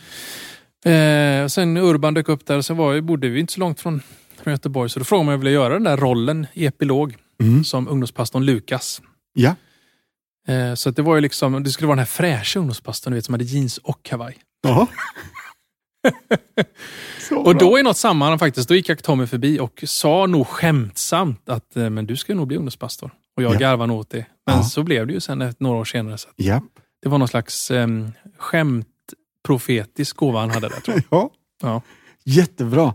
Eh, 0.85 1.44
och 1.44 1.52
sen 1.52 1.76
Urban 1.76 2.14
dök 2.14 2.28
upp 2.28 2.46
där 2.46 2.57
och 2.57 2.64
så 2.64 2.74
var, 2.74 3.00
bodde 3.00 3.28
vi 3.28 3.40
inte 3.40 3.52
så 3.52 3.61
långt 3.61 3.81
från, 3.81 4.02
från 4.42 4.52
Göteborg. 4.52 4.90
Så 4.90 4.98
då 4.98 5.05
frågade 5.05 5.24
man 5.24 5.28
om 5.28 5.33
jag 5.33 5.38
ville 5.38 5.50
göra 5.50 5.74
den 5.74 5.85
där 5.85 5.96
rollen 5.96 6.46
i 6.52 6.66
epilog 6.66 7.16
Mm. 7.40 7.64
som 7.64 7.88
ungdomspastorn 7.88 8.44
Lukas. 8.44 9.02
Ja. 9.35 9.55
Eh, 10.48 10.74
så 10.74 10.90
det 10.90 11.02
var 11.02 11.14
ju 11.14 11.20
liksom, 11.20 11.62
det 11.62 11.70
skulle 11.70 11.87
vara 11.87 11.94
den 11.94 11.98
här 11.98 12.07
fräscha 12.07 12.59
ungdomspastorn 12.59 13.12
du 13.12 13.14
vet, 13.16 13.24
som 13.24 13.35
hade 13.35 13.44
jeans 13.44 13.78
och 13.78 14.02
kavaj. 14.02 14.37
Ja. 17.31 17.37
Och 17.38 17.57
då 17.59 17.79
i 17.79 17.83
något 17.83 17.97
sammanhang 17.97 18.38
faktiskt, 18.38 18.69
då 18.69 18.75
gick 18.75 18.88
jag 18.88 19.03
Tommy 19.03 19.27
förbi 19.27 19.61
och 19.61 19.85
sa 19.87 20.27
nog 20.27 20.47
skämtsamt 20.47 21.49
att 21.49 21.77
eh, 21.77 21.91
men 21.91 22.07
du 22.07 22.17
ska 22.17 22.35
nog 22.35 22.47
bli 22.49 22.57
ungdomspastor. 22.57 23.11
Och 23.37 23.43
jag 23.43 23.55
Ja. 23.55 23.59
garvade 23.59 23.87
nog 23.87 23.99
åt 24.01 24.11
det. 24.11 24.27
Men 24.47 24.57
Ja. 24.57 24.62
så 24.62 24.83
blev 24.83 25.07
det 25.07 25.12
ju 25.12 25.21
sen 25.21 25.55
några 25.59 25.77
år 25.79 25.85
senare. 25.85 26.19
Så 26.19 26.29
Japp. 26.37 26.65
det 27.03 27.09
var 27.09 27.19
någon 27.19 27.29
slags 27.29 27.71
eh, 27.71 27.88
skämtprofetisk 28.38 30.17
gåva 30.17 30.41
han 30.41 30.51
hade 30.51 30.69
där 30.69 30.81
tror 30.81 30.97
jag. 30.97 31.05
Ja. 31.11 31.31
Ja. 31.62 31.83
Jättebra. 32.25 32.95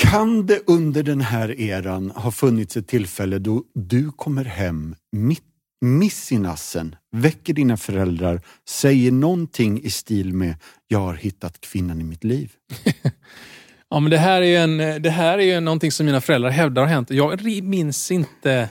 Kan 0.00 0.46
det 0.46 0.60
under 0.66 1.02
den 1.02 1.20
här 1.20 1.60
eran 1.60 2.10
ha 2.10 2.30
funnits 2.30 2.76
ett 2.76 2.88
tillfälle 2.88 3.38
då 3.38 3.62
du 3.74 4.10
kommer 4.10 4.44
hem 4.44 4.94
mitt, 5.12 5.44
miss 5.80 6.32
i 6.32 6.38
nassen, 6.38 6.96
väcker 7.12 7.52
dina 7.54 7.76
föräldrar, 7.76 8.40
säger 8.68 9.12
någonting 9.12 9.82
i 9.82 9.90
stil 9.90 10.32
med 10.32 10.54
“Jag 10.88 10.98
har 10.98 11.14
hittat 11.14 11.60
kvinnan 11.60 12.00
i 12.00 12.04
mitt 12.04 12.24
liv”? 12.24 12.52
Ja, 13.88 14.00
men 14.00 14.10
det 14.10 14.18
här 14.18 14.42
är 14.42 14.46
ju, 14.46 14.56
en, 14.56 15.02
det 15.02 15.10
här 15.10 15.38
är 15.38 15.42
ju 15.42 15.60
någonting 15.60 15.92
som 15.92 16.06
mina 16.06 16.20
föräldrar 16.20 16.50
hävdar 16.50 16.82
har 16.82 16.88
hänt. 16.88 17.10
Jag 17.10 17.62
minns 17.62 18.10
inte 18.10 18.68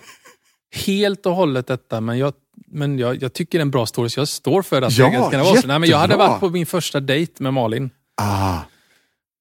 helt 0.86 1.26
och 1.26 1.36
hållet 1.36 1.68
detta, 1.68 2.02
men 2.02 2.18
jag, 2.18 2.34
men 2.68 3.00
jag, 3.00 3.24
jag 3.24 3.34
tycker 3.34 3.58
det 3.58 3.62
är 3.62 3.65
en 3.65 3.72
bra 3.72 3.86
story, 3.86 4.10
så 4.10 4.20
jag 4.20 4.28
står 4.28 4.62
för 4.62 4.82
att 4.82 4.98
Ja, 4.98 5.06
det 5.06 5.32
kan 5.32 5.46
vara 5.46 5.62
så. 5.62 5.68
Nej, 5.68 5.80
men 5.80 5.89
Jag 5.89 5.98
hade 5.98 6.15
varit 6.15 6.39
på 6.39 6.50
min 6.50 6.65
första 6.65 7.00
dejt 7.00 7.44
med 7.44 7.54
Malin. 7.54 7.89
Ah, 8.22 8.60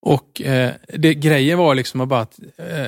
Och 0.02 0.42
eh, 0.42 0.72
det, 0.88 1.14
grejen 1.14 1.58
var 1.58 1.74
liksom 1.74 2.08
bara 2.08 2.20
att 2.20 2.38
eh, 2.58 2.86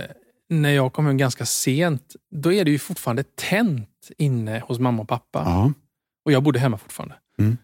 när 0.49 0.71
jag 0.71 0.93
kom 0.93 1.07
hem 1.07 1.17
ganska 1.17 1.47
sent, 1.47 2.03
då 2.31 2.53
är 2.53 2.65
det 2.65 2.71
ju 2.71 2.79
fortfarande 2.79 3.25
tänt 3.35 3.89
inne 4.19 4.63
hos 4.67 4.79
mamma 4.79 5.03
och 5.03 5.09
pappa. 5.09 5.43
ja. 5.47 5.73
Och 6.25 6.33
jag 6.33 6.43
bodde 6.43 6.59
hemma 6.59 6.79
fortfarande. 6.79 7.15
Mm. 7.39 7.57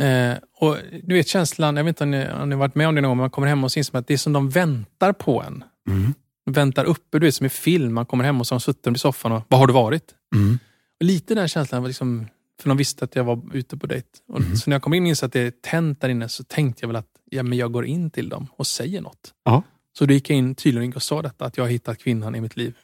Eh, 0.00 0.38
och 0.56 0.76
du 1.02 1.14
vet 1.14 1.28
känslan, 1.28 1.76
jag 1.76 1.84
vet 1.84 2.00
inte 2.00 2.04
om 2.04 2.10
ni, 2.10 2.28
om 2.42 2.48
ni 2.48 2.56
varit 2.56 2.74
med 2.74 2.88
om 2.88 2.94
det 2.94 3.00
någon 3.00 3.08
gång, 3.08 3.16
men 3.16 3.22
man 3.22 3.30
kommer 3.30 3.48
hem 3.48 3.64
och 3.64 3.72
som 3.72 3.98
att 3.98 4.06
det 4.06 4.14
är 4.14 4.18
som 4.18 4.32
de 4.32 4.48
väntar 4.50 5.12
på 5.12 5.42
en. 5.42 5.64
Mm. 5.88 6.14
väntar 6.50 6.84
uppe, 6.84 7.18
du 7.18 7.26
vet 7.26 7.34
som 7.34 7.46
i 7.46 7.48
film. 7.48 7.94
Man 7.94 8.06
kommer 8.06 8.24
hem 8.24 8.40
och 8.40 8.46
så 8.46 8.54
har 8.54 8.58
de 8.58 8.62
suttit 8.62 8.96
i 8.96 8.98
soffan 8.98 9.32
och, 9.32 9.42
vad 9.48 9.60
har 9.60 9.66
du 9.66 9.72
varit? 9.72 10.14
Mm. 10.34 10.58
Och 11.00 11.04
lite 11.04 11.34
den 11.34 11.48
känslan 11.48 11.82
var 11.82 11.88
liksom, 11.88 12.26
för 12.62 12.68
de 12.68 12.76
visste 12.76 13.04
att 13.04 13.16
jag 13.16 13.24
var 13.24 13.42
ute 13.52 13.76
på 13.76 13.86
dejt. 13.86 14.08
Och 14.28 14.40
Mm. 14.40 14.56
Så 14.56 14.70
när 14.70 14.74
jag 14.74 14.82
kom 14.82 14.94
in 14.94 15.02
och 15.02 15.08
insåg 15.08 15.26
att 15.26 15.32
det 15.32 15.40
är 15.40 15.50
tänt 15.50 16.00
där 16.00 16.08
inne 16.08 16.28
så 16.28 16.44
tänkte 16.44 16.82
jag 16.82 16.88
väl 16.88 16.96
att 16.96 17.08
ja, 17.30 17.42
men 17.42 17.58
jag 17.58 17.72
går 17.72 17.86
in 17.86 18.10
till 18.10 18.28
dem 18.28 18.46
och 18.56 18.66
säger 18.66 19.00
något. 19.00 19.34
Ja. 19.44 19.62
Så 19.98 20.06
då 20.06 20.14
gick 20.14 20.30
jag 20.30 20.38
in 20.38 20.54
tydligen 20.54 20.92
och 20.92 21.02
sa 21.02 21.22
detta, 21.22 21.44
att 21.44 21.56
jag 21.56 21.64
har 21.64 21.70
hittat 21.70 21.98
kvinnan 21.98 22.34
i 22.34 22.40
mitt 22.40 22.56
liv. 22.56 22.76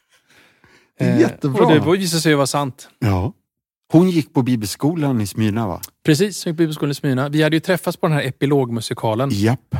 Är 0.98 1.18
jättebra. 1.20 1.66
Och 1.66 1.72
det 1.94 1.98
visade 1.98 2.20
sig 2.20 2.34
vara 2.34 2.46
sant. 2.46 2.88
ja. 2.98 3.32
Hon 3.92 4.10
gick 4.10 4.34
på 4.34 4.42
bibelskolan 4.42 5.20
i 5.20 5.26
Smyrna 5.26 5.66
va? 5.66 5.80
Precis, 6.04 6.46
jag 6.46 6.50
gick 6.52 6.56
på 6.56 6.60
Bibelskolan 6.62 6.90
i 6.90 6.94
Smyrna. 6.94 7.28
Vi 7.28 7.42
hade 7.42 7.56
ju 7.56 7.60
träffats 7.60 7.96
på 7.96 8.06
den 8.06 8.16
här 8.16 8.22
epilogmusikalen. 8.24 9.28
Japp. 9.32 9.74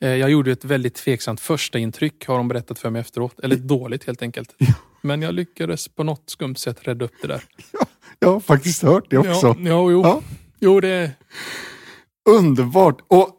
Eh, 0.00 0.08
Jag 0.08 0.30
gjorde 0.30 0.52
ett 0.52 0.64
väldigt 0.64 0.94
tveksamt 0.94 1.40
första 1.40 1.78
intryck 1.78 2.26
har 2.26 2.36
de 2.36 2.48
berättat 2.48 2.78
för 2.78 2.90
mig 2.90 3.00
efteråt. 3.00 3.40
Eller 3.40 3.56
dåligt 3.56 4.04
helt 4.06 4.22
enkelt. 4.22 4.50
Men 5.02 5.22
jag 5.22 5.34
lyckades 5.34 5.88
på 5.88 6.04
något 6.04 6.22
skumt 6.30 6.54
sätt 6.56 6.78
rädda 6.82 7.04
upp 7.04 7.12
det 7.22 7.28
där. 7.28 7.42
Jag 8.18 8.32
har 8.32 8.40
faktiskt 8.40 8.82
hört 8.82 9.04
det 9.10 9.18
också. 9.18 9.46
Ja, 9.46 9.56
ja, 9.60 9.90
jo. 9.90 10.02
Ja. 10.02 10.20
jo 10.60 10.80
det, 10.80 11.10
Underbart! 12.30 13.00
Och 13.08 13.30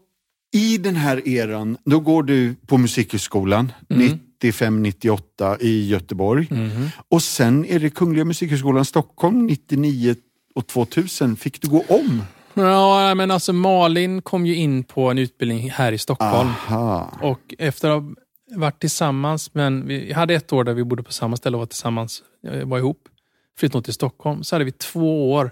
i 0.55 0.77
den 0.77 0.95
här 0.95 1.27
eran, 1.27 1.77
då 1.85 1.99
går 1.99 2.23
du 2.23 2.55
på 2.67 2.77
Musikhögskolan 2.77 3.71
Mm. 3.89 4.19
95-98 4.51 5.57
i 5.61 5.87
Göteborg. 5.87 6.47
Mhm. 6.51 6.89
Och 7.09 7.23
sen 7.23 7.65
är 7.65 7.79
det 7.79 7.89
Kungliga 7.89 8.25
Musikhögskolan 8.25 8.85
Stockholm 8.85 9.45
99 9.45 10.15
och 10.55 10.67
2000. 10.67 11.35
Fick 11.35 11.61
du 11.61 11.67
gå 11.67 11.83
om? 11.89 12.23
Ja, 12.53 13.15
men 13.15 13.31
alltså 13.31 13.53
Malin 13.53 14.21
kom 14.21 14.45
ju 14.45 14.55
in 14.55 14.83
på 14.83 15.11
en 15.11 15.17
utbildning 15.17 15.71
här 15.71 15.91
i 15.91 15.97
Stockholm. 15.97 16.49
Aha. 16.49 17.11
Och 17.21 17.55
efter 17.57 17.89
att 17.89 18.03
ha 18.03 18.13
varit 18.55 18.79
tillsammans, 18.79 19.53
men 19.53 19.87
vi 19.87 20.13
hade 20.13 20.33
ett 20.33 20.53
år 20.53 20.63
där 20.63 20.73
vi 20.73 20.83
bodde 20.83 21.03
på 21.03 21.11
samma 21.11 21.37
ställe 21.37 21.57
och 21.57 21.59
var 21.59 21.67
tillsammans, 21.67 22.23
eh, 22.47 22.65
var 22.67 22.77
ihop, 22.77 23.09
flyttade 23.57 23.83
till 23.83 23.93
Stockholm. 23.93 24.43
Så 24.43 24.55
hade 24.55 24.65
vi 24.65 24.71
två 24.71 25.33
år. 25.33 25.51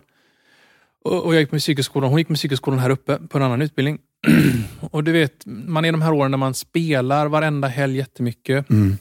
Och, 1.06 1.36
jag 1.36 1.40
gick 1.42 1.50
på 1.50 1.56
musikskolan, 1.56 2.10
hon 2.10 2.20
gick 2.20 2.28
på 2.28 2.34
musikskolan 2.34 2.80
här 2.80 2.90
uppe 2.90 3.18
på 3.18 3.38
en 3.38 3.44
annan 3.44 3.62
utbildning. 3.62 4.00
och 4.80 5.04
du 5.04 5.12
vet, 5.12 5.44
man 5.46 5.86
är 5.86 5.92
de 5.92 6.02
här 6.02 6.14
åren 6.14 6.32
när 6.32 6.38
man 6.38 6.54
spelar 6.54 7.28
varenda 7.28 7.68
helg 7.68 7.98
jättemycket, 7.98 8.70
Mm. 8.70 8.98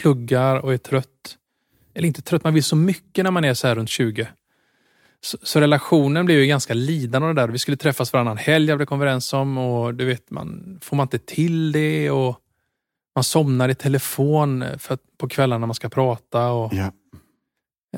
pluggar 0.00 0.56
och 0.56 0.72
är 0.72 0.78
trött. 0.78 1.36
Eller 1.94 2.06
inte 2.06 2.22
trött, 2.22 2.44
man 2.44 2.54
vill 2.54 2.64
så 2.64 2.76
mycket 2.76 3.24
när 3.24 3.30
man 3.30 3.44
är 3.44 3.54
så 3.54 3.66
här 3.68 3.74
runt 3.74 3.88
20. 3.90 4.28
Så, 5.22 5.38
så 5.42 5.60
relationen 5.60 6.26
blev 6.26 6.38
ju 6.38 6.46
ganska 6.46 6.74
lidande 6.74 7.28
av 7.28 7.34
det 7.34 7.42
där. 7.42 7.48
Vi 7.48 7.58
skulle 7.58 7.76
träffas 7.76 8.12
varannan 8.12 8.36
helg, 8.36 8.76
vi 8.76 8.86
kommit 8.86 9.02
överens 9.02 9.32
om. 9.32 9.58
Och 9.58 9.94
du 9.94 10.04
vet, 10.04 10.30
man, 10.30 10.78
får 10.82 10.96
man 10.96 11.04
inte 11.04 11.18
till 11.18 11.72
det 11.72 12.10
och 12.10 12.36
man 13.14 13.24
somnar 13.24 13.68
i 13.68 13.74
telefon 13.74 14.64
för 14.78 14.94
att, 14.94 15.00
på 15.18 15.28
kvällarna 15.28 15.58
när 15.58 15.66
man 15.66 15.74
ska 15.74 15.88
prata. 15.88 16.50
Och, 16.50 16.74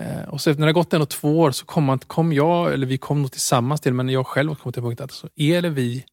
eh, 0.00 0.28
och 0.28 0.40
så 0.40 0.50
när 0.50 0.57
det 0.57 0.64
har 0.66 0.72
gått 0.72 0.94
en 0.94 1.02
och 1.02 1.09
två 1.09 1.40
år 1.40 1.50
så 1.50 1.66
kom, 1.66 1.85
man, 1.85 1.98
kom 1.98 2.33
jag, 2.33 2.72
eller 2.72 2.87
vi 2.87 2.98
kom 2.98 3.22
nog 3.22 3.33
tillsammans 3.33 3.81
till, 3.81 3.94
men 3.94 4.09
jag 4.09 4.26
själv 4.26 4.55
kom 4.55 4.72
till 4.72 4.83
punkten 4.83 5.05
att 5.05 5.12
så 5.12 5.28
är 5.37 5.62
det 5.62 5.70
vi, 5.70 6.05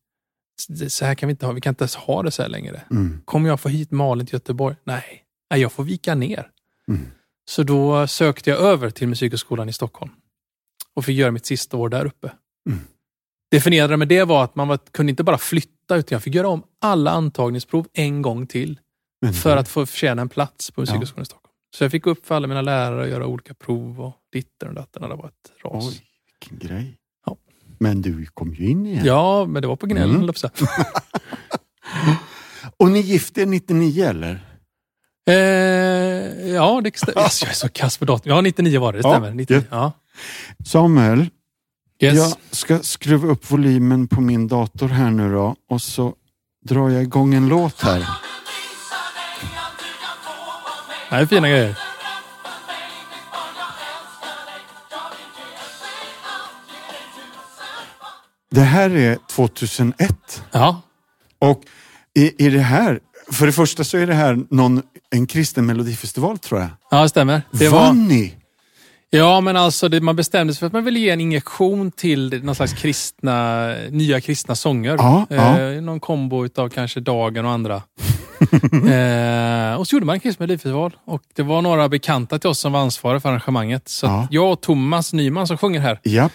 så 0.90 1.06
här 1.06 1.16
kan 1.16 1.28
vi 1.28 1.32
inte 1.32 1.46
ha, 1.46 1.54
vi 1.54 1.62
kan 1.62 1.72
inte 1.72 1.82
ens 1.82 1.96
ha 1.96 2.24
det 2.24 2.32
så 2.32 2.42
här 2.42 2.50
längre. 2.50 2.82
Mm. 2.92 3.22
Kommer 3.26 3.50
jag 3.50 3.60
få 3.60 3.70
hit 3.70 3.92
Malin 3.92 4.26
till 4.26 4.36
Göteborg? 4.36 4.76
Nej, 4.84 5.24
Nej 5.52 5.62
jag 5.62 5.72
får 5.72 5.84
vika 5.84 6.16
ner. 6.16 6.48
Mm. 6.88 7.08
Så 7.50 7.64
då 7.64 8.08
sökte 8.08 8.50
jag 8.50 8.60
över 8.60 8.90
till 8.90 9.08
Musikhögskolan 9.08 9.70
i 9.70 9.74
Stockholm 9.74 10.12
och 10.94 11.06
fick 11.06 11.18
göra 11.18 11.32
mitt 11.32 11.46
sista 11.46 11.78
år 11.78 11.90
där 11.90 12.06
uppe. 12.06 12.32
Mm. 12.70 12.80
Definierade 13.52 13.98
med 13.98 14.08
det 14.08 14.24
var 14.24 14.44
att 14.44 14.56
man 14.56 14.68
var, 14.68 14.80
kunde 14.92 15.10
inte 15.10 15.24
bara 15.24 15.38
flytta 15.38 15.96
utan 15.96 16.16
jag 16.16 16.24
fick 16.24 16.36
göra 16.36 16.48
om 16.48 16.64
alla 16.82 17.12
antagningsprov 17.12 17.88
en 17.94 18.22
gång 18.22 18.48
till 18.48 18.80
Men, 19.22 19.34
för 19.34 19.58
att 19.58 19.70
få 19.70 19.86
förtjäna 19.86 20.22
en 20.22 20.30
plats 20.30 20.72
på 20.72 20.82
Musikhögskolan 20.82 21.22
i 21.22 21.26
Stockholm. 21.26 21.54
Så 21.76 21.84
jag 21.84 21.92
fick 21.92 22.04
gå 22.04 22.10
upp 22.10 22.26
för 22.26 22.36
alla 22.36 22.48
mina 22.48 22.62
lärare 22.62 23.02
och 23.02 23.10
göra 23.10 23.28
olika 23.28 23.54
prov 23.54 24.02
och 24.02 24.16
ditten 24.32 24.68
och 24.68 24.74
datten. 24.74 25.10
Det 25.10 25.16
var 25.16 25.28
ett 25.28 25.52
ras. 25.64 25.88
Oj, 25.88 26.02
vilken 26.40 26.68
grej. 26.68 26.99
Ja. 27.80 27.84
Men 27.92 28.02
du 28.02 28.26
kom 28.26 28.54
ju 28.54 28.70
in 28.70 28.86
igen. 28.86 29.06
Ja, 29.06 29.46
men 29.46 29.62
det 29.62 29.68
var 29.68 29.76
på 29.76 29.88
gnällen, 29.88 30.16
Mm. 30.16 30.28
Och 32.78 32.92
ni 32.92 33.00
gifte 33.00 33.42
er 33.42 33.46
99 33.46 34.06
eller? 34.06 34.46
Eh, 35.30 35.36
ja, 36.54 36.82
det 36.84 36.98
stämmer. 36.98 37.18
Alltså, 37.24 37.46
jag 37.46 37.52
är 37.52 37.56
så 37.56 37.70
kass 37.70 37.98
på 37.98 38.06
datum. 38.06 38.32
Ja, 38.32 38.42
99 38.42 38.80
var 38.80 38.94
det. 38.94 39.00
Det 39.02 39.08
Ja, 39.08 39.14
stämmer. 39.14 39.32
99. 39.32 39.64
Ja. 39.72 39.92
Samuel, 40.66 41.30
Yes. 42.02 42.16
jag 42.16 42.34
ska 42.52 42.80
skruva 42.80 43.28
upp 43.28 43.52
volymen 43.52 44.08
på 44.08 44.22
min 44.22 44.48
dator 44.48 44.88
här 44.88 45.10
nu 45.10 45.34
då 45.34 45.56
och 45.70 45.82
så 45.82 46.14
drar 46.66 46.90
jag 46.90 47.04
igång 47.04 47.34
en 47.34 47.48
låt 47.48 47.82
här. 47.82 48.00
Det 48.00 48.06
här 51.16 51.22
är 51.22 51.26
fina 51.26 51.50
grejer. 51.50 51.78
Det 58.52 58.62
här 58.62 58.90
är 58.90 59.18
2001 59.32 60.44
Ja, 60.52 60.82
och 61.40 61.62
är, 62.14 62.42
är 62.42 62.52
det 62.52 62.60
här, 62.60 63.00
för 63.32 63.46
det 63.46 63.52
första 63.52 63.84
så 63.84 63.98
är 63.98 64.08
det 64.08 64.14
här 64.14 64.40
någon, 64.50 64.82
en 65.12 65.28
kristen 65.28 65.66
melodifestival 65.66 66.38
tror 66.38 66.60
jag. 66.62 66.70
ja 66.92 67.02
det 67.02 67.10
stämmer. 67.10 67.42
Det 67.52 67.70
var, 67.70 67.80
Vann 67.80 68.08
ni? 68.08 68.34
ja, 69.10 69.42
men 69.42 69.58
alltså 69.58 69.90
det, 69.90 70.02
man 70.02 70.16
bestämde 70.16 70.54
sig 70.54 70.60
för 70.60 70.68
att 70.68 70.74
man 70.74 70.84
ville 70.84 71.00
ge 71.00 71.10
en 71.10 71.22
injektion 71.22 71.92
till 71.92 72.44
någon 72.44 72.56
slags 72.56 72.74
kristna, 72.74 73.68
nya 73.90 74.22
kristna 74.22 74.56
sånger. 74.56 74.96
Ja, 74.98 75.26
ja. 75.30 75.60
Eh, 75.60 75.82
någon 75.82 76.00
kombo 76.00 76.46
utav 76.46 76.70
kanske 76.70 77.00
Dagen 77.00 77.46
och 77.46 77.52
andra. 77.52 77.76
eh, 78.92 79.76
och 79.80 79.88
så 79.88 79.96
gjorde 79.96 80.06
man 80.06 80.14
en 80.14 80.20
kristen 80.20 80.44
melodifestival. 80.44 80.96
Och 81.06 81.22
det 81.36 81.44
var 81.44 81.62
några 81.62 81.90
bekanta 81.90 82.40
till 82.40 82.50
oss 82.50 82.60
som 82.60 82.72
var 82.72 82.80
ansvariga 82.80 83.20
för 83.20 83.30
arrangemanget. 83.30 83.88
Så 83.90 84.06
Ja. 84.06 84.28
jag 84.32 84.52
och 84.52 84.62
Thomas 84.62 85.14
Nyman 85.14 85.48
som 85.48 85.58
sjunger 85.58 85.80
här, 85.80 86.00
Japp. 86.04 86.32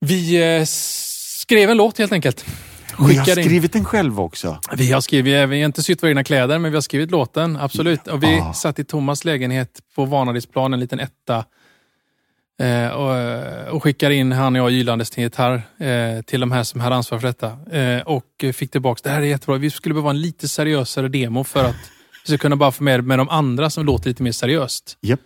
Vi 0.00 0.56
eh, 0.58 0.64
skrev 0.66 1.70
en 1.70 1.76
låt 1.76 1.98
helt 1.98 2.12
enkelt. 2.12 2.44
Ni 2.98 3.04
har 3.04 3.08
Skickade 3.08 3.40
in. 3.40 3.46
skrivit 3.46 3.72
den 3.72 3.84
själv 3.84 4.20
också. 4.20 4.58
Vi 4.76 4.92
har 4.92 5.00
skrivit, 5.00 5.48
vi 5.48 5.60
har 5.60 5.66
inte 5.66 5.82
sytt 5.82 6.02
våra 6.02 6.10
egna 6.10 6.24
kläder, 6.24 6.58
men 6.58 6.70
vi 6.70 6.76
har 6.76 6.82
skrivit 6.82 7.10
låten. 7.10 7.56
Absolut. 7.56 8.06
Och 8.08 8.22
vi 8.22 8.38
Ah. 8.40 8.52
satt 8.52 8.78
i 8.78 8.84
Thomas 8.84 9.24
lägenhet 9.24 9.80
på 9.94 10.04
Vanadisplan, 10.04 10.74
en 10.74 10.80
liten 10.80 11.00
etta. 11.00 11.44
Eh, 12.62 12.88
och, 12.88 13.74
och 13.74 13.82
skickade 13.82 14.14
in 14.14 14.32
han 14.32 14.56
och 14.56 14.60
jag 14.62 14.70
gylandes 14.70 15.10
till 15.10 15.22
gitarr 15.24 15.62
eh, 15.78 16.22
till 16.22 16.40
de 16.40 16.52
här 16.52 16.62
som 16.62 16.80
hade 16.80 16.96
ansvar 16.96 17.18
för 17.18 17.26
detta. 17.26 17.78
Eh, 17.78 18.00
och 18.02 18.44
fick 18.54 18.70
tillbaks, 18.70 19.02
det 19.02 19.10
här 19.10 19.20
är 19.20 19.26
jättebra. 19.26 19.56
Vi 19.58 19.70
skulle 19.70 19.94
behöva 19.94 20.10
en 20.10 20.20
lite 20.20 20.48
seriösare 20.48 21.08
demo 21.08 21.44
för 21.44 21.64
att 21.64 21.76
vi 22.24 22.28
ska 22.28 22.38
kunna 22.38 22.56
bara 22.56 22.72
få 22.72 22.82
med 22.82 23.04
med 23.04 23.18
de 23.18 23.28
andra 23.28 23.70
som 23.70 23.86
låter 23.86 24.08
lite 24.08 24.22
mer 24.22 24.32
seriöst. 24.32 24.96
Japp. 25.00 25.20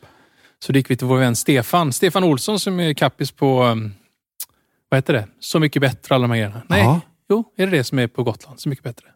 Så 0.58 0.72
då 0.72 0.76
gick 0.78 0.90
vi 0.90 0.96
till 0.96 1.06
vår 1.06 1.18
vän 1.18 1.36
Stefan. 1.36 1.92
Stefan 1.92 2.24
Olsson 2.24 2.60
som 2.60 2.80
är 2.80 2.94
kappis 2.94 3.30
på, 3.30 3.76
vad 4.94 4.98
heter 4.98 5.12
det? 5.12 5.28
Så 5.40 5.60
mycket 5.60 5.82
bättre, 5.82 6.14
alla 6.14 6.22
de 6.22 6.30
här 6.30 6.36
grejerna. 6.38 6.62
Nej, 6.68 6.82
Ja. 6.82 7.00
jo, 7.30 7.44
är 7.56 7.66
det 7.66 7.76
det 7.76 7.84
som 7.84 7.98
är 7.98 8.06
på 8.06 8.22
Gotland? 8.22 8.60
Så 8.60 8.68
mycket 8.68 8.84
bättre. 8.84 9.06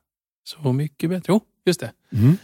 Så 0.45 0.73
mycket 0.73 1.11
bättre, 1.11 1.25
jo, 1.33 1.41
just 1.67 1.81
det. 1.81 1.93
Mm. 2.12 2.37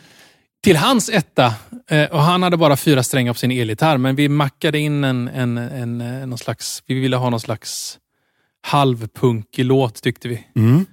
Till 0.63 0.77
hans 0.77 1.09
etta, 1.09 1.55
eh, 1.91 2.05
och 2.11 2.21
han 2.21 2.43
hade 2.43 2.57
bara 2.57 2.77
fyra 2.77 3.03
strängar 3.03 3.33
på 3.33 3.39
sin 3.39 3.51
elgitarr, 3.51 3.99
men 3.99 4.17
vi 4.17 4.29
mackade 4.29 4.79
in 4.79 5.05
en, 5.05 5.29
en, 5.29 5.59
en, 5.59 6.01
en 6.01 6.31
någon 6.31 6.39
slags, 6.39 6.83
vi 6.87 6.95
ville 7.01 7.17
ha 7.17 7.31
någon 7.31 7.41
slags 7.41 7.99
halvpunkig 8.63 9.65
låt 9.65 10.03
tyckte 10.03 10.29
vi. 10.29 10.47
Mm. 10.57 10.87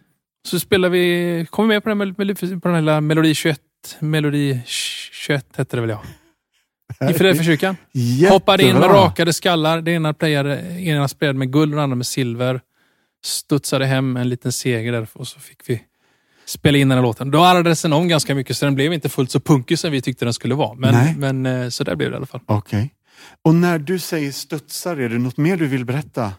Så 0.47 0.60
spelade 0.60 0.91
vi, 0.91 1.45
kom 1.49 1.67
vi 1.67 1.75
med 1.75 1.84
på 1.84 1.89
den, 1.89 2.62
på 2.62 2.67
den 2.67 2.88
här 2.88 3.01
Melodi 3.01 3.34
21, 3.36 3.60
Melodi 3.99 4.62
21 4.65 5.45
hette 5.58 5.77
det 5.77 5.82
väl 5.82 5.89
ja. 5.89 6.01
I 7.10 7.13
Filadelfiakyrkan. 7.13 7.77
Hoppade 8.30 8.63
in 8.63 8.75
med 8.75 8.89
rakade 8.89 9.34
skallar. 9.34 9.82
Det 9.82 9.91
ena 9.91 10.13
playade, 10.13 10.82
ena 10.82 11.08
spelade 11.08 11.39
med 11.39 11.51
guld 11.51 11.73
och 11.73 11.77
det 11.77 11.84
andra 11.84 11.95
med 11.95 12.08
silver. 12.08 12.62
Studsade 13.25 13.86
hem 13.86 14.17
en 14.17 14.30
liten 14.30 14.51
seger 14.51 14.91
där 14.91 15.08
och 15.13 15.27
så 15.27 15.39
fick 15.39 15.69
vi 15.69 15.82
spela 16.45 16.77
in 16.77 16.89
den 16.89 16.97
här 16.97 17.04
låten. 17.04 17.32
Då 17.32 17.43
ärrades 17.43 17.82
den 17.82 17.93
om 17.93 18.08
ganska 18.08 18.36
mycket 18.36 18.58
så 18.58 18.65
den 18.65 18.75
blev 18.75 18.93
inte 18.93 19.10
fullt 19.10 19.32
så 19.32 19.39
punkig 19.39 19.80
som 19.80 19.91
vi 19.91 20.01
tyckte 20.01 20.25
den 20.25 20.34
skulle 20.34 20.56
vara. 20.56 20.73
Nej. 20.77 21.15
Men, 21.17 21.41
men 21.41 21.63
eh, 21.63 21.69
så 21.69 21.84
där 21.84 21.95
blev 21.95 22.10
det 22.10 22.13
i 22.13 22.17
alla 22.17 22.25
fall. 22.25 22.41
Okej. 22.45 22.93
Och 23.43 23.56
när 23.56 23.80
du 23.80 23.99
säger 23.99 24.32
studsar, 24.32 24.97
är 24.97 25.10
det 25.10 25.17
något 25.17 25.38
mer 25.38 25.58
du 25.58 25.67
vill 25.67 25.86
berätta? 25.86 26.32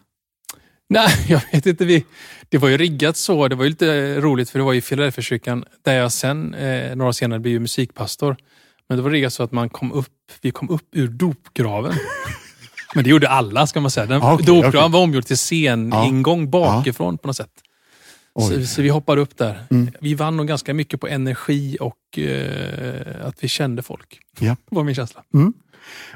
Nej, 0.89 1.09
jag 1.27 1.41
vet 1.51 1.65
inte. 1.65 1.85
Vi, 1.85 2.05
det 2.49 2.57
var 2.57 2.69
ju 2.69 2.77
riggat 2.77 3.17
så. 3.17 3.47
Det 3.47 3.55
var 3.55 3.63
ju 3.63 3.69
lite 3.69 4.21
roligt 4.21 4.49
för 4.49 4.59
det 4.59 4.65
var 4.65 4.73
i 4.73 4.81
Filadelfiakyrkan 4.81 5.65
där 5.81 5.93
jag 5.93 6.11
sen, 6.11 6.53
eh, 6.53 6.95
några 6.95 7.09
år 7.09 7.13
senare, 7.13 7.39
blev 7.39 7.53
ju 7.53 7.59
musikpastor. 7.59 8.35
Men 8.89 8.97
det 8.97 9.01
var 9.03 9.09
riggat 9.09 9.33
så 9.33 9.43
att 9.43 9.51
man 9.51 9.69
kom 9.69 9.91
upp, 9.91 10.07
vi 10.41 10.51
kom 10.51 10.69
upp 10.69 10.87
ur 10.91 11.07
dopgraven. 11.07 11.93
Men 12.95 13.03
det 13.03 13.09
gjorde 13.09 13.29
alla 13.29 13.67
ska 13.67 13.79
man 13.81 13.91
säga. 13.91 14.05
Den, 14.05 14.21
Ah, 14.23 14.33
okej, 14.33 14.45
dopgraven 14.45 14.79
okej. 14.79 14.91
var 14.91 14.99
omgjord 15.03 15.25
till 15.25 15.37
sceningång 15.37 16.49
bakifrån 16.49 17.17
på 17.17 17.27
något 17.27 17.37
sätt. 17.37 17.51
Så, 18.39 18.65
så 18.65 18.81
vi 18.81 18.89
hoppade 18.89 19.21
upp 19.21 19.37
där. 19.37 19.63
Mm. 19.71 19.91
Vi 20.01 20.13
vann 20.13 20.37
nog 20.37 20.47
ganska 20.47 20.73
mycket 20.73 21.01
på 21.01 21.07
energi 21.07 21.77
och 21.79 22.19
eh, 22.19 23.25
att 23.27 23.43
vi 23.43 23.47
kände 23.47 23.81
folk. 23.83 24.19
Ja. 24.39 24.55
Det 24.69 24.75
var 24.75 24.83
min 24.83 24.95
känsla. 24.95 25.23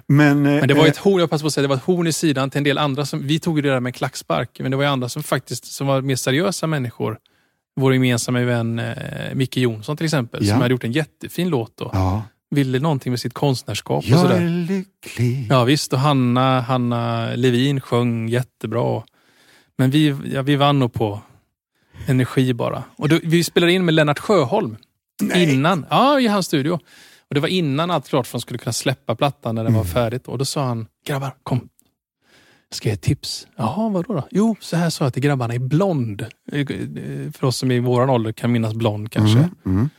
Men, 0.08 0.46
eh, 0.46 0.52
Men 0.60 0.68
det 0.68 0.74
var 0.74 0.84
eh, 0.84 0.90
ett 0.90 0.98
horn, 0.98 1.20
jag 1.20 1.30
passar 1.30 1.44
på 1.44 1.48
att 1.48 1.54
säga, 1.54 1.62
det 1.62 1.68
var 1.68 1.76
ett 1.76 1.84
horn 1.84 2.08
i 2.08 2.14
sidan 2.14 2.50
till 2.50 2.58
en 2.58 2.64
del 2.64 2.78
andra. 2.78 3.06
Som, 3.06 3.28
vi 3.28 3.40
tog 3.40 3.64
det 3.64 3.70
där 3.70 3.80
med 3.80 3.96
klackspark, 3.96 4.60
men 4.60 4.72
det 4.72 4.78
var 4.78 4.84
ju 4.84 4.90
andra 4.90 5.10
som 5.10 5.24
faktiskt 5.24 5.66
som 5.66 5.88
var 5.88 6.02
mer 6.02 6.16
seriösa 6.16 6.68
människor. 6.68 7.18
Vår 7.76 7.94
gemensamma 7.94 8.40
vän 8.40 8.80
eh, 8.80 8.96
Micke 9.36 9.58
Jonsson 9.58 9.98
till 9.98 10.06
exempel, 10.06 10.46
Ja. 10.46 10.54
som 10.54 10.62
hade 10.62 10.72
gjort 10.74 10.84
en 10.84 10.92
jättefin 10.92 11.50
låt 11.50 11.82
och 11.82 11.90
Ja. 11.96 12.24
Ville 12.50 12.80
någonting 12.80 13.12
med 13.12 13.20
sitt 13.20 13.34
konstnärskap. 13.34 14.04
och 14.04 14.10
Jag 14.10 14.20
är 14.20 14.24
sådär. 14.24 14.40
lycklig. 14.68 15.48
Ja 15.50 15.64
visst, 15.64 15.94
och 15.94 16.00
Hanna, 16.00 16.62
Hanna 16.62 17.30
Levin 17.36 17.82
sjöng 17.82 18.28
jättebra. 18.30 19.04
Men 19.78 19.90
vi, 19.92 20.16
ja, 20.34 20.42
vi 20.42 20.56
vann 20.56 20.80
nog 20.80 20.94
på 20.94 21.22
energi 22.08 22.54
bara. 22.54 22.84
Och 22.96 23.10
då, 23.10 23.20
vi 23.24 23.44
spelade 23.44 23.72
in 23.74 23.86
med 23.86 23.94
Lennart 23.94 24.20
Sjöholm 24.20 24.78
Nej. 25.22 25.54
innan. 25.54 25.86
Ja, 25.90 26.20
i 26.20 26.28
hans 26.28 26.46
studio. 26.46 26.80
Och 27.30 27.34
det 27.36 27.40
var 27.40 27.48
innan 27.48 27.92
allt 27.92 28.08
klart 28.10 28.28
för 28.28 28.38
de 28.38 28.42
skulle 28.42 28.58
kunna 28.60 28.74
släppa 28.74 29.16
plattan 29.16 29.56
när 29.56 29.64
den 29.64 29.74
Mm. 29.74 29.78
var 29.78 29.86
färdigt. 29.94 30.28
Och 30.28 30.38
då 30.38 30.46
sa 30.46 30.66
han, 30.66 30.88
grabbar, 31.08 31.36
kom. 31.44 31.70
Jag 32.70 32.76
ska 32.78 32.90
ge 32.90 32.94
ett 32.94 33.02
tips. 33.02 33.48
Jaha, 33.56 33.90
vadå 33.90 34.14
då? 34.14 34.28
Jo, 34.32 34.56
så 34.60 34.76
här 34.78 34.90
sa 34.90 35.04
jag 35.06 35.14
till 35.14 35.24
grabbarna 35.24 35.56
i 35.56 35.60
Blond. 35.60 36.26
Eh, 36.52 36.60
eh, 36.60 36.66
För 37.34 37.44
oss 37.44 37.58
som 37.58 37.72
är 37.72 37.76
i 37.76 37.80
våran 37.80 38.10
ålder 38.10 38.32
kan 38.32 38.52
minnas 38.52 38.74
Blond 38.74 39.12
kanske. 39.12 39.38
Mm, 39.40 39.50
mm. 39.66 39.90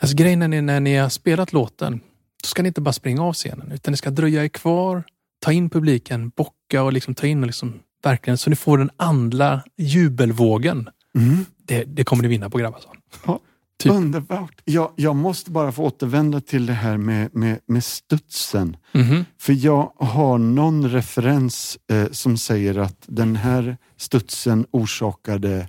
Alltså 0.00 0.16
grejen 0.16 0.42
är 0.42 0.62
när 0.62 0.80
ni 0.80 0.96
har 0.96 1.08
spelat 1.08 1.52
låten, 1.52 2.00
då 2.42 2.46
ska 2.46 2.62
ni 2.62 2.66
inte 2.66 2.80
bara 2.80 2.92
springa 2.92 3.22
av 3.22 3.32
scenen, 3.32 3.72
utan 3.72 3.92
ni 3.92 3.96
ska 3.96 4.10
dröja 4.10 4.44
er 4.44 4.48
kvar, 4.48 5.04
ta 5.40 5.52
in 5.52 5.70
publiken, 5.70 6.32
bocka 6.36 6.82
och 6.82 6.92
liksom 6.92 7.14
ta 7.14 7.26
in 7.26 7.40
och 7.40 7.46
liksom 7.46 7.74
verkligen 8.02 8.38
så 8.38 8.50
ni 8.50 8.56
får 8.56 8.78
den 8.78 8.90
andra 8.96 9.62
jubelvågen. 9.76 10.88
Mm. 11.14 11.44
Det, 11.64 11.84
det 11.84 12.04
kommer 12.04 12.22
ni 12.22 12.28
vinna 12.28 12.50
på 12.50 12.58
Grabbason. 12.58 12.96
Ja, 13.26 13.40
Typ. 13.78 13.92
Underbart. 13.92 14.60
Jag, 14.64 14.92
jag 14.96 15.16
måste 15.16 15.50
bara 15.50 15.72
få 15.72 15.84
återvända 15.84 16.40
till 16.40 16.66
det 16.66 16.72
här 16.72 16.96
med, 16.96 17.34
med, 17.34 17.60
med 17.66 17.84
studsen. 17.84 18.76
Mhm. 18.92 19.24
För 19.40 19.52
jag 19.52 19.92
har 19.96 20.38
någon 20.38 20.90
referens 20.90 21.78
eh, 21.90 22.10
som 22.10 22.38
säger 22.38 22.78
att 22.78 23.04
den 23.06 23.36
här 23.36 23.76
studsen 23.96 24.66
orsakade 24.70 25.68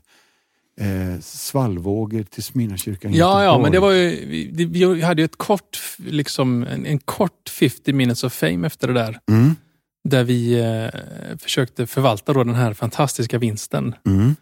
eh, 0.81 1.19
svallvågor 1.21 2.23
till 2.23 2.43
Smyrnakyrkan 2.43 3.13
Ja, 3.13 3.43
ja, 3.43 3.59
men 3.59 3.71
det 3.71 3.79
var 3.79 3.91
ju, 3.91 4.25
vi, 4.51 4.65
vi 4.65 5.01
hade 5.01 5.21
ju 5.21 5.25
ett 5.25 5.35
kort, 5.37 5.79
liksom, 5.97 6.63
en, 6.63 6.85
en 6.85 6.99
kort 6.99 7.49
50 7.49 7.93
minutes 7.93 8.23
of 8.23 8.33
fame 8.33 8.67
efter 8.67 8.87
det 8.87 8.93
där. 8.93 9.19
Mm, 9.31 9.55
Där 10.09 10.23
vi 10.23 10.59
eh, 10.59 11.37
försökte 11.37 11.87
förvalta 11.87 12.33
då 12.33 12.43
den 12.43 12.55
här 12.55 12.73
fantastiska 12.73 13.37
vinsten. 13.37 13.95
mm, 14.05 14.35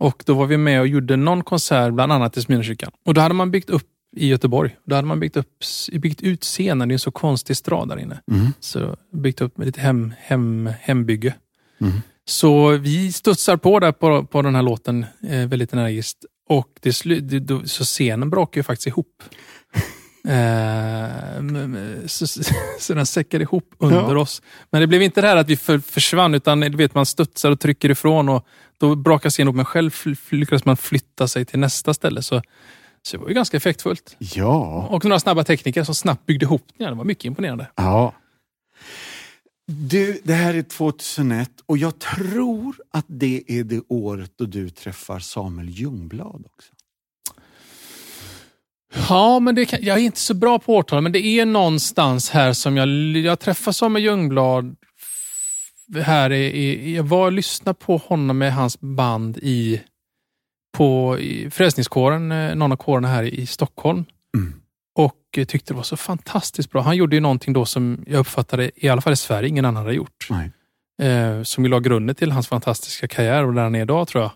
Och 0.00 0.22
då 0.26 0.34
var 0.34 0.46
vi 0.46 0.56
med 0.56 0.80
och 0.80 0.86
gjorde 0.86 1.16
någon 1.16 1.44
konsert, 1.44 1.92
bland 1.94 2.12
annat 2.12 2.36
i 2.36 2.42
Smyrnakyrkan. 2.42 2.90
Och 3.06 3.14
då 3.14 3.20
hade 3.20 3.34
man 3.34 3.50
byggt 3.50 3.70
upp 3.70 3.86
i 4.16 4.28
Göteborg. 4.28 4.76
Då 4.84 4.94
hade 4.96 5.08
man 5.08 5.20
byggt, 5.20 5.36
upp, 5.36 5.48
byggt 5.92 6.20
ut 6.22 6.42
scenen, 6.44 6.88
det 6.88 6.92
är 6.92 6.94
en 6.94 6.98
så 6.98 7.10
konstig 7.10 7.56
strad 7.56 7.88
där 7.88 7.98
inne. 7.98 8.20
mm, 8.30 8.46
Så 8.60 8.96
byggt 9.12 9.40
upp 9.40 9.58
med 9.58 9.66
lite 9.66 9.80
hem, 9.80 10.14
hem, 10.18 10.70
hembygge. 10.80 11.34
mm. 11.80 11.92
Så 12.28 12.68
vi 12.68 13.12
studsar 13.12 13.56
på 13.56 13.78
där 13.80 13.92
på, 13.92 14.24
på 14.24 14.42
den 14.42 14.54
här 14.54 14.62
låten 14.62 15.06
eh, 15.28 15.46
väldigt 15.46 15.72
energiskt. 15.72 16.18
Och 16.48 16.68
det 16.80 16.92
slu, 16.92 17.28
så 17.64 17.84
scenen 17.84 18.30
brakar 18.30 18.58
ju 18.58 18.62
faktiskt 18.62 18.86
ihop. 18.86 19.22
Eh, 20.28 22.06
så, 22.06 22.26
så 22.78 22.94
den 22.94 23.06
säckade 23.06 23.42
ihop 23.42 23.74
under 23.78 23.96
Ja. 24.14 24.18
oss. 24.18 24.42
Men 24.72 24.80
det 24.80 24.86
blev 24.86 25.02
inte 25.02 25.20
det 25.20 25.28
här 25.28 25.36
att 25.36 25.48
vi 25.48 25.56
för, 25.56 25.78
försvann, 25.78 26.34
utan 26.34 26.60
du 26.60 26.76
vet, 26.76 26.94
man 26.94 27.06
studsar 27.06 27.50
och 27.50 27.60
trycker 27.60 27.90
ifrån 27.90 28.28
och 28.28 28.46
då 28.78 28.94
brakar 28.94 29.30
scenen 29.30 29.46
ihop. 29.48 29.56
Men 29.56 29.64
själv 29.64 29.90
lyckades 30.30 30.64
man 30.64 30.76
flytta 30.76 31.28
sig 31.28 31.44
till 31.44 31.58
nästa 31.58 31.94
ställe. 31.94 32.22
Så, 32.22 32.42
så 33.02 33.16
det 33.16 33.22
var 33.22 33.28
ju 33.28 33.34
ganska 33.34 33.56
effektfullt. 33.56 34.16
Ja. 34.18 34.86
Och 34.90 35.04
några 35.04 35.20
snabba 35.20 35.44
tekniker 35.44 35.84
som 35.84 35.94
snabbt 35.94 36.26
byggde 36.26 36.44
ihop 36.44 36.66
den. 36.78 36.88
Det 36.88 36.94
var 36.94 37.04
mycket 37.04 37.24
imponerande. 37.24 37.66
ja. 37.76 38.14
Du, 39.72 40.20
det 40.24 40.34
här 40.34 40.54
är 40.54 40.62
2001 40.62 41.50
och 41.66 41.78
jag 41.78 41.98
tror 41.98 42.76
att 42.90 43.04
det 43.08 43.42
är 43.46 43.64
det 43.64 43.80
året 43.88 44.32
då 44.36 44.44
du 44.44 44.70
träffar 44.70 45.18
Samuel 45.18 45.68
Ljungblad 45.68 46.44
också. 46.46 46.72
Ja, 49.08 49.40
men 49.40 49.54
det 49.54 49.64
kan, 49.64 49.78
jag 49.82 49.98
är 49.98 50.02
inte 50.02 50.20
så 50.20 50.34
bra 50.34 50.58
på 50.58 50.76
årtal, 50.76 51.02
men 51.02 51.12
det 51.12 51.26
är 51.26 51.46
någonstans 51.46 52.30
här 52.30 52.52
som 52.52 52.76
jag, 52.76 52.88
jag 53.16 53.40
träffade 53.40 53.74
Samuel 53.74 54.04
Ljungblad 54.04 54.76
här 55.94 56.32
i, 56.32 56.44
i, 56.44 56.96
jag 56.96 57.04
var 57.04 57.26
och 57.26 57.32
lyssnade 57.32 57.78
på 57.78 57.96
honom 57.96 58.38
med 58.38 58.54
hans 58.54 58.80
band 58.80 59.38
i, 59.42 59.80
på 60.72 61.18
i 61.18 61.50
Frälsningskåren, 61.50 62.32
eh, 62.32 62.54
någon 62.54 62.72
av 62.72 62.76
kårerna 62.76 63.08
här 63.08 63.22
i 63.22 63.46
Stockholm. 63.46 64.04
Mm. 64.36 64.60
Och 64.94 65.16
eh, 65.36 65.44
tyckte 65.44 65.72
det 65.72 65.76
var 65.76 65.82
så 65.82 65.96
fantastiskt 65.96 66.70
bra. 66.70 66.82
Han 66.82 66.96
gjorde 66.96 67.16
ju 67.16 67.20
någonting 67.20 67.52
då 67.52 67.64
som 67.64 68.04
jag 68.06 68.20
uppfattade, 68.20 68.70
i 68.76 68.88
alla 68.88 69.00
fall 69.00 69.12
i 69.12 69.16
Sverige, 69.16 69.48
ingen 69.48 69.64
annan 69.64 69.82
hade 69.82 69.94
gjort. 69.94 70.26
Eh, 71.02 71.42
som 71.42 71.64
ju 71.64 71.70
la 71.70 71.80
grunden 71.80 72.16
till 72.16 72.32
hans 72.32 72.48
fantastiska 72.48 73.08
karriär 73.08 73.44
och 73.46 73.54
där 73.54 73.62
han 73.62 73.74
är 73.74 73.82
idag 73.82 74.08
tror 74.08 74.22
jag. 74.22 74.32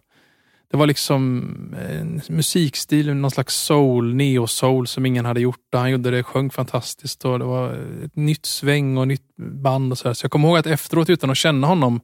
Det 0.70 0.76
var 0.76 0.86
liksom 0.86 1.74
en 1.90 2.20
musikstil, 2.28 3.14
någon 3.14 3.30
slags 3.30 3.54
soul, 3.54 4.14
neo-soul 4.14 4.86
som 4.86 5.06
ingen 5.06 5.24
hade 5.24 5.40
gjort. 5.40 5.60
Han 5.72 5.90
gjorde 5.90 6.10
det, 6.10 6.22
sjöng 6.22 6.50
fantastiskt 6.50 7.24
och 7.24 7.38
det 7.38 7.44
var 7.44 7.72
ett 8.04 8.16
nytt 8.16 8.46
sväng 8.46 8.96
och 8.96 9.08
nytt 9.08 9.36
band 9.36 9.92
och 9.92 9.98
så 9.98 10.08
här. 10.08 10.14
Så 10.14 10.24
jag 10.24 10.30
kommer 10.30 10.48
ihåg 10.48 10.58
att 10.58 10.66
efteråt 10.66 11.10
utan 11.10 11.30
att 11.30 11.36
känna 11.36 11.66
honom 11.66 12.00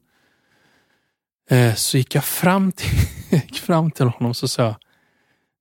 eh, 1.51 1.75
så 1.75 1.99
gick 1.99 2.15
jag 2.15 2.25
fram 2.25 2.73
till, 2.73 2.99
fram 3.63 3.91
till 3.91 4.07
honom 4.07 4.31
och 4.31 4.37
så 4.37 4.49
sa 4.49 4.63
jag, 4.63 4.75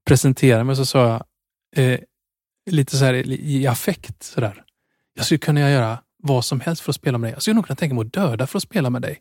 presenterade 0.06 0.64
mig 0.64 0.72
och 0.72 0.78
så 0.78 0.86
sa 0.86 1.08
jag 1.08 1.24
eh, 1.86 2.00
lite 2.66 2.98
så 2.98 3.06
här 3.06 3.14
i 3.30 3.68
affekt 3.68 4.24
sådär. 4.24 4.64
Jag 5.14 5.26
skulle 5.26 5.38
kunna 5.38 5.72
göra 5.72 6.00
vad 6.24 6.46
som 6.46 6.60
helst 6.60 6.82
för 6.82 6.92
att 6.92 6.96
spela 6.96 7.18
med 7.18 7.28
dig. 7.28 7.34
Jag 7.34 7.42
skulle 7.42 7.56
nog 7.56 7.66
kunna 7.66 7.76
tänka 7.76 7.96
mig 7.96 8.02
att 8.02 8.14
döda 8.14 8.48
för 8.48 8.58
att 8.58 8.64
spela 8.64 8.90
med 8.90 9.02
dig. 9.02 9.20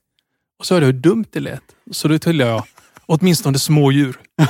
Och 0.58 0.66
så 0.66 0.74
hörde 0.74 0.86
jag 0.86 0.92
hur 0.92 1.00
dumt 1.00 1.24
det 1.30 1.40
lät. 1.40 1.62
Så 1.90 2.08
då 2.08 2.18
tillade 2.18 2.50
jag 2.50 2.64
åtminstone 3.06 3.58
små 3.58 3.92
djur. 3.92 4.20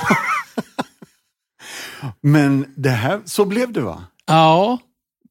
Men 2.21 2.75
det 2.77 2.91
här, 2.91 3.21
så 3.25 3.45
blev 3.45 3.73
det 3.73 3.81
va? 3.81 4.05
Ja, 4.27 4.79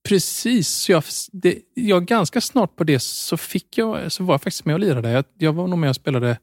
precis. 0.08 0.90
Jag, 0.90 1.04
det, 1.32 1.58
jag 1.74 2.06
ganska 2.06 2.42
snart 2.42 2.76
på 2.76 2.84
det 2.84 3.00
så 3.00 3.38
fick 3.38 3.78
jag, 3.78 4.12
så 4.12 4.24
var 4.24 4.34
jag 4.34 4.42
faktiskt 4.42 4.66
med 4.66 4.74
och 4.74 4.80
lirade. 4.80 5.12
Jag, 5.12 5.26
jag 5.38 5.54
var 5.54 5.68
nog 5.68 5.80
med 5.80 5.90
och 5.90 5.96
spelade 5.96 6.38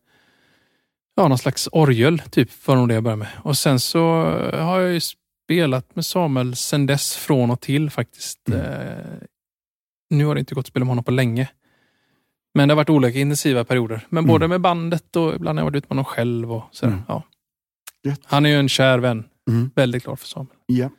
ja, 1.15 1.29
någon 1.29 1.39
slags 1.39 1.69
orgel, 1.73 2.23
typ, 2.31 2.67
var 2.67 2.77
nog 2.77 2.89
det 2.89 2.95
jag 2.95 3.03
började 3.03 3.19
med. 3.19 3.29
Och 3.43 3.59
sen 3.59 3.81
så 3.81 4.01
har 4.53 4.81
jag 4.81 4.93
ju 4.93 5.01
spelat 5.45 5.97
med 5.97 6.07
Samuel 6.07 6.57
sen 6.57 6.87
dess 6.87 7.17
från 7.17 7.51
och 7.51 7.61
till 7.61 7.91
faktiskt. 7.91 8.49
Eh, 8.49 8.59
nu 10.11 10.25
har 10.25 10.35
det 10.35 10.39
inte 10.39 10.55
gått 10.55 10.63
att 10.63 10.67
spela 10.67 10.85
med 10.85 10.89
honom 10.91 11.05
på 11.05 11.11
länge. 11.11 11.49
Men 12.55 12.69
det 12.69 12.73
har 12.73 12.77
varit 12.77 12.91
olika 12.91 13.19
intensiva 13.19 13.65
perioder. 13.65 14.07
Men 14.09 14.19
Mm. 14.25 14.29
både 14.29 14.49
med 14.49 14.61
bandet 14.61 15.17
och 15.17 15.35
ibland 15.35 15.59
har 15.59 15.65
jag 15.65 15.71
varit 15.71 15.77
ute 15.79 15.87
med 15.87 15.91
honom 15.97 16.05
själv. 16.05 16.53
Och 16.53 16.63
sådär. 16.71 16.93
Mm. 16.93 17.05
Ja. 17.09 17.23
Han 18.25 18.47
är 18.47 18.51
ju 18.51 18.57
en 18.57 18.69
kär 18.69 18.99
vän. 18.99 19.25
Mm. 19.51 19.71
Väldigt 19.75 20.05
glad 20.05 20.19
för 20.19 20.27
Samuel. 20.27 20.57
Ja. 20.67 20.91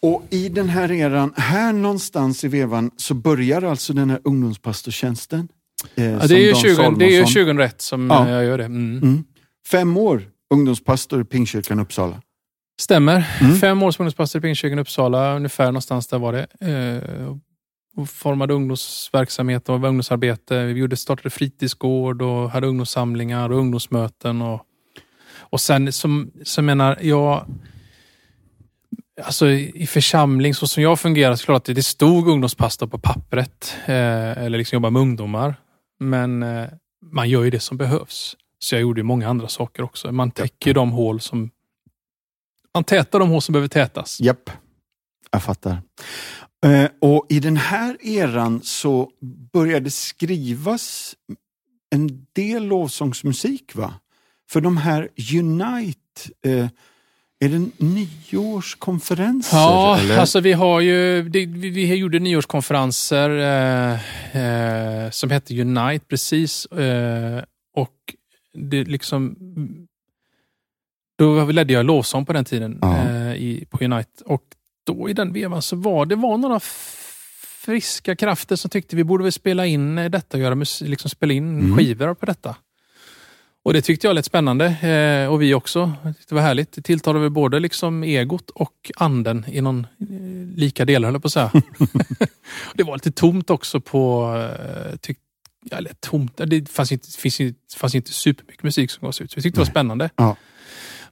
Och 0.00 0.22
i 0.30 0.48
den 0.48 0.68
här 0.68 0.92
eran, 0.92 1.34
här 1.36 1.72
någonstans 1.72 2.44
i 2.44 2.48
vevan, 2.48 2.90
så 2.96 3.14
börjar 3.14 3.62
alltså 3.62 3.92
den 3.92 4.10
här 4.10 4.20
ungdomspastortjänsten. 4.24 5.48
Eh, 5.94 6.04
Ja, 6.04 6.26
det, 6.26 6.34
är 6.34 6.38
ju 6.38 6.52
Dan 6.52 6.60
20, 6.60 6.68
det 6.98 7.04
är 7.04 7.08
ju 7.08 7.12
Salomonsson. 7.14 7.26
2001 7.26 7.80
som 7.80 8.10
Ja. 8.10 8.26
eh, 8.28 8.32
jag 8.32 8.44
gör 8.44 8.58
det. 8.58 8.64
Mm. 8.64 8.98
Mm. 9.02 9.24
Fem 9.70 9.96
år 9.96 10.22
ungdomspastor 10.54 11.20
i 11.20 11.24
Pingstkyrkan 11.24 11.78
Uppsala. 11.80 12.22
Stämmer. 12.80 13.28
Mm. 13.40 13.56
Fem 13.56 13.82
år 13.82 13.90
som 13.90 14.02
ungdomspastor 14.02 14.38
i 14.38 14.42
Pingstkyrkan 14.42 14.78
Uppsala, 14.78 15.36
ungefär 15.36 15.66
någonstans 15.66 16.06
där 16.06 16.18
var 16.18 16.32
det. 16.32 16.46
Eh, 16.60 17.36
och 17.96 18.08
formade 18.08 18.54
ungdomsverksamhet 18.54 19.68
och 19.68 19.74
ungdomsarbete. 19.74 20.64
Vi 20.64 20.80
gjorde, 20.80 20.96
startade 20.96 21.30
fritidsgård 21.30 22.22
och 22.22 22.50
hade 22.50 22.66
ungdomssamlingar 22.66 23.50
och 23.52 23.58
ungdomsmöten. 23.58 24.42
Och, 24.42 24.62
och 25.38 25.60
sen, 25.60 25.92
som, 25.92 26.30
som 26.44 26.66
menar, 26.66 26.98
jag... 27.02 27.46
Alltså 29.24 29.50
i 29.50 29.86
församling, 29.86 30.54
så 30.54 30.66
som 30.66 30.82
jag 30.82 31.00
fungerar, 31.00 31.36
så 31.36 31.44
klart 31.44 31.68
att 31.68 31.74
det 31.74 31.82
stod 31.82 32.28
ungdomspastor 32.28 32.86
på 32.86 32.98
pappret. 32.98 33.76
Eh, 33.86 34.38
eller 34.38 34.58
liksom 34.58 34.76
jobba 34.76 34.90
med 34.90 35.02
ungdomar. 35.02 35.54
Men 36.00 36.42
eh, 36.42 36.66
man 37.12 37.28
gör 37.28 37.44
ju 37.44 37.50
det 37.50 37.60
som 37.60 37.76
behövs. 37.76 38.36
Så 38.58 38.74
jag 38.74 38.82
gjorde 38.82 39.00
ju 39.00 39.04
många 39.04 39.28
andra 39.28 39.48
saker 39.48 39.82
också. 39.82 40.12
Man 40.12 40.30
täcker 40.30 40.74
de 40.74 40.90
hål 40.92 41.20
som... 41.20 41.50
Man 42.74 42.84
tätar 42.84 43.18
de 43.18 43.28
hål 43.28 43.42
som 43.42 43.52
behöver 43.52 43.68
tätas. 43.68 44.20
Japp, 44.20 44.50
jag 45.30 45.42
fattar. 45.42 45.82
Eh, 46.66 46.90
och 47.00 47.26
i 47.28 47.40
den 47.40 47.56
här 47.56 47.96
eran 48.00 48.60
så 48.62 49.10
började 49.52 49.90
skrivas 49.90 51.14
en 51.90 52.26
del 52.32 52.66
lovsångsmusik 52.66 53.74
va? 53.74 53.94
För 54.50 54.60
de 54.60 54.76
här 54.76 55.08
Unite, 55.34 55.98
eh, 56.46 56.68
är 57.40 57.48
det 57.48 57.70
nyårskonferenser? 57.78 59.56
Ja, 59.56 59.98
eller? 59.98 60.18
alltså 60.18 60.40
vi 60.40 60.52
har 60.52 60.80
ju, 60.80 61.28
det, 61.28 61.46
vi, 61.46 61.70
vi 61.70 61.94
gjorde 61.94 62.18
nyårskonferenser 62.18 63.30
eh, 64.34 65.10
som 65.10 65.30
hette 65.30 65.60
Unite 65.60 66.04
precis. 66.08 66.66
Och 67.76 67.96
det 68.54 68.84
liksom, 68.84 69.36
då 71.18 71.44
ledde 71.44 71.72
jag 71.72 71.86
lovsång 71.86 72.26
på 72.26 72.32
den 72.32 72.44
tiden 72.44 72.80
eh, 72.82 73.34
i, 73.34 73.64
på 73.70 73.84
Unite. 73.84 74.24
Och 74.24 74.42
då 74.86 75.08
i 75.08 75.12
den 75.12 75.32
vevan 75.32 75.62
så 75.62 75.76
var 75.76 76.06
det 76.06 76.16
var 76.16 76.38
några 76.38 76.60
friska 77.64 78.16
krafter 78.16 78.56
som 78.56 78.70
tyckte 78.70 78.96
vi 78.96 79.04
borde 79.04 79.22
väl 79.22 79.32
spela 79.32 79.66
in 79.66 79.98
eh, 79.98 80.10
detta 80.10 80.36
och 80.36 80.42
göra 80.42 80.54
liksom 80.80 81.10
spela 81.10 81.32
in 81.32 81.58
Mm. 81.60 81.76
skivor 81.76 82.14
på 82.14 82.26
detta. 82.26 82.56
Och 83.64 83.72
det 83.72 83.82
tyckte 83.82 84.06
jag 84.06 84.14
lät 84.14 84.24
spännande 84.24 84.66
eh, 84.66 85.32
och 85.32 85.42
vi 85.42 85.54
också. 85.54 85.92
Det 86.28 86.34
var 86.34 86.42
härligt. 86.42 86.72
Det 86.72 86.82
tilltalade 86.82 87.30
både 87.30 87.60
liksom 87.60 88.02
egot 88.04 88.50
och 88.50 88.90
anden 88.96 89.44
i 89.48 89.60
någon 89.60 89.86
eh, 90.00 90.56
lika 90.56 90.84
delar, 90.84 91.10
höll 91.10 91.20
på 91.20 91.26
att 91.26 91.32
säga. 91.32 91.52
det 92.74 92.82
var 92.82 92.94
lite 92.94 93.12
tomt 93.12 93.50
också 93.50 93.80
på... 93.80 94.34
Eh, 94.36 94.96
tyck, 94.96 95.18
ja, 95.70 95.76
eller 95.76 95.92
tomt, 96.00 96.36
det 96.46 96.70
fanns 96.70 96.92
inte, 96.92 97.08
finns 97.10 97.40
inte, 97.40 97.76
fanns 97.76 97.94
inte 97.94 98.12
supermycket 98.12 98.62
musik 98.62 98.90
som 98.90 99.04
gavs 99.06 99.20
ut. 99.20 99.30
Så 99.30 99.36
vi 99.36 99.42
tyckte 99.42 99.60
det 99.60 99.64
var 99.64 99.70
spännande. 99.70 100.10
Ja. 100.16 100.36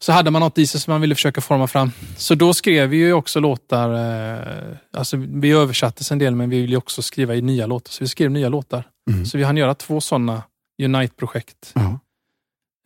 Så 0.03 0.13
hade 0.13 0.31
man 0.31 0.41
något 0.41 0.59
i 0.59 0.67
sig 0.67 0.81
som 0.81 0.93
man 0.93 1.01
ville 1.01 1.15
försöka 1.15 1.41
forma 1.41 1.67
fram. 1.67 1.93
Så 2.17 2.35
då 2.35 2.55
skrev 2.55 2.89
vi 2.89 2.97
ju 2.97 3.13
också 3.13 3.41
låtar. 3.41 3.95
Eh, 3.95 4.77
alltså 4.93 5.17
vi 5.17 5.51
översattes 5.51 6.13
en 6.13 6.19
del 6.19 6.35
men 6.35 6.51
vi 6.51 6.61
ville 6.61 6.77
också 6.77 7.03
skriva 7.03 7.35
i 7.35 7.43
nya 7.43 7.67
låtar. 7.67 7.91
Så 7.91 8.05
vi 8.05 8.09
skrev 8.09 8.31
nya 8.31 8.49
låtar. 8.49 8.89
Mm. 9.11 9.27
Så 9.27 9.39
vi 9.39 9.45
hann 9.45 9.57
göra 9.57 9.75
två 9.75 10.01
sådana 10.01 10.43
Unite-projekt. 10.83 11.73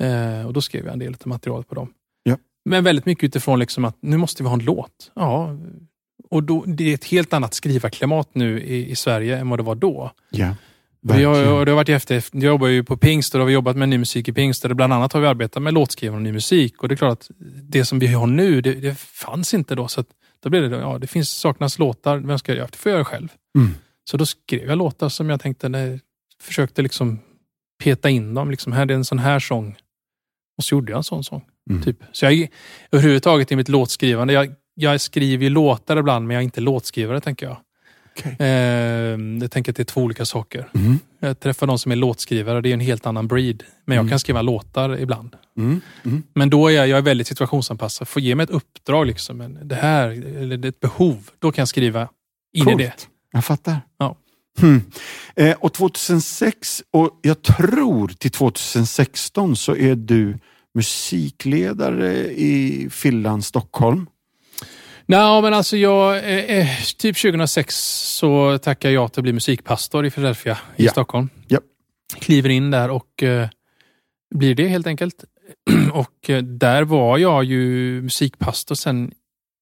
Eh, 0.02 0.46
och 0.46 0.52
då 0.52 0.60
skrev 0.60 0.84
jag 0.84 0.92
en 0.92 0.98
del 0.98 1.14
av 1.20 1.28
materialet 1.28 1.68
på 1.68 1.74
dem. 1.74 1.92
Ja. 2.22 2.36
Men 2.64 2.84
väldigt 2.84 3.06
mycket 3.06 3.24
utifrån 3.24 3.58
liksom 3.58 3.84
att 3.84 3.96
nu 4.00 4.16
måste 4.16 4.42
vi 4.42 4.48
ha 4.48 4.54
en 4.54 4.64
låt. 4.64 5.12
Ja, 5.14 5.56
och 6.30 6.42
då, 6.42 6.64
det 6.66 6.90
är 6.90 6.94
ett 6.94 7.04
helt 7.04 7.32
annat 7.32 7.54
skrivarklimat 7.54 8.28
nu 8.32 8.62
i, 8.62 8.90
i 8.90 8.96
Sverige 8.96 9.38
än 9.38 9.48
vad 9.48 9.58
det 9.58 9.62
var 9.62 9.74
då. 9.74 10.10
Ja. 10.30 10.54
Vi 11.12 11.24
har, 11.24 11.64
det 11.64 11.70
har 11.70 11.76
varit 11.76 11.88
efter, 11.88 12.24
jag 12.32 12.42
jobbar 12.42 12.68
ju 12.68 12.84
på 12.84 12.96
Pingst 12.96 13.34
och 13.34 13.38
då 13.38 13.42
har 13.42 13.46
vi 13.46 13.52
jobbat 13.52 13.76
med 13.76 13.88
ny 13.88 13.98
musik 13.98 14.28
i 14.28 14.32
Pingst. 14.32 14.64
Och 14.64 14.76
bland 14.76 14.92
annat 14.92 15.12
har 15.12 15.20
vi 15.20 15.26
arbetat 15.26 15.62
med 15.62 15.74
låtskrivande 15.74 16.18
och 16.18 16.22
ny 16.22 16.32
musik. 16.32 16.82
Och 16.82 16.88
det 16.88 16.94
är 16.94 16.96
klart 16.96 17.12
att 17.12 17.30
det 17.62 17.84
som 17.84 17.98
vi 17.98 18.06
har 18.06 18.26
nu, 18.26 18.60
det, 18.60 18.74
det 18.74 18.98
fanns 18.98 19.54
inte 19.54 19.74
då. 19.74 19.88
Så 19.88 20.00
att, 20.00 20.06
då 20.42 20.50
blev 20.50 20.70
det, 20.70 20.76
ja 20.76 20.98
det 20.98 21.06
finns 21.06 21.30
saknas 21.30 21.78
låtar, 21.78 22.16
vem 22.18 22.38
ska 22.38 22.52
jag 22.52 22.56
göra? 22.56 22.68
Det 22.72 22.76
får 22.76 22.92
jag 22.92 22.96
göra 22.96 23.04
själv. 23.04 23.28
Mm. 23.58 23.70
Så 24.10 24.16
då 24.16 24.26
skrev 24.26 24.68
jag 24.68 24.78
låtar 24.78 25.08
som 25.08 25.30
jag 25.30 25.40
tänkte, 25.40 25.68
nej, 25.68 26.00
försökte 26.42 26.82
liksom 26.82 27.20
peta 27.84 28.10
in 28.10 28.34
dem. 28.34 28.50
Liksom, 28.50 28.72
här 28.72 28.90
är 28.90 28.94
en 28.94 29.04
sån 29.04 29.18
här 29.18 29.38
sång. 29.38 29.76
Och 30.58 30.64
så 30.64 30.74
gjorde 30.74 30.92
jag 30.92 30.96
en 30.96 31.04
sån 31.04 31.24
sång. 31.24 31.44
Mm. 31.70 31.82
Typ. 31.82 31.98
Så 32.12 32.24
jag 32.24 32.48
överhuvudtaget 32.92 33.52
i 33.52 33.56
mitt 33.56 33.68
låtskrivande, 33.68 34.32
jag, 34.32 34.54
jag 34.74 35.00
skriver 35.00 35.44
ju 35.44 35.50
låtar 35.50 35.96
ibland 35.96 36.26
men 36.26 36.34
jag 36.34 36.40
är 36.40 36.44
inte 36.44 36.60
låtskrivare 36.60 37.20
tänker 37.20 37.46
jag. 37.46 37.56
Okej. 38.18 38.36
Eh, 38.38 38.46
jag 39.40 39.50
tänker 39.50 39.72
att 39.72 39.76
det 39.76 39.82
är 39.82 39.84
två 39.84 40.02
olika 40.02 40.24
saker. 40.24 40.68
Mm. 40.74 40.98
Jag 41.20 41.40
träffar 41.40 41.66
de 41.66 41.78
som 41.78 41.92
är 41.92 41.96
låtskrivare, 41.96 42.60
det 42.60 42.68
är 42.68 42.74
en 42.74 42.80
helt 42.80 43.06
annan 43.06 43.28
breed. 43.28 43.62
Men 43.84 43.94
jag 43.94 44.02
Mm. 44.02 44.10
kan 44.10 44.18
skriva 44.18 44.42
låtar 44.42 44.98
ibland. 45.00 45.36
Mm. 45.58 45.80
Mm. 46.04 46.22
Men 46.34 46.50
då 46.50 46.68
är 46.68 46.72
jag, 46.74 46.88
jag 46.88 46.98
är 46.98 47.02
väldigt 47.02 47.26
situationsanpassad. 47.26 48.08
Får 48.08 48.22
ge 48.22 48.34
mig 48.34 48.44
ett 48.44 48.50
uppdrag, 48.50 49.06
liksom, 49.06 49.40
en- 49.40 49.58
det 49.68 49.74
här, 49.74 50.08
eller 50.42 50.66
ett 50.68 50.80
behov. 50.80 51.30
Då 51.38 51.52
kan 51.52 51.62
jag 51.62 51.68
skriva 51.68 52.08
in 52.52 52.62
i 52.62 52.64
Coolt. 52.64 52.78
det. 52.78 52.92
Jag 53.32 53.44
fattar. 53.44 53.80
Ja. 53.98 54.16
Hmm. 54.60 54.82
Eh, 55.36 55.56
och 55.60 55.72
2006 55.72 56.82
och 56.90 57.18
jag 57.22 57.42
tror 57.42 58.08
till 58.08 58.30
2016 58.30 59.56
så 59.56 59.76
är 59.76 59.94
du 59.94 60.38
musikledare 60.74 62.30
i 62.32 62.88
Finland, 62.90 63.44
Stockholm. 63.44 64.06
Nej, 65.06 65.42
men 65.42 65.54
alltså 65.54 65.76
jag, 65.76 66.16
eh, 66.16 66.24
eh, 66.58 66.68
typ 66.98 67.16
2006 67.16 67.76
så 68.18 68.58
tackade 68.58 68.94
jag 68.94 69.12
till 69.12 69.20
att 69.20 69.22
bli 69.22 69.32
musikpastor 69.32 70.06
i 70.06 70.10
Philadelphia 70.10 70.58
i 70.76 70.84
Ja. 70.84 70.90
Stockholm. 70.90 71.28
Ja. 71.48 71.58
Kliver 72.20 72.48
in 72.48 72.70
där 72.70 72.90
och 72.90 73.22
eh, 73.22 73.48
blir 74.34 74.54
det 74.54 74.68
helt 74.68 74.86
enkelt. 74.86 75.24
och 75.92 76.30
eh, 76.30 76.42
där 76.42 76.82
var 76.82 77.18
jag 77.18 77.44
ju 77.44 78.02
musikpastor 78.02 78.74
sen 78.74 79.12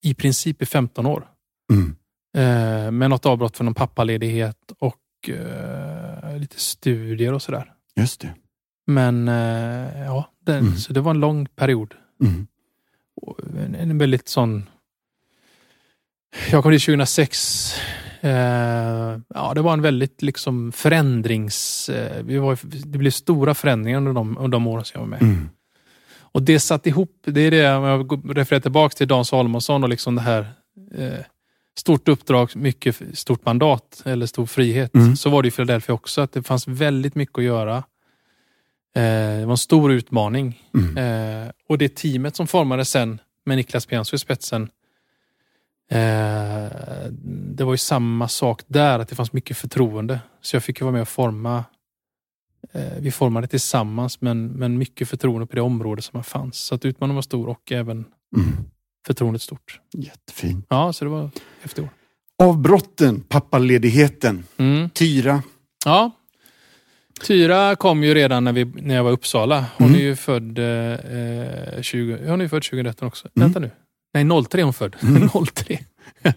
i 0.03 0.15
princip 0.15 0.63
i 0.63 0.67
15 0.67 1.07
år. 1.07 1.27
Mm. 1.73 1.97
Eh, 2.37 2.91
med 2.91 3.11
något 3.11 3.27
avbrott 3.27 3.57
för 3.57 3.65
någon 3.65 3.75
pappaledighet 3.75 4.59
och 4.79 5.29
eh, 5.29 6.39
lite 6.39 6.61
studier 6.61 7.33
och 7.33 7.43
sådär. 7.43 7.73
Just 7.97 8.21
det. 8.21 8.35
Men 8.87 9.27
ja, 10.07 10.29
den, 10.47 10.59
Mm. 10.59 10.77
så 10.77 10.93
det 10.93 11.01
var 11.01 11.11
en 11.11 11.21
lång 11.21 11.47
period. 11.47 11.95
Mm. 12.25 12.47
En 13.79 13.99
väldigt 13.99 14.29
sån... 14.29 14.69
Jag 16.51 16.63
kom 16.63 16.73
dit 16.73 16.83
2006. 16.83 17.75
Eh, 18.21 19.19
ja, 19.35 19.53
det 19.55 19.63
var 19.63 19.73
en 19.73 19.83
väldigt 19.83 20.23
liksom 20.23 20.73
förändrings... 20.73 21.89
Eh, 21.89 22.23
vi 22.25 22.39
var, 22.39 22.59
det 22.63 22.99
blev 22.99 23.11
stora 23.11 23.55
förändringar 23.55 23.99
under 23.99 24.13
de, 24.13 24.39
under 24.39 24.49
de 24.49 24.67
åren 24.67 24.85
som 24.85 25.01
jag 25.01 25.01
var 25.01 25.11
med. 25.11 25.23
Mm. 25.23 25.49
Och 26.15 26.43
det 26.43 26.61
satt 26.61 26.87
ihop, 26.87 27.21
det 27.25 27.41
är 27.41 27.51
det 27.51 27.75
om 27.75 27.85
jag 27.85 28.39
refererar 28.39 28.61
tillbaka 28.61 28.95
till 28.95 29.09
Dan 29.09 29.25
Salomonsson 29.25 29.83
och 29.83 29.89
liksom 29.89 30.15
det 30.15 30.21
här 30.21 30.47
eh, 30.95 31.25
stort 31.79 32.09
uppdrag, 32.09 32.57
mycket 32.57 33.03
stort 33.15 33.45
mandat 33.45 34.03
eller 34.05 34.27
stor 34.27 34.47
frihet. 34.47 34.95
Mm. 34.95 35.17
Så 35.17 35.31
var 35.31 35.43
det 35.43 35.49
i 35.49 35.51
Philadelphia 35.51 35.95
också, 35.95 36.21
att 36.21 36.33
det 36.33 36.43
fanns 36.43 36.69
väldigt 36.69 37.15
mycket 37.15 37.39
att 37.39 37.45
göra. 37.45 37.83
Det 38.95 39.45
var 39.45 39.51
en 39.51 39.57
stor 39.57 39.93
utmaning. 39.93 40.63
Mm. 40.75 41.51
Och 41.69 41.79
det 41.79 41.97
teamet 41.97 42.37
som 42.37 42.47
formades 42.47 42.91
sen 42.91 43.21
med 43.47 43.57
Niklas 43.57 43.87
Pianso 43.87 44.17
i 44.17 44.19
spetsen. 44.19 44.69
Eh, 45.97 47.07
det 47.57 47.65
var 47.65 47.73
ju 47.73 47.79
samma 47.79 48.29
sak 48.29 48.63
där, 48.67 48.99
att 48.99 49.09
det 49.09 49.15
fanns 49.15 49.33
mycket 49.33 49.57
förtroende. 49.57 50.21
Så 50.41 50.57
jag 50.57 50.63
fick 50.65 50.81
ju 50.81 50.85
vara 50.85 50.93
med 50.93 51.03
och 51.03 51.09
forma. 51.09 51.65
Eh, 52.73 52.93
vi 53.01 53.11
formade 53.11 53.47
tillsammans, 53.47 54.21
men, 54.21 54.47
men 54.53 54.79
mycket 54.79 55.09
förtroende 55.09 55.47
på 55.47 55.57
det 55.57 55.63
område 55.63 56.03
som 56.03 56.25
fanns. 56.25 56.57
Så 56.57 56.75
att 56.75 56.85
utmaningen 56.85 57.15
var 57.15 57.23
stor 57.23 57.49
och 57.49 57.73
även 57.73 58.05
Mm. 58.37 58.49
förtroendet 59.07 59.43
stort. 59.43 59.81
Jättefin. 59.95 60.63
Ja, 60.69 60.93
så 60.93 61.05
det 61.05 61.11
var 61.11 61.31
efter 61.63 61.83
år. 61.83 61.89
Avbrotten, 62.43 63.21
pappaledigheten, 63.21 64.45
Mm. 64.57 64.91
Tyra. 64.91 65.43
Ja. 65.85 66.11
Tyra 67.27 67.77
kom 67.77 68.05
ju 68.05 68.15
redan 68.15 68.45
när, 68.45 68.53
vi, 68.53 68.65
när 68.65 68.95
jag 68.95 69.05
var 69.05 69.11
i 69.11 69.15
Uppsala. 69.15 69.65
Hon 69.79 69.87
Mm. 69.89 70.01
är 70.01 70.05
ju 70.05 70.17
född 70.17 70.59
eh, 70.59 71.83
20, 71.83 72.31
hon 72.31 72.41
är 72.41 72.49
född 72.49 72.63
2013 72.63 73.09
också. 73.09 73.29
Mm. 73.37 73.47
Vänta 73.49 73.61
nu. 73.61 73.71
Nej, 74.15 74.45
03 74.49 74.61
är 74.61 74.65
hon 74.65 74.73
född. 74.73 74.97
Mm. 75.03 75.29
03. 75.55 75.79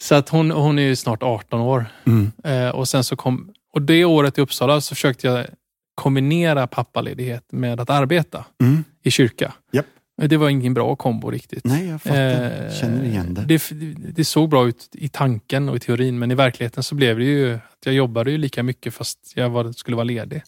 så 0.00 0.14
att 0.14 0.28
hon, 0.28 0.50
hon 0.50 0.78
är 0.78 0.82
ju 0.82 0.96
snart 0.96 1.22
18 1.22 1.60
år. 1.60 1.86
Mm. 2.06 2.32
Eh, 2.44 2.68
och 2.68 2.88
sen 2.88 3.04
så 3.04 3.16
kom, 3.16 3.50
och 3.72 3.82
det 3.82 4.04
året 4.04 4.38
i 4.38 4.40
Uppsala 4.40 4.80
så 4.80 4.94
försökte 4.94 5.26
jag 5.26 5.46
kombinera 5.94 6.66
pappaledighet 6.66 7.52
med 7.52 7.80
att 7.80 7.90
arbeta 7.90 8.44
Mm. 8.62 8.84
i 9.02 9.10
kyrka. 9.10 9.52
Japp. 9.72 9.86
Det 10.22 10.36
var 10.36 10.48
ingen 10.48 10.74
bra 10.74 10.96
kombo 10.96 11.30
riktigt. 11.30 11.64
Nej, 11.64 11.86
jag 11.88 12.02
fattar. 12.02 12.64
Eh, 12.66 12.72
Känner 12.80 13.04
igen 13.04 13.34
det. 13.34 13.44
det. 13.44 13.94
Det 14.12 14.24
såg 14.24 14.48
bra 14.48 14.68
ut 14.68 14.88
i 14.92 15.08
tanken 15.08 15.68
och 15.68 15.76
i 15.76 15.80
teorin, 15.80 16.18
men 16.18 16.30
i 16.30 16.34
verkligheten 16.34 16.82
så 16.82 16.94
blev 16.94 17.18
det 17.18 17.24
ju 17.24 17.54
att 17.54 17.84
jag 17.84 17.94
jobbade 17.94 18.30
ju 18.30 18.38
lika 18.38 18.62
mycket 18.62 18.94
fast 18.94 19.18
jag 19.34 19.50
var, 19.50 19.72
skulle 19.72 19.96
vara 19.96 20.04
ledig. 20.04 20.42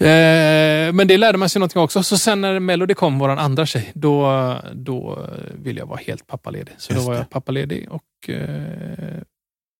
Eh, 0.00 0.92
men 0.92 1.08
det 1.08 1.18
lärde 1.18 1.38
man 1.38 1.48
sig 1.48 1.60
någonting 1.60 1.82
också. 1.82 2.02
Så 2.02 2.18
sen 2.18 2.40
när 2.40 2.60
Melody 2.60 2.94
kom, 2.94 3.18
vår 3.18 3.28
andra 3.28 3.66
tjej, 3.66 3.92
då, 3.94 4.56
då 4.72 5.28
ville 5.54 5.80
jag 5.80 5.86
vara 5.86 6.00
helt 6.06 6.26
pappaledig. 6.26 6.74
Så 6.78 6.92
Just 6.92 7.04
då 7.04 7.08
var 7.10 7.14
det. 7.14 7.20
jag 7.20 7.30
pappaledig 7.30 7.88
och 7.90 8.30
eh, 8.30 9.22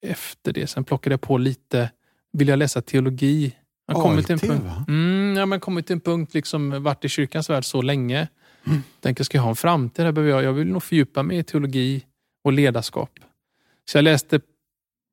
efter 0.06 0.52
det 0.52 0.66
sen 0.66 0.84
plockade 0.84 1.12
jag 1.12 1.20
på 1.20 1.38
lite, 1.38 1.90
ville 2.32 2.52
jag 2.52 2.58
läsa 2.58 2.82
teologi. 2.82 3.54
Har 3.92 4.02
kommit 4.02 4.26
till 4.26 4.32
en 4.32 4.38
punkt, 4.38 4.64
mm, 4.88 5.36
ja, 5.36 5.46
men 5.46 5.60
kommit 5.60 5.86
till 5.86 5.94
en 5.94 6.00
punkt, 6.00 6.34
liksom 6.34 6.82
varit 6.82 7.04
i 7.04 7.08
kyrkans 7.08 7.50
värld 7.50 7.64
så 7.64 7.82
länge. 7.82 8.28
Mm. 8.66 8.82
Tänker, 9.00 9.24
ska 9.24 9.38
jag 9.38 9.42
ha 9.42 9.50
en 9.50 9.56
framtid? 9.56 10.04
Här 10.04 10.12
behöver 10.12 10.32
jag, 10.32 10.44
jag 10.44 10.52
vill 10.52 10.68
nog 10.68 10.82
fördjupa 10.82 11.22
mig 11.22 11.38
i 11.38 11.42
teologi 11.42 12.04
och 12.44 12.52
ledarskap. 12.52 13.10
Så 13.90 13.98
jag 13.98 14.02
läste 14.02 14.40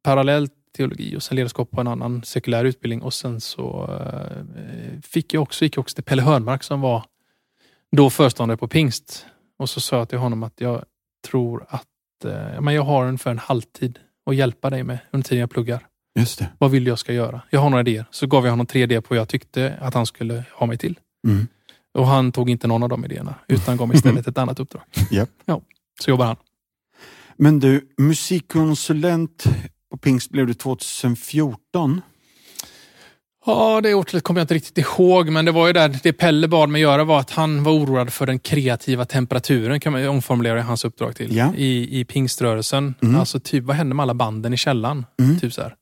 parallellt 0.04 0.54
teologi 0.74 1.18
och 1.18 1.24
sen 1.24 1.36
ledarskap 1.36 1.72
på 1.72 1.82
en 1.82 1.88
annan 1.88 2.24
sekulär 2.24 2.66
utbildning 2.66 3.02
och 3.02 3.14
sen 3.14 3.42
så 3.42 3.90
eh, 4.02 5.02
fick 5.04 5.34
jag 5.34 5.44
också, 5.44 5.66
gick 5.66 5.78
jag 5.78 5.82
också 5.82 5.96
till 5.96 6.04
Pelle 6.04 6.22
Hörnmark 6.22 6.64
som 6.64 6.82
var 6.82 7.06
då 7.92 8.10
föreståndare 8.10 8.58
på 8.58 8.68
pingst. 8.68 9.26
Och 9.58 9.70
så 9.70 9.82
sa 9.82 9.98
jag 9.98 10.10
till 10.10 10.18
honom 10.18 10.44
att 10.44 10.62
jag 10.62 10.86
tror 11.28 11.66
att 11.70 12.26
eh, 12.26 12.62
men 12.62 12.74
jag 12.74 12.84
har 12.84 13.06
ungefär 13.06 13.32
en 13.32 13.40
halvtid 13.40 14.00
att 14.26 14.36
hjälpa 14.36 14.70
dig 14.70 14.84
med 14.84 15.00
under 15.12 15.28
tiden 15.28 15.40
jag 15.40 15.52
pluggar. 15.52 15.88
Just 16.20 16.40
det. 16.40 16.50
Vad 16.58 16.72
vill 16.72 16.88
jag 16.88 17.00
ska 17.00 17.14
göra? 17.14 17.42
Jag 17.50 17.60
har 17.60 17.70
några 17.70 17.82
idéer. 17.82 18.06
Så 18.12 18.28
gav 18.28 18.46
jag 18.46 18.52
honom 18.52 18.66
tre 18.66 18.84
idéer 18.84 19.02
på 19.02 19.08
vad 19.10 19.18
jag 19.18 19.30
tyckte 19.30 19.78
att 19.82 19.94
han 19.94 20.06
skulle 20.06 20.44
ha 20.54 20.66
mig 20.66 20.78
till. 20.78 21.00
Mm. 21.28 21.48
Och 21.94 22.08
han 22.08 22.32
tog 22.32 22.50
inte 22.50 22.68
någon 22.68 22.84
av 22.84 22.90
de 22.90 23.06
idéerna 23.06 23.36
utan 23.48 23.78
gav 23.78 23.88
mig 23.88 23.98
istället 23.98 24.28
ett 24.28 24.38
annat 24.38 24.60
uppdrag. 24.60 24.82
Japp. 25.12 25.30
Ja, 25.46 25.62
så 26.02 26.10
jobbar 26.10 26.26
han. 26.26 26.36
Men 27.38 27.60
du, 27.60 27.94
musikkonsulent 27.98 29.44
på 29.94 29.98
Pingst 29.98 30.30
blev 30.32 30.48
du 30.48 30.54
2014. 30.54 32.02
Ja, 33.46 33.82
det 33.82 33.94
årtalet 33.94 34.24
kommer 34.24 34.40
jag 34.40 34.44
inte 34.44 34.54
riktigt 34.54 34.78
ihåg, 34.78 35.30
men 35.30 35.46
det 35.46 35.52
var 35.52 35.68
ju 35.68 35.74
där 35.74 36.00
det 36.04 36.14
Pelle 36.14 36.48
bad 36.48 36.70
mig 36.70 36.82
göra 36.82 37.04
var 37.04 37.20
att 37.20 37.30
han 37.32 37.64
var 37.64 37.72
oroad 37.72 38.14
för 38.14 38.26
den 38.26 38.40
kreativa 38.40 39.06
temperaturen, 39.06 39.80
kan 39.80 39.94
man 39.94 40.08
omformulera 40.08 40.62
hans 40.62 40.86
uppdrag 40.86 41.16
till, 41.16 41.36
Ja. 41.36 41.54
i, 41.56 42.00
i 42.00 42.06
pingströrelsen. 42.06 42.96
Mm. 43.02 43.16
Alltså 43.20 43.40
typ, 43.40 43.64
vad 43.64 43.76
hände 43.76 43.96
med 43.96 44.04
alla 44.04 44.14
banden 44.14 44.54
i 44.54 44.58
källaren? 44.58 45.06
Mm. 45.20 45.40
Typ 45.40 45.54
så 45.54 45.62
här. 45.62 45.76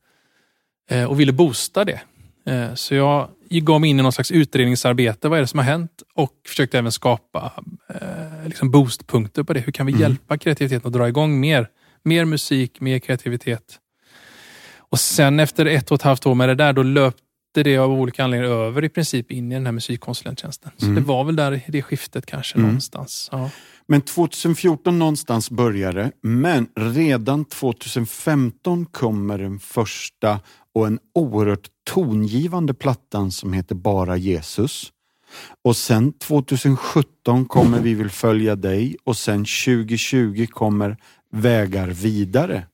Eh, 0.90 1.04
och 1.06 1.20
ville 1.20 1.32
boosta 1.34 1.86
det. 1.86 2.02
Eh, 2.46 2.74
så 2.74 2.96
jag 2.96 3.30
gav 3.50 3.82
mig 3.82 3.90
in 3.90 4.00
i 4.00 4.04
någon 4.04 4.12
slags 4.12 4.32
utredningsarbete, 4.32 5.30
vad 5.30 5.38
är 5.38 5.42
det 5.42 5.48
som 5.48 5.58
har 5.60 5.66
hänt? 5.66 6.02
Och 6.16 6.32
försökte 6.48 6.80
även 6.80 6.92
skapa 6.92 7.52
eh, 7.90 8.46
liksom 8.48 8.72
boostpunkter 8.72 9.44
på 9.44 9.54
det. 9.54 9.60
Hur 9.60 9.72
kan 9.72 9.86
vi 9.86 9.92
Mm. 9.92 10.02
hjälpa 10.02 10.38
kreativiteten 10.38 10.88
att 10.88 10.94
dra 10.94 11.08
igång 11.08 11.40
mer? 11.40 11.68
Mer 12.04 12.26
musik, 12.26 12.80
mer 12.82 13.00
kreativitet. 13.00 13.78
Och 14.92 15.00
sen 15.00 15.40
efter 15.40 15.66
ett 15.66 15.92
och 15.92 15.96
ett 15.96 16.02
halvt 16.02 16.26
år 16.26 16.36
med 16.36 16.50
det 16.50 16.56
där, 16.56 16.74
då 16.74 16.84
löpte 16.84 17.22
det 17.64 17.78
av 17.78 17.92
olika 17.92 18.24
anledningar 18.24 18.56
över 18.56 18.84
i 18.84 18.90
princip 18.90 19.32
in 19.32 19.52
i 19.52 19.56
den 19.56 19.66
här 19.66 19.74
musikkonsulenttjänsten. 19.74 20.72
Så 20.78 20.86
Mm. 20.86 20.96
det 20.96 21.02
var 21.02 21.24
väl 21.24 21.36
där 21.36 21.52
i 21.54 21.64
det 21.68 21.82
skiftet 21.82 22.26
kanske 22.26 22.56
Mm. 22.56 22.68
någonstans. 22.68 23.30
Ja. 23.32 23.50
Men 23.88 24.02
2014 24.02 25.00
någonstans 25.00 25.50
började 25.52 26.12
men 26.22 26.68
redan 26.76 27.46
2015 27.46 28.86
kommer 28.86 29.38
den 29.38 29.60
första 29.60 30.40
och 30.76 30.88
en 30.88 31.00
oerhört 31.16 31.68
tongivande 31.90 32.74
plattan 32.74 33.32
som 33.32 33.54
heter 33.54 33.76
Bara 33.76 34.18
Jesus. 34.18 34.92
Och 35.64 35.78
sen 35.78 36.14
2017 36.14 37.46
kommer 37.46 37.80
Vi 37.80 37.94
vill 37.94 38.10
följa 38.10 38.56
dig 38.56 38.96
och 39.04 39.18
sen 39.18 39.46
2020 39.46 40.46
kommer 40.50 40.98
Vägar 41.34 41.88
vidare. 41.88 42.66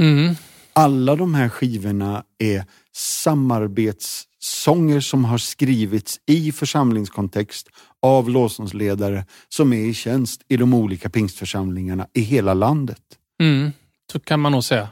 Mm. 0.00 0.34
Alla 0.74 1.16
de 1.16 1.34
här 1.34 1.48
skivorna 1.48 2.24
är 2.38 2.64
samarbetssånger 2.92 5.00
som 5.00 5.24
har 5.24 5.38
skrivits 5.38 6.20
i 6.26 6.52
församlingskontext 6.52 7.68
av 8.02 8.30
lovsångsledare 8.30 9.26
som 9.48 9.72
är 9.72 9.86
i 9.86 9.94
tjänst 9.94 10.42
i 10.48 10.56
de 10.56 10.74
olika 10.74 11.10
pingstförsamlingarna 11.10 12.06
i 12.12 12.20
hela 12.20 12.54
landet. 12.54 13.02
Mm. 13.40 13.72
Så 14.12 14.20
kan 14.20 14.40
man 14.40 14.52
nog 14.52 14.64
säga. 14.64 14.88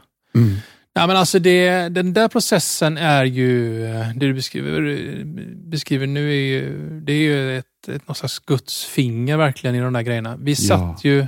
Ja, 0.93 1.07
men 1.07 1.15
alltså 1.15 1.39
det, 1.39 1.89
den 1.89 2.13
där 2.13 2.27
processen 2.27 2.97
är 2.97 3.25
ju, 3.25 3.79
det 4.15 4.27
du 4.27 4.33
beskriver, 4.33 5.23
beskriver 5.69 6.07
nu 6.07 6.29
är 6.29 6.41
ju, 6.41 6.89
det 6.99 7.13
är 7.13 7.17
ju 7.17 7.57
ett, 7.57 7.87
ett 7.87 8.07
något 8.07 8.17
slags 8.17 8.39
Guds 8.39 8.85
finger 8.85 9.37
verkligen 9.37 9.75
i 9.75 9.79
de 9.79 9.93
där 9.93 10.01
grejerna. 10.01 10.37
Vi 10.39 10.55
satt 10.55 11.03
ja. 11.03 11.09
ju, 11.09 11.27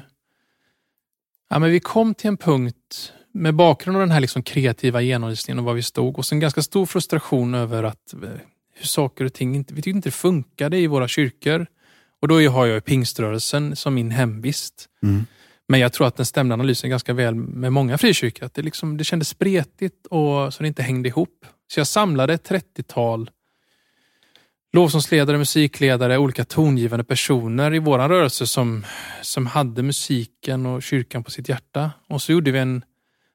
ja 1.50 1.60
men 1.60 1.72
vi 1.72 1.80
kom 1.80 2.14
till 2.14 2.28
en 2.28 2.38
punkt 2.38 3.14
med 3.36 3.56
bakgrund 3.56 3.98
av 3.98 4.02
den 4.02 4.12
här 4.12 4.20
liksom 4.20 4.44
kreativa 4.44 5.02
genomlysningen 5.02 5.60
och 5.60 5.66
var 5.66 5.74
vi 5.74 5.84
stod 5.84 6.18
och 6.18 6.26
sen 6.26 6.40
ganska 6.40 6.62
stor 6.62 6.86
frustration 6.86 7.54
över 7.54 7.84
att 7.84 8.14
eh, 8.14 8.20
hur 8.74 8.86
saker 8.86 9.26
och 9.26 9.34
ting 9.34 9.56
inte, 9.56 9.74
vi 9.74 9.82
tyckte 9.82 9.98
inte 9.98 10.10
det 10.10 10.14
funkade 10.14 10.78
i 10.78 10.88
våra 10.88 11.08
kyrkor. 11.08 11.68
Och 12.22 12.28
då 12.28 12.50
har 12.50 12.66
jag 12.66 12.86
pingströrelsen 12.86 13.76
som 13.76 13.94
min 13.94 14.12
hemvist. 14.12 14.90
Mm. 15.04 15.26
Men 15.68 15.80
jag 15.80 15.94
tror 15.94 16.08
att 16.08 16.16
den 16.16 16.26
stämde 16.26 16.54
analysen 16.54 16.90
ganska 16.90 17.14
väl 17.14 17.36
med 17.36 17.74
många 17.74 17.98
frikyrkor. 17.98 18.50
det, 18.54 18.62
liksom, 18.62 18.98
det 18.98 19.04
kändes 19.04 19.30
spretigt 19.30 20.08
och 20.08 20.54
så 20.54 20.64
det 20.64 20.68
inte 20.68 20.84
hängde 20.84 21.10
ihop. 21.10 21.46
Så 21.68 21.80
jag 21.80 21.88
samlade 21.88 22.34
ett 22.34 22.50
30-tal 22.50 23.30
lovsångsledare, 24.74 25.38
musikledare, 25.38 26.18
olika 26.18 26.46
tongivande 26.46 27.04
personer 27.04 27.74
i 27.74 27.80
vår 27.80 28.00
rörelse 28.00 28.48
som, 28.48 28.86
som 29.22 29.46
hade 29.46 29.84
musiken 29.84 30.66
och 30.66 30.84
kyrkan 30.84 31.24
på 31.24 31.32
sitt 31.32 31.50
hjärta. 31.50 31.92
Och 32.10 32.22
så 32.22 32.32
gjorde 32.32 32.52
vi 32.52 32.60
en, 32.60 32.82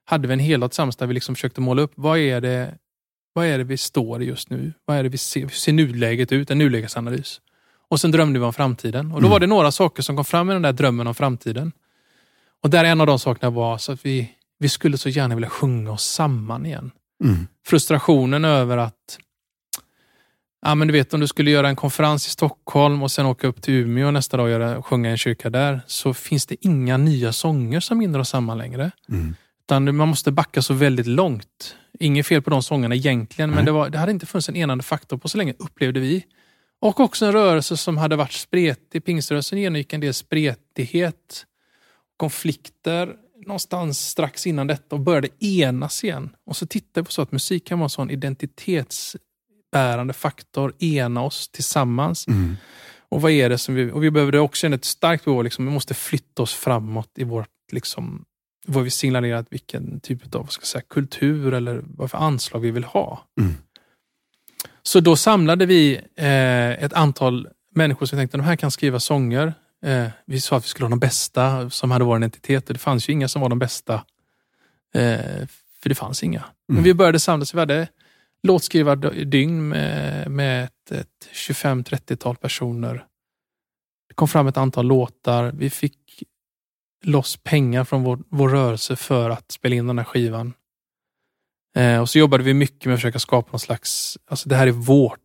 hade 0.05 0.27
vi 0.27 0.33
en 0.33 0.39
helhet 0.39 0.71
tillsammans 0.71 0.95
där 0.95 1.07
vi 1.07 1.13
liksom 1.13 1.35
försökte 1.35 1.61
måla 1.61 1.81
upp 1.81 1.91
vad 1.95 2.17
är, 2.17 2.41
det, 2.41 2.77
vad 3.33 3.45
är 3.45 3.57
det 3.57 3.63
vi 3.63 3.77
står 3.77 4.21
i 4.21 4.25
just 4.25 4.49
nu? 4.49 4.73
Vad 4.85 4.97
är 4.97 5.03
det 5.03 5.09
vi 5.09 5.17
ser, 5.17 5.41
hur 5.41 5.49
ser 5.49 5.73
nuläget 5.73 6.31
ut? 6.31 6.51
En 6.51 6.57
nulägesanalys. 6.57 7.41
Och 7.89 7.99
sen 7.99 8.11
drömde 8.11 8.39
vi 8.39 8.45
om 8.45 8.53
framtiden. 8.53 9.05
Och 9.11 9.21
då 9.21 9.27
mm. 9.27 9.29
var 9.31 9.39
det 9.39 9.47
några 9.47 9.71
saker 9.71 10.03
som 10.03 10.15
kom 10.15 10.25
fram 10.25 10.49
i 10.49 10.53
den 10.53 10.61
där 10.61 10.73
drömmen 10.73 11.07
om 11.07 11.15
framtiden. 11.15 11.71
Och 12.63 12.69
där 12.69 12.83
en 12.83 13.01
av 13.01 13.07
de 13.07 13.19
sakerna 13.19 13.49
var 13.49 13.77
så 13.77 13.91
att 13.91 14.05
vi, 14.05 14.31
vi 14.59 14.69
skulle 14.69 14.97
så 14.97 15.09
gärna 15.09 15.35
vilja 15.35 15.49
sjunga 15.49 15.91
oss 15.91 16.05
samman 16.05 16.65
igen. 16.65 16.91
Mm. 17.23 17.47
Frustrationen 17.65 18.45
över 18.45 18.77
att 18.77 19.17
Ja, 20.65 20.75
men 20.75 20.87
du 20.87 20.91
vet 20.91 21.13
om 21.13 21.19
du 21.19 21.27
skulle 21.27 21.51
göra 21.51 21.69
en 21.69 21.75
konferens 21.75 22.27
i 22.27 22.29
Stockholm 22.29 23.03
och 23.03 23.11
sen 23.11 23.25
åka 23.25 23.47
upp 23.47 23.61
till 23.61 23.73
Umeå 23.73 24.11
nästa 24.11 24.37
dag 24.37 24.43
och 24.43 24.51
göra, 24.51 24.83
sjunga 24.83 25.09
en 25.09 25.17
kyrka 25.17 25.49
där, 25.49 25.81
så 25.87 26.13
finns 26.13 26.45
det 26.45 26.65
inga 26.65 26.97
nya 26.97 27.33
sånger 27.33 27.79
som 27.79 27.99
binder 27.99 28.19
oss 28.19 28.29
samman 28.29 28.57
längre. 28.57 28.91
Mm. 29.09 29.35
Utan 29.71 29.95
man 29.95 30.07
måste 30.07 30.31
backa 30.31 30.61
så 30.61 30.73
väldigt 30.73 31.07
långt. 31.07 31.75
Inget 31.99 32.27
fel 32.27 32.41
på 32.41 32.49
de 32.49 32.63
sångerna 32.63 32.95
egentligen, 32.95 33.49
mm. 33.49 33.55
men 33.55 33.65
det, 33.65 33.71
var, 33.71 33.89
det 33.89 33.97
hade 33.97 34.11
inte 34.11 34.25
funnits 34.25 34.49
en 34.49 34.55
enande 34.55 34.83
faktor 34.83 35.17
på 35.17 35.29
så 35.29 35.37
länge, 35.37 35.53
upplevde 35.59 35.99
vi. 35.99 36.25
Och 36.81 36.99
också 36.99 37.25
en 37.25 37.31
rörelse 37.31 37.77
som 37.77 37.97
hade 37.97 38.15
varit 38.15 38.31
spretig. 38.31 39.05
Pingströrelsen 39.05 39.59
genomgick 39.59 39.93
en 39.93 39.99
del 39.99 40.13
spretighet 40.13 41.45
konflikter 42.17 43.15
någonstans 43.45 44.09
strax 44.09 44.47
innan 44.47 44.67
detta 44.67 44.95
och 44.95 45.01
började 45.01 45.27
enas 45.39 46.03
igen. 46.03 46.35
Och 46.45 46.57
så 46.57 46.65
tittar 46.65 47.01
vi 47.01 47.05
på 47.05 47.11
så 47.11 47.21
att 47.21 47.31
musik 47.31 47.67
kan 47.67 47.79
vara 47.79 47.85
en 47.85 47.89
sån 47.89 48.09
identitetsbärande 48.09 50.13
faktor, 50.13 50.73
ena 50.79 51.23
oss 51.23 51.49
tillsammans. 51.49 52.27
Mm. 52.27 52.57
Och 53.09 53.21
vad 53.21 53.31
är 53.31 53.49
det 53.49 53.57
som 53.57 53.75
vi, 53.75 53.91
och 53.91 54.03
vi 54.03 54.11
behöver 54.11 54.37
också 54.37 54.67
ett 54.67 54.85
starkt 54.85 55.25
behov, 55.25 55.43
liksom, 55.43 55.65
vi 55.65 55.71
måste 55.71 55.93
flytta 55.93 56.41
oss 56.41 56.53
framåt 56.53 57.11
i 57.15 57.23
vårt, 57.23 57.47
liksom, 57.71 58.25
vad 58.65 58.83
vi 58.83 58.89
signalerar 58.89 59.45
vilken 59.49 59.99
typ 59.99 60.35
av 60.35 60.45
ska 60.45 60.65
säga, 60.65 60.81
kultur 60.89 61.53
eller 61.53 61.81
vad 61.87 62.11
för 62.11 62.17
anslag 62.17 62.59
vi 62.59 62.71
vill 62.71 62.83
ha. 62.83 63.27
Mm. 63.39 63.53
Så 64.83 64.99
då 64.99 65.15
samlade 65.15 65.65
vi 65.65 66.01
eh, 66.15 66.83
ett 66.83 66.93
antal 66.93 67.47
människor 67.75 68.05
som 68.05 68.19
tänkte 68.19 68.37
de 68.37 68.43
här 68.43 68.55
kan 68.55 68.71
skriva 68.71 68.99
sånger 68.99 69.53
Eh, 69.85 70.07
vi 70.25 70.41
sa 70.41 70.57
att 70.57 70.63
vi 70.63 70.67
skulle 70.67 70.85
ha 70.85 70.89
de 70.89 70.99
bästa 70.99 71.69
som 71.69 71.91
hade 71.91 72.05
vår 72.05 72.17
identitet 72.17 72.67
och 72.67 72.73
det 72.73 72.79
fanns 72.79 73.09
ju 73.09 73.13
inga 73.13 73.27
som 73.27 73.41
var 73.41 73.49
de 73.49 73.59
bästa. 73.59 73.93
Eh, 74.93 75.47
för 75.81 75.89
det 75.89 75.95
fanns 75.95 76.23
inga. 76.23 76.39
Mm. 76.39 76.53
Men 76.67 76.83
vi 76.83 76.93
började 76.93 77.19
samlas. 77.19 77.53
Vi 77.53 77.59
hade 77.59 77.87
låtskrivar-dygn 78.43 79.69
med, 79.69 80.31
med 80.31 80.63
ett, 80.63 80.91
ett 80.91 81.29
25-30-tal 81.33 82.35
personer. 82.35 83.05
Det 84.07 84.13
kom 84.13 84.27
fram 84.27 84.47
ett 84.47 84.57
antal 84.57 84.85
låtar. 84.85 85.51
Vi 85.51 85.69
fick 85.69 86.23
loss 87.03 87.37
pengar 87.43 87.83
från 87.83 88.03
vår, 88.03 88.19
vår 88.29 88.49
rörelse 88.49 88.95
för 88.95 89.29
att 89.29 89.51
spela 89.51 89.75
in 89.75 89.87
den 89.87 89.97
här 89.97 90.05
skivan. 90.05 90.53
Eh, 91.75 92.01
och 92.01 92.09
så 92.09 92.19
jobbade 92.19 92.43
vi 92.43 92.53
mycket 92.53 92.85
med 92.85 92.93
att 92.93 92.99
försöka 92.99 93.19
skapa 93.19 93.51
någon 93.51 93.59
slags, 93.59 94.17
alltså 94.29 94.49
det 94.49 94.55
här 94.55 94.67
är 94.67 94.71
vårt, 94.71 95.19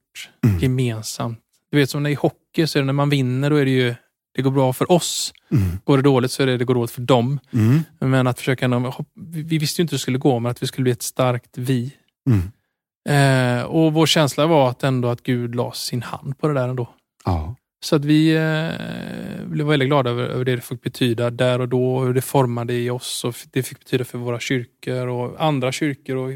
mm. 0.44 0.58
gemensamt. 0.58 1.38
Du 1.70 1.78
vet 1.78 1.90
som 1.90 2.02
när 2.02 2.10
i 2.10 2.14
hockey, 2.14 2.66
så 2.66 2.78
är 2.78 2.80
det 2.80 2.86
när 2.86 2.92
man 2.92 3.10
vinner, 3.10 3.50
då 3.50 3.56
är 3.56 3.64
det 3.64 3.70
ju 3.70 3.94
det 4.34 4.42
går 4.42 4.50
bra 4.50 4.72
för 4.72 4.92
oss. 4.92 5.32
Mm. 5.52 5.78
Går 5.84 5.96
det 5.96 6.02
dåligt 6.02 6.30
så 6.30 6.42
är 6.42 6.46
det 6.46 6.56
det 6.56 6.64
går 6.64 6.74
dåligt 6.74 6.90
för 6.90 7.02
dem. 7.02 7.40
Mm. 7.52 7.82
Men 7.98 8.26
att 8.26 8.38
försöka, 8.38 8.92
vi 9.14 9.58
visste 9.58 9.80
ju 9.80 9.82
inte 9.82 9.92
hur 9.92 9.98
det 9.98 10.02
skulle 10.02 10.18
gå, 10.18 10.38
men 10.38 10.50
att 10.50 10.62
vi 10.62 10.66
skulle 10.66 10.82
bli 10.82 10.92
ett 10.92 11.02
starkt 11.02 11.58
vi. 11.58 11.92
Mm. 12.30 12.52
Eh, 13.08 13.64
och 13.64 13.92
vår 13.92 14.06
känsla 14.06 14.46
var 14.46 14.70
att 14.70 14.84
ändå 14.84 15.08
att 15.08 15.22
Gud 15.22 15.54
la 15.54 15.72
sin 15.72 16.02
hand 16.02 16.38
på 16.38 16.48
det 16.48 16.54
där 16.54 16.68
ändå. 16.68 16.88
Ja. 17.24 17.56
Så 17.84 17.96
att 17.96 18.04
vi 18.04 18.34
eh, 18.34 19.46
blev 19.46 19.66
väldigt 19.66 19.88
glada 19.88 20.10
över, 20.10 20.24
över 20.24 20.44
det 20.44 20.56
det 20.56 20.62
fick 20.62 20.82
betyda 20.82 21.30
där 21.30 21.60
och 21.60 21.68
då, 21.68 22.00
hur 22.00 22.14
det 22.14 22.22
formade 22.22 22.74
i 22.74 22.90
oss 22.90 23.24
och 23.24 23.34
det 23.50 23.62
fick 23.62 23.78
betyda 23.78 24.04
för 24.04 24.18
våra 24.18 24.40
kyrkor 24.40 25.06
och 25.06 25.44
andra 25.44 25.72
kyrkor 25.72 26.16
och 26.16 26.30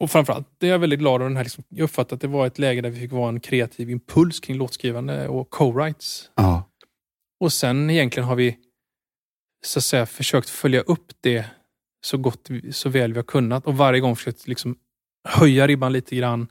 och 0.00 0.10
framförallt 0.10 0.48
det 0.58 0.66
är 0.66 0.70
jag 0.70 0.78
väldigt 0.78 0.98
glad 0.98 1.20
över. 1.20 1.28
Den 1.30 1.36
här, 1.36 1.44
liksom, 1.44 1.64
jag 1.68 1.84
uppfattade 1.84 2.14
att 2.14 2.20
det 2.20 2.28
var 2.28 2.46
ett 2.46 2.58
läge 2.58 2.80
där 2.80 2.90
vi 2.90 3.00
fick 3.00 3.12
vara 3.12 3.28
en 3.28 3.40
kreativ 3.40 3.90
impuls 3.90 4.40
kring 4.40 4.56
låtskrivande 4.56 5.28
och 5.28 5.50
co-writes. 5.50 6.30
Ja. 6.34 6.70
Och 7.40 7.52
sen 7.52 7.90
egentligen 7.90 8.28
har 8.28 8.36
vi 8.36 8.56
så 9.64 9.78
att 9.78 9.84
säga 9.84 10.06
försökt 10.06 10.48
följa 10.48 10.80
upp 10.80 11.12
det 11.20 11.44
så 12.00 12.16
gott, 12.16 12.48
så 12.70 12.88
väl 12.88 13.12
vi 13.12 13.18
har 13.18 13.24
kunnat 13.24 13.66
och 13.66 13.76
varje 13.76 14.00
gång 14.00 14.16
försökt 14.16 14.48
liksom 14.48 14.76
höja 15.28 15.66
ribban 15.66 15.92
lite 15.92 16.16
grann. 16.16 16.48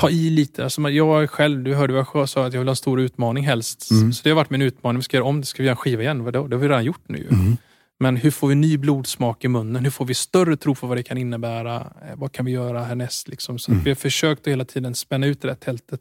Ta 0.00 0.10
i 0.10 0.30
lite. 0.30 0.64
Alltså 0.64 0.90
jag 0.90 1.30
själv, 1.30 1.64
du 1.64 1.74
hörde 1.74 1.92
vad 1.92 2.06
jag 2.14 2.28
sa, 2.28 2.46
att 2.46 2.52
jag 2.52 2.60
vill 2.60 2.68
ha 2.68 2.72
en 2.72 2.76
stor 2.76 3.00
utmaning 3.00 3.44
helst. 3.44 3.90
Mm. 3.90 4.12
Så 4.12 4.22
det 4.22 4.30
har 4.30 4.36
varit 4.36 4.50
min 4.50 4.62
utmaning. 4.62 4.98
Vi 4.98 5.02
ska 5.02 5.16
göra 5.16 5.26
om 5.26 5.40
det, 5.40 5.46
ska 5.46 5.62
vi 5.62 5.66
göra 5.66 5.72
en 5.72 5.76
skiva 5.76 6.02
igen? 6.02 6.24
Det 6.24 6.38
har 6.38 6.46
vi 6.46 6.68
redan 6.68 6.84
gjort 6.84 7.08
nu. 7.08 7.28
Mm. 7.30 7.56
Men 8.00 8.16
hur 8.16 8.30
får 8.30 8.48
vi 8.48 8.54
ny 8.54 8.78
blodsmak 8.78 9.44
i 9.44 9.48
munnen? 9.48 9.84
Hur 9.84 9.90
får 9.90 10.04
vi 10.04 10.14
större 10.14 10.56
tro 10.56 10.74
på 10.74 10.86
vad 10.86 10.96
det 10.96 11.02
kan 11.02 11.18
innebära? 11.18 11.76
Eh, 11.76 12.16
vad 12.16 12.32
kan 12.32 12.44
vi 12.44 12.52
göra 12.52 12.84
härnäst? 12.84 13.28
Liksom? 13.28 13.58
Så 13.58 13.70
mm. 13.70 13.84
Vi 13.84 13.90
har 13.90 13.94
försökt 13.94 14.40
att 14.40 14.52
hela 14.52 14.64
tiden 14.64 14.94
spänna 14.94 15.26
ut 15.26 15.42
det 15.42 15.48
där 15.48 15.54
tältet. 15.54 16.00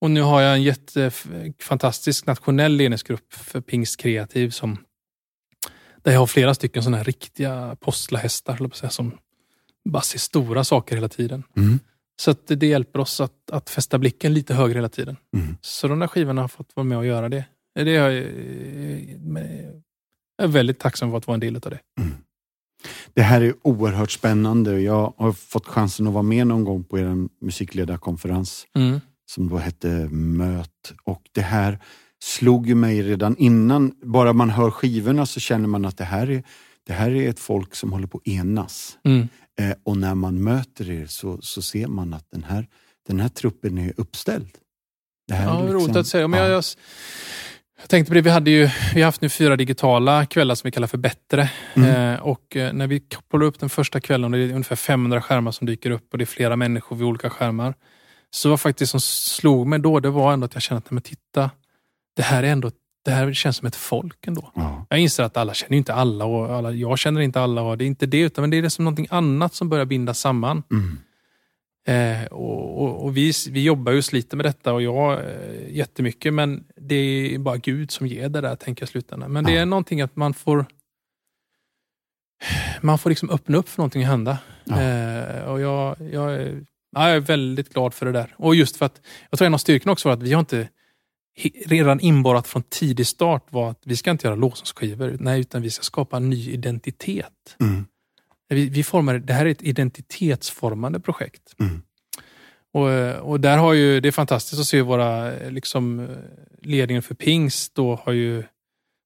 Och 0.00 0.10
nu 0.10 0.22
har 0.22 0.40
jag 0.40 0.54
en 0.54 0.62
jättefantastisk 0.62 2.26
nationell 2.26 2.72
ledningsgrupp 2.72 3.34
för 3.34 3.60
Pingst 3.60 4.00
Kreativ 4.00 4.50
som 4.50 4.78
där 6.02 6.12
jag 6.12 6.18
har 6.18 6.26
flera 6.26 6.54
stycken 6.54 6.82
sådana 6.82 6.96
här 6.96 7.04
riktiga 7.04 7.54
apostlahästar 7.54 8.88
som 8.88 9.18
bara 9.84 10.02
ser 10.02 10.18
stora 10.18 10.64
saker 10.64 10.94
hela 10.94 11.08
tiden. 11.08 11.42
Mm. 11.56 11.78
Så 12.20 12.34
det 12.46 12.66
hjälper 12.66 12.98
oss 12.98 13.20
att, 13.20 13.50
att 13.52 13.70
fästa 13.70 13.98
blicken 13.98 14.34
lite 14.34 14.54
högre 14.54 14.74
hela 14.78 14.88
tiden. 14.88 15.16
Mm. 15.36 15.56
Så 15.60 15.88
de 15.88 15.98
där 15.98 16.06
skivorna 16.06 16.40
har 16.40 16.48
fått 16.48 16.76
vara 16.76 16.84
med 16.84 16.98
och 16.98 17.06
göra 17.06 17.28
det. 17.28 17.44
Det 17.74 17.80
är 17.80 18.12
jag 18.12 18.12
jag 20.36 20.48
är 20.48 20.52
väldigt 20.52 20.78
tacksam 20.78 21.10
för 21.10 21.18
att 21.18 21.26
vara 21.26 21.34
en 21.34 21.40
del 21.40 21.56
av 21.56 21.60
det. 21.60 21.78
Mm. 22.00 22.14
Det 23.14 23.22
här 23.22 23.40
är 23.40 23.54
oerhört 23.62 24.10
spännande. 24.10 24.80
Jag 24.80 25.14
har 25.16 25.32
fått 25.32 25.66
chansen 25.66 26.06
att 26.06 26.12
vara 26.12 26.22
med 26.22 26.46
någon 26.46 26.64
gång 26.64 26.84
på 26.84 26.98
er 26.98 27.28
musikledarkonferens 27.40 28.66
mm. 28.74 29.00
som 29.26 29.48
då 29.48 29.56
hette 29.56 29.88
Möt. 30.10 30.92
Och 31.04 31.22
det 31.32 31.40
här 31.40 31.78
slog 32.22 32.76
mig 32.76 33.02
redan 33.02 33.36
innan. 33.36 33.94
Bara 34.02 34.32
man 34.32 34.50
hör 34.50 34.70
skivorna 34.70 35.26
så 35.26 35.40
känner 35.40 35.68
man 35.68 35.84
att 35.84 35.98
det 35.98 36.04
här 36.04 36.30
är, 36.30 36.42
det 36.86 36.92
här 36.92 37.10
är 37.10 37.30
ett 37.30 37.40
folk 37.40 37.74
som 37.74 37.92
håller 37.92 38.06
på 38.06 38.18
att 38.18 38.28
enas. 38.28 38.98
Mm. 39.04 39.28
Eh, 39.60 39.74
och 39.84 39.96
när 39.96 40.14
man 40.14 40.44
möter 40.44 40.90
er 40.90 41.06
så, 41.06 41.38
så 41.42 41.62
ser 41.62 41.86
man 41.86 42.14
att 42.14 42.30
den 42.30 42.44
här, 42.44 42.66
den 43.06 43.20
här 43.20 43.28
truppen 43.28 43.78
är 43.78 43.92
uppställd. 43.96 44.50
Det 45.28 45.34
här 45.34 45.44
ja, 45.44 45.58
är 45.58 45.62
liksom, 45.62 45.80
roligt 45.80 45.96
att 45.96 46.06
säga. 46.06 46.28
Men 46.28 46.40
jag, 46.40 46.50
jag, 46.50 46.64
jag 47.80 47.88
tänkte 47.88 48.10
på 48.10 48.14
det, 48.14 48.20
vi 48.20 48.30
hade 48.30 48.50
ju 48.50 48.68
vi 48.94 49.00
har 49.00 49.04
haft 49.04 49.20
nu 49.20 49.28
fyra 49.28 49.56
digitala 49.56 50.26
kvällar 50.26 50.54
som 50.54 50.68
vi 50.68 50.72
kallar 50.72 50.86
för 50.86 50.98
Bättre. 50.98 51.50
Mm. 51.74 52.14
Eh, 52.14 52.20
och 52.20 52.56
eh, 52.56 52.72
när 52.72 52.86
vi 52.86 53.00
kopplar 53.00 53.42
upp 53.42 53.60
den 53.60 53.68
första 53.68 54.00
kvällen, 54.00 54.30
det 54.32 54.38
är 54.38 54.52
ungefär 54.52 54.76
500 54.76 55.22
skärmar 55.22 55.50
som 55.50 55.66
dyker 55.66 55.90
upp 55.90 56.12
och 56.12 56.18
det 56.18 56.24
är 56.24 56.26
flera 56.26 56.56
människor 56.56 56.96
vid 56.96 57.06
olika 57.06 57.30
skärmar. 57.30 57.74
Så 58.30 58.50
var 58.50 58.56
faktiskt 58.56 58.90
som 58.90 59.00
slog 59.00 59.66
mig 59.66 59.78
då, 59.78 60.00
det 60.00 60.10
var 60.10 60.32
ändå 60.32 60.44
att 60.44 60.54
jag 60.54 60.62
kände 60.62 60.78
att, 60.78 60.90
men 60.90 61.02
titta, 61.02 61.50
det 62.16 62.22
här 62.22 62.42
är 62.42 62.48
ändå 62.48 62.70
det 63.04 63.10
här 63.10 63.32
känns 63.32 63.56
som 63.56 63.66
ett 63.66 63.76
folk 63.76 64.26
ändå. 64.26 64.52
Ja. 64.54 64.86
Jag 64.90 64.98
inser 64.98 65.22
att 65.22 65.36
alla 65.36 65.54
känner 65.54 65.76
inte 65.76 65.94
alla 65.94 66.24
och 66.24 66.54
alla, 66.54 66.70
jag 66.72 66.98
känner 66.98 67.20
inte 67.20 67.40
alla 67.40 67.62
och 67.62 67.78
det 67.78 67.84
är 67.84 67.86
inte 67.86 68.06
det, 68.06 68.20
utan 68.20 68.50
det 68.50 68.58
är 68.58 68.68
som 68.68 68.84
någonting 68.84 69.06
annat 69.10 69.54
som 69.54 69.68
börjar 69.68 69.84
binda 69.84 70.14
samman. 70.14 70.62
Mm. 70.70 70.98
Eh, 71.86 72.26
och, 72.26 72.82
och, 72.82 73.04
och, 73.04 73.16
vi, 73.16 73.32
vi 73.50 73.62
jobbar 73.62 73.92
ju 73.92 73.98
och 73.98 74.04
sliter 74.04 74.36
med 74.36 74.46
detta 74.46 74.72
och 74.72 74.82
jag 74.82 75.12
eh, 75.12 75.76
jättemycket 75.76 76.34
men 76.34 76.64
det 76.76 76.94
är 77.34 77.38
bara 77.38 77.56
Gud 77.56 77.90
som 77.90 78.06
ger 78.06 78.28
det 78.28 78.40
där 78.40 78.56
tänker 78.56 78.82
jag 78.82 78.88
i 78.88 78.90
slutändan. 78.90 79.32
Men 79.32 79.44
det 79.44 79.56
är 79.56 79.66
någonting 79.66 80.00
att 80.00 80.16
man 80.16 80.34
får 80.34 80.66
man 82.80 82.98
får 82.98 83.10
liksom 83.10 83.30
öppna 83.30 83.58
upp 83.58 83.68
för 83.68 83.78
någonting 83.78 84.02
att 84.02 84.08
hända. 84.08 84.38
Ja. 84.64 84.80
Eh, 84.80 85.44
och 85.44 85.60
jag, 85.60 85.96
jag, 86.12 86.34
är, 86.34 86.64
jag 86.92 87.10
är 87.10 87.20
väldigt 87.20 87.74
glad 87.74 87.94
för 87.94 88.06
det 88.06 88.12
där. 88.12 88.34
Och 88.36 88.54
just 88.54 88.76
för 88.76 88.86
att, 88.86 89.00
jag 89.30 89.38
tror 89.38 89.46
en 89.46 89.54
av 89.54 89.58
styrkorna 89.58 89.92
också 89.92 90.08
var 90.08 90.14
att 90.14 90.22
vi 90.22 90.32
har 90.32 90.40
inte 90.40 90.68
redan 91.66 92.00
inborrat 92.00 92.48
från 92.48 92.62
tidig 92.62 93.06
start 93.06 93.46
var 93.50 93.70
att 93.70 93.80
vi 93.84 93.96
ska 93.96 94.10
inte 94.10 94.26
göra 94.26 94.36
låtsasskivor, 94.36 95.16
nej 95.20 95.40
utan 95.40 95.62
vi 95.62 95.70
ska 95.70 95.82
skapa 95.82 96.16
en 96.16 96.30
ny 96.30 96.50
identitet. 96.50 97.56
Mm. 97.60 97.86
Vi, 98.48 98.68
vi 98.68 98.84
formar, 98.84 99.18
det 99.18 99.32
här 99.32 99.46
är 99.46 99.50
ett 99.50 99.62
identitetsformande 99.62 101.00
projekt. 101.00 101.54
Mm. 101.60 101.82
Och, 102.74 103.30
och 103.30 103.40
där 103.40 103.56
har 103.58 103.72
ju, 103.72 104.00
det 104.00 104.08
är 104.08 104.12
fantastiskt 104.12 104.60
att 104.60 104.66
se 104.66 104.82
våra 104.82 105.30
liksom, 105.48 106.08
ledningen 106.62 107.02
för 107.02 107.14
Pingst 107.14 107.74
då 107.74 108.00
har 108.04 108.12
ju 108.12 108.42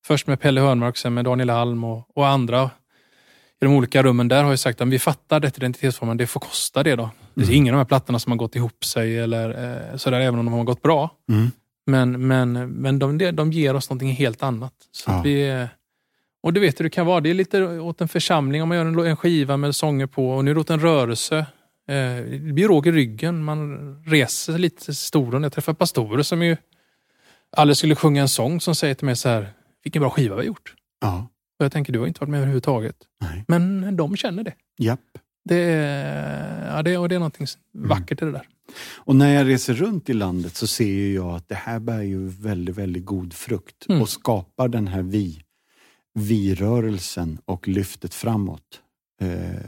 först 0.07 0.27
med 0.27 0.41
Pelle 0.41 0.61
Hörnmark, 0.61 0.97
sen 0.97 1.15
med 1.15 1.25
Daniel 1.25 1.51
Alm 1.51 1.85
och, 1.85 2.17
och 2.17 2.27
andra 2.29 2.71
i 3.61 3.65
de 3.65 3.75
olika 3.75 4.03
rummen 4.03 4.29
där 4.29 4.45
har 4.45 4.51
ju 4.51 4.57
sagt 4.57 4.81
att 4.81 4.89
vi 4.89 4.99
fattar 4.99 5.41
det 5.41 5.59
identitetsformen, 5.59 6.17
det 6.17 6.27
får 6.27 6.41
kosta 6.41 6.83
det 6.83 6.97
då. 6.97 7.11
Det 7.35 7.41
är 7.41 7.45
Mm. 7.45 7.57
ingen 7.57 7.75
av 7.75 7.79
de 7.79 7.81
här 7.81 7.89
plattorna 7.89 8.19
som 8.19 8.33
har 8.33 8.37
gått 8.37 8.57
ihop 8.57 8.85
sig 8.85 9.19
eller 9.19 9.49
eh, 9.91 9.97
sådär, 9.97 10.21
även 10.21 10.39
om 10.39 10.47
de 10.47 10.55
har 10.55 10.65
gått 10.65 10.83
bra. 10.83 11.11
Mm. 11.33 11.51
Men, 11.87 12.27
men, 12.27 12.53
men 12.71 12.99
de, 12.99 13.19
de 13.19 13.53
ger 13.53 13.75
oss 13.77 13.91
någonting 13.91 14.11
helt 14.13 14.43
annat. 14.43 14.73
Så 14.93 15.11
Ja. 15.11 15.23
vi, 15.25 15.67
och 16.43 16.53
du 16.53 16.61
vet 16.61 16.81
hur 16.81 16.85
det 16.85 16.91
kan 16.91 17.07
vara. 17.07 17.21
Det 17.21 17.31
är 17.31 17.35
lite 17.35 17.63
åt 17.63 18.01
en 18.01 18.09
församling 18.09 18.63
om 18.63 18.69
man 18.69 18.79
gör 18.79 18.85
en, 18.87 18.99
en 18.99 19.17
skiva 19.17 19.57
med 19.57 19.75
sånger 19.77 20.07
på 20.07 20.31
och 20.31 20.45
nu 20.45 20.51
är 20.51 20.55
det 20.55 20.61
åt 20.61 20.71
en 20.71 20.81
rörelse. 20.81 21.37
Eh, 21.89 21.95
det 22.31 22.53
blir 22.53 22.69
råg 22.69 22.87
i 22.87 22.93
ryggen. 22.93 23.45
Man 23.45 23.79
reser 24.05 24.59
lite 24.59 24.95
stolen. 24.95 25.43
Jag 25.43 25.53
träffar 25.53 25.73
pastorer 25.73 26.23
som 26.23 26.43
ju 26.43 26.57
aldrig 27.57 27.77
skulle 27.77 27.95
sjunga 27.95 28.23
en 28.23 28.29
sång 28.29 28.61
som 28.61 28.75
säger 28.75 28.95
till 28.95 29.07
mig 29.07 29.17
så 29.17 29.29
här, 29.29 29.49
vilken 29.85 30.01
bra 30.01 30.11
skiva 30.11 30.35
vi 30.35 30.41
har 30.41 30.47
gjort. 30.47 30.75
Ja. 31.01 31.29
Och 31.59 31.65
jag 31.65 31.73
tänker, 31.73 31.93
du 31.93 31.99
har 31.99 32.07
inte 32.07 32.21
varit 32.21 32.31
med 32.31 32.39
överhuvudtaget. 32.39 32.97
Nej. 33.21 33.45
Men 33.49 33.97
de 33.97 34.17
känner 34.17 34.45
det. 34.45 34.53
Japp. 34.79 35.01
Det 35.49 35.57
är, 35.57 36.77
ja, 36.77 36.83
det, 36.83 36.99
och 36.99 37.09
det 37.09 37.15
är 37.15 37.19
någonting 37.19 37.47
vackert 37.73 38.23
i 38.23 38.25
det 38.25 38.33
där. 38.33 38.49
Och 38.97 39.17
när 39.17 39.35
jag 39.35 39.47
reser 39.49 39.75
runt 39.75 40.09
i 40.11 40.13
landet 40.15 40.57
så 40.57 40.67
ser 40.67 41.15
jag 41.15 41.35
att 41.35 41.49
det 41.49 41.55
här 41.55 41.79
bär 41.79 42.03
ju 42.03 42.29
väldigt, 42.29 42.77
väldigt 42.77 43.05
god 43.05 43.33
frukt 43.33 43.87
Mm. 43.89 44.03
och 44.03 44.09
skapar 44.09 44.69
den 44.69 44.89
här 44.89 45.03
vi, 45.03 45.43
vi-rörelsen 46.15 47.39
och 47.45 47.69
lyftet 47.69 48.15
framåt. 48.15 48.81
Eh, 49.21 49.61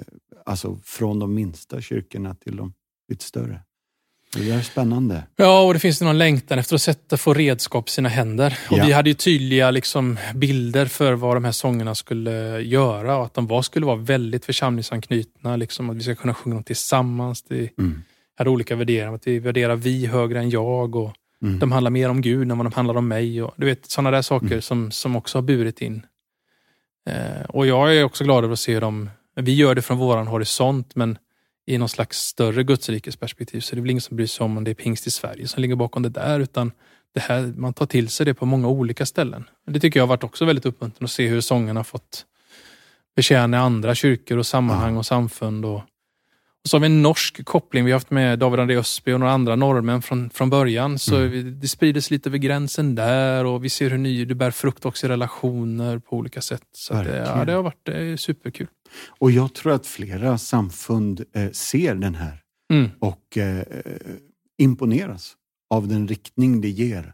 alltså 0.47 0.79
från 0.85 1.18
de 1.18 1.35
minsta 1.35 1.81
kyrkorna 1.81 2.35
till 2.35 2.57
de 2.57 2.72
lite 3.09 3.24
större. 3.24 3.61
Det 4.37 4.51
är 4.51 4.62
spännande. 4.62 5.22
Ja, 5.37 5.62
och 5.62 5.74
det 5.74 5.81
finns 5.81 6.01
någon 6.01 6.18
längtan 6.18 6.59
efter 6.59 6.74
att 6.74 6.83
sätta, 6.83 7.16
få 7.16 7.35
redskap 7.35 7.89
i 7.89 7.91
sina 7.93 8.09
händer. 8.09 8.59
Och 8.70 8.79
Ja. 8.79 8.85
Vi 8.87 8.93
hade 8.93 9.11
ju 9.11 9.14
tydliga 9.14 9.70
liksom, 9.70 10.18
bilder 10.35 10.87
för 10.87 11.12
vad 11.12 11.37
de 11.37 11.45
här 11.45 11.53
sångerna 11.53 11.95
skulle 11.95 12.61
göra 12.61 13.16
och 13.16 13.24
att 13.24 13.35
de 13.35 13.47
var, 13.47 13.62
skulle 13.62 13.87
vara 13.87 13.97
väldigt 13.97 14.45
församlingsanknutna. 14.45 15.57
Liksom, 15.57 15.91
att 15.91 15.97
vi 15.97 16.01
ska 16.03 16.14
kunna 16.14 16.35
sjunga 16.35 16.55
dem 16.55 16.64
tillsammans. 16.64 17.43
Det 17.43 17.68
Mm. 17.79 18.03
hade 18.39 18.51
olika 18.51 18.76
värderingar. 18.76 19.14
Att 19.14 19.26
vi 19.26 19.39
värderar 19.39 19.76
vi 19.76 20.07
högre 20.07 20.39
än 20.39 20.51
jag 20.51 20.97
och 20.97 21.14
Mm. 21.43 21.59
de 21.59 21.72
handlar 21.72 21.91
mer 21.91 22.09
om 22.09 22.20
Gud 22.20 22.51
än 22.51 22.59
vad 22.59 22.66
de 22.66 22.72
handlar 22.72 22.97
om 22.97 23.09
mig. 23.09 23.43
Och, 23.43 23.55
du 23.57 23.66
vet, 23.66 23.91
sådana 23.91 24.11
där 24.11 24.22
saker 24.22 24.47
Mm. 24.47 24.62
som, 24.62 24.91
som 24.91 25.16
också 25.16 25.39
har 25.39 25.43
burit 25.43 25.81
in. 25.83 26.03
Eh, 27.11 27.45
och 27.49 27.66
jag 27.66 27.97
är 27.97 28.05
också 28.05 28.24
glad 28.24 28.45
över 28.45 28.53
att 28.53 28.59
se 28.61 28.74
hur 28.74 28.81
de, 28.81 29.11
vi 29.37 29.55
gör 29.55 29.74
det 29.74 29.83
från 29.83 29.99
våran 29.99 30.26
horisont, 30.26 30.97
men 30.97 31.18
i 31.68 31.78
någon 31.78 31.88
slags 31.88 32.18
större 32.18 32.62
gudsrikesperspektiv 32.62 33.60
så 33.60 33.74
är 33.74 33.76
det 33.76 33.82
väl 33.82 33.90
ingen 33.90 34.00
som 34.00 34.16
bryr 34.16 34.26
sig 34.26 34.44
om 34.44 34.56
om 34.56 34.64
det 34.64 34.70
är 34.70 34.74
pingst 34.74 35.06
i 35.06 35.10
Sverige 35.10 35.48
som 35.48 35.62
ligger 35.62 35.76
bakom 35.76 36.02
det 36.02 36.08
där, 36.08 36.40
utan 36.40 36.72
det 37.14 37.20
här, 37.20 37.52
man 37.56 37.72
tar 37.72 37.86
till 37.86 38.08
sig 38.08 38.26
det 38.26 38.34
på 38.34 38.46
många 38.46 38.68
olika 38.68 39.06
ställen. 39.06 39.44
Det 39.66 39.80
tycker 39.80 40.00
jag 40.00 40.02
har 40.02 40.08
varit 40.08 40.24
också 40.24 40.44
väldigt 40.44 40.66
uppmuntrande 40.66 41.04
att 41.04 41.10
se 41.10 41.26
hur 41.26 41.40
sångerna 41.40 41.80
har 41.80 41.84
fått 41.84 42.26
betjäna 43.16 43.58
andra 43.58 43.94
kyrkor 43.94 44.38
och 44.38 44.46
sammanhang 44.46 44.96
och 44.96 45.06
samfund. 45.06 45.64
Och, 45.64 45.82
och 46.68 46.70
så 46.70 46.76
har 46.76 46.80
vi 46.80 46.86
en 46.86 47.02
norsk 47.02 47.44
koppling. 47.44 47.84
Vi 47.84 47.90
har 47.90 47.96
haft 47.96 48.10
med 48.10 48.38
David 48.38 48.60
André 48.60 48.76
Ösby 48.76 49.12
och 49.12 49.20
några 49.20 49.32
andra 49.32 49.56
norrmän 49.56 50.02
från, 50.02 50.30
från 50.30 50.50
början. 50.50 50.98
Så 50.98 51.16
Mm. 51.16 51.30
vi, 51.30 51.42
det 51.42 51.68
sprider 51.68 52.00
sig 52.00 52.14
lite 52.14 52.28
över 52.28 52.38
gränsen 52.38 52.94
där 52.94 53.44
och 53.44 53.64
vi 53.64 53.68
ser 53.68 53.90
hur 53.90 53.98
ny, 53.98 54.24
det 54.24 54.34
bär 54.34 54.50
frukt 54.50 54.84
också 54.84 55.06
i 55.06 55.08
relationer 55.08 55.98
på 55.98 56.16
olika 56.16 56.40
sätt. 56.40 56.62
Så 56.72 56.94
det, 56.94 57.16
ja, 57.16 57.44
det 57.44 57.52
har 57.52 57.62
varit 57.62 57.80
det 57.86 58.20
superkul. 58.20 58.66
Och 59.08 59.30
jag 59.30 59.54
tror 59.54 59.72
att 59.72 59.86
flera 59.86 60.38
samfund 60.38 61.24
eh, 61.34 61.50
ser 61.50 61.94
den 61.94 62.14
här 62.14 62.40
Mm. 62.72 62.90
och 62.98 63.38
eh, 63.38 63.62
imponeras 64.58 65.32
av 65.70 65.88
den 65.88 66.08
riktning 66.08 66.60
det 66.60 66.68
ger. 66.68 67.12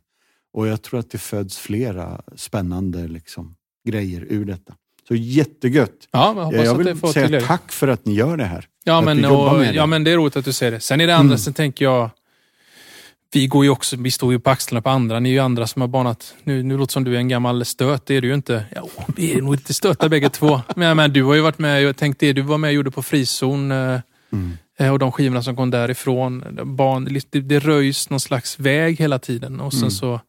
Och 0.55 0.66
jag 0.66 0.82
tror 0.82 1.00
att 1.00 1.11
det 1.11 1.18
föds 1.18 1.59
flera 1.59 2.20
spännande 2.36 3.09
liksom, 3.09 3.55
grejer 3.88 4.26
ur 4.28 4.44
detta. 4.44 4.74
Så 5.09 5.14
jättegött! 5.14 6.09
Ja, 6.11 6.50
jag 6.52 6.64
Jag 6.66 6.74
vill 6.74 7.12
säga 7.12 7.40
tack 7.40 7.72
för 7.72 7.88
att 7.88 8.07
ni 8.07 8.14
gör 8.14 8.36
det 8.36 8.44
här. 8.44 8.68
Ja 8.85 8.99
att 8.99 9.05
men, 9.05 9.24
och, 9.24 9.64
ja, 9.64 9.87
men 9.87 10.05
det 10.05 10.11
är 10.11 10.16
roligt 10.16 10.37
att 10.37 10.45
du 10.45 10.53
säger 10.53 10.72
det. 10.72 10.80
Sen 10.80 11.01
är 11.01 11.07
det 11.07 11.16
andra, 11.16 11.32
Mm. 11.32 11.39
sen 11.39 11.55
tänker 11.55 11.85
jag, 11.85 12.11
vi 13.32 13.47
går 13.47 13.64
ju 13.64 13.70
också, 13.70 13.97
vi 13.97 14.11
står 14.11 14.32
ju 14.32 14.39
på 14.39 14.51
axlarna 14.51 14.82
på 14.82 14.91
andra. 14.91 15.20
Ni 15.20 15.28
är 15.28 15.32
ju 15.32 15.39
andra 15.39 15.66
som 15.66 15.80
har 15.82 15.89
banat, 15.89 16.35
nu, 16.43 16.62
nu 16.62 16.76
låter 16.76 16.87
det 16.87 16.93
som 16.93 17.05
du 17.05 17.14
är 17.14 17.18
en 17.18 17.28
gammal 17.28 17.64
stöt, 17.64 18.07
det 18.07 18.14
är 18.14 18.20
du 18.20 18.28
ju 18.28 18.35
inte. 18.35 18.64
Ja, 18.74 18.89
vi 19.16 19.32
är 19.32 19.43
nog 19.43 19.53
lite 19.55 19.74
stötar 19.74 20.09
bägge 20.09 20.28
två. 20.30 20.61
Men, 20.76 20.97
men 20.97 21.12
du 21.12 21.22
har 21.22 21.35
ju 21.35 21.41
varit 21.41 21.59
med, 21.59 21.82
jag 21.82 21.97
tänkte 21.97 22.26
det 22.26 22.32
du 22.32 22.43
var 22.43 22.59
med 22.59 22.68
och 22.68 22.74
gjorde 22.74 22.91
på 22.91 23.03
frizon 23.03 23.72
eh, 23.72 24.01
Mm. 24.32 24.53
eh, 24.78 24.93
och 24.93 24.99
de 24.99 25.12
skivorna 25.12 25.43
som 25.43 25.57
kom 25.57 25.70
därifrån. 25.70 26.45
Ban, 26.76 27.05
det, 27.30 27.41
det 27.41 27.59
röjs 27.59 28.11
någon 28.11 28.20
slags 28.20 28.59
väg 28.59 28.99
hela 28.99 29.18
tiden 29.18 29.61
och 29.61 29.72
sen 29.72 29.78
Mm. 29.80 29.91
så, 29.91 30.20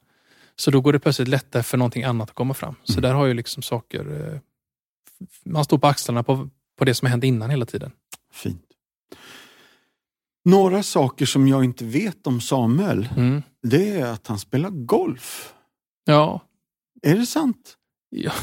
så 0.55 0.71
då 0.71 0.81
går 0.81 0.93
det 0.93 0.99
plötsligt 0.99 1.27
lättare 1.27 1.63
för 1.63 1.77
någonting 1.77 2.03
annat 2.03 2.29
att 2.29 2.35
komma 2.35 2.53
fram. 2.53 2.75
Så 2.83 2.93
Mm. 2.93 3.01
där 3.01 3.13
har 3.13 3.25
ju 3.25 3.33
liksom 3.33 3.63
saker, 3.63 3.99
eh, 4.33 4.39
man 5.45 5.63
står 5.65 5.77
på 5.77 5.87
axlarna 5.87 6.23
på, 6.23 6.49
på 6.79 6.85
det 6.85 6.93
som 6.93 7.05
har 7.05 7.09
hänt 7.09 7.23
innan 7.23 7.49
hela 7.49 7.65
tiden. 7.65 7.91
Fint. 8.35 8.61
Några 10.45 10.83
saker 10.83 11.25
som 11.25 11.47
jag 11.47 11.63
inte 11.63 11.85
vet 11.85 12.27
om 12.27 12.41
Samuel, 12.41 13.09
Mm. 13.17 13.43
det 13.63 13.89
är 13.89 14.05
att 14.05 14.27
han 14.27 14.39
spelar 14.39 14.69
golf. 14.69 15.53
Ja, 16.05 16.41
Är 17.01 17.15
det 17.15 17.25
sant? 17.25 17.75
Ja. 18.09 18.31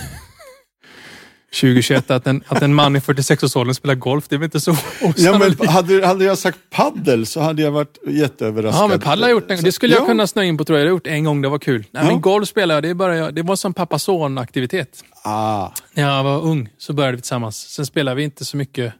2021, 1.60 2.10
att 2.10 2.26
en, 2.26 2.44
att 2.48 2.62
en 2.62 2.74
man 2.74 2.96
i 2.96 2.98
46-årsåldern 2.98 3.74
spelar 3.74 3.94
golf, 3.94 4.28
det 4.28 4.34
är 4.34 4.38
väl 4.38 4.44
inte 4.44 4.60
så 4.60 4.76
Ja, 5.16 5.38
men 5.38 5.68
hade, 5.68 6.06
hade 6.06 6.24
jag 6.24 6.38
sagt 6.38 6.58
paddel 6.70 7.26
så 7.26 7.40
hade 7.40 7.62
jag 7.62 7.70
varit 7.70 7.98
jätteöverraskad. 8.08 8.82
Ja, 8.84 8.88
men 8.88 9.00
paddel 9.00 9.22
har 9.22 9.28
jag 9.28 9.36
gjort 9.40 9.50
en, 9.50 9.62
Det 9.62 9.72
skulle 9.72 9.94
jag 9.94 10.02
Ja. 10.02 10.06
kunna 10.06 10.26
snöa 10.26 10.44
in 10.44 10.58
på 10.58 10.64
tror 10.64 10.78
jag. 10.78 10.86
Det 10.86 10.88
har 10.88 10.92
jag 10.92 10.96
gjort 10.96 11.06
en 11.06 11.24
gång, 11.24 11.42
det 11.42 11.48
var 11.48 11.58
kul. 11.58 11.84
Nej, 11.90 12.02
Ja. 12.04 12.10
men 12.10 12.20
golf 12.20 12.48
spelar 12.48 12.74
jag, 12.74 12.82
det, 12.82 12.94
bara, 12.94 13.16
jag- 13.16 13.34
det 13.34 13.42
var 13.42 13.56
som 13.56 13.74
pappa-son-aktivitet. 13.74 15.04
Ah, 15.24 15.70
När 15.94 16.02
jag 16.16 16.24
var 16.24 16.40
ung 16.42 16.68
så 16.78 16.92
började 16.92 17.16
vi 17.16 17.22
tillsammans. 17.22 17.56
Sen 17.56 17.86
spelade 17.86 18.14
vi 18.14 18.22
inte 18.22 18.44
så 18.44 18.56
mycket. 18.56 18.94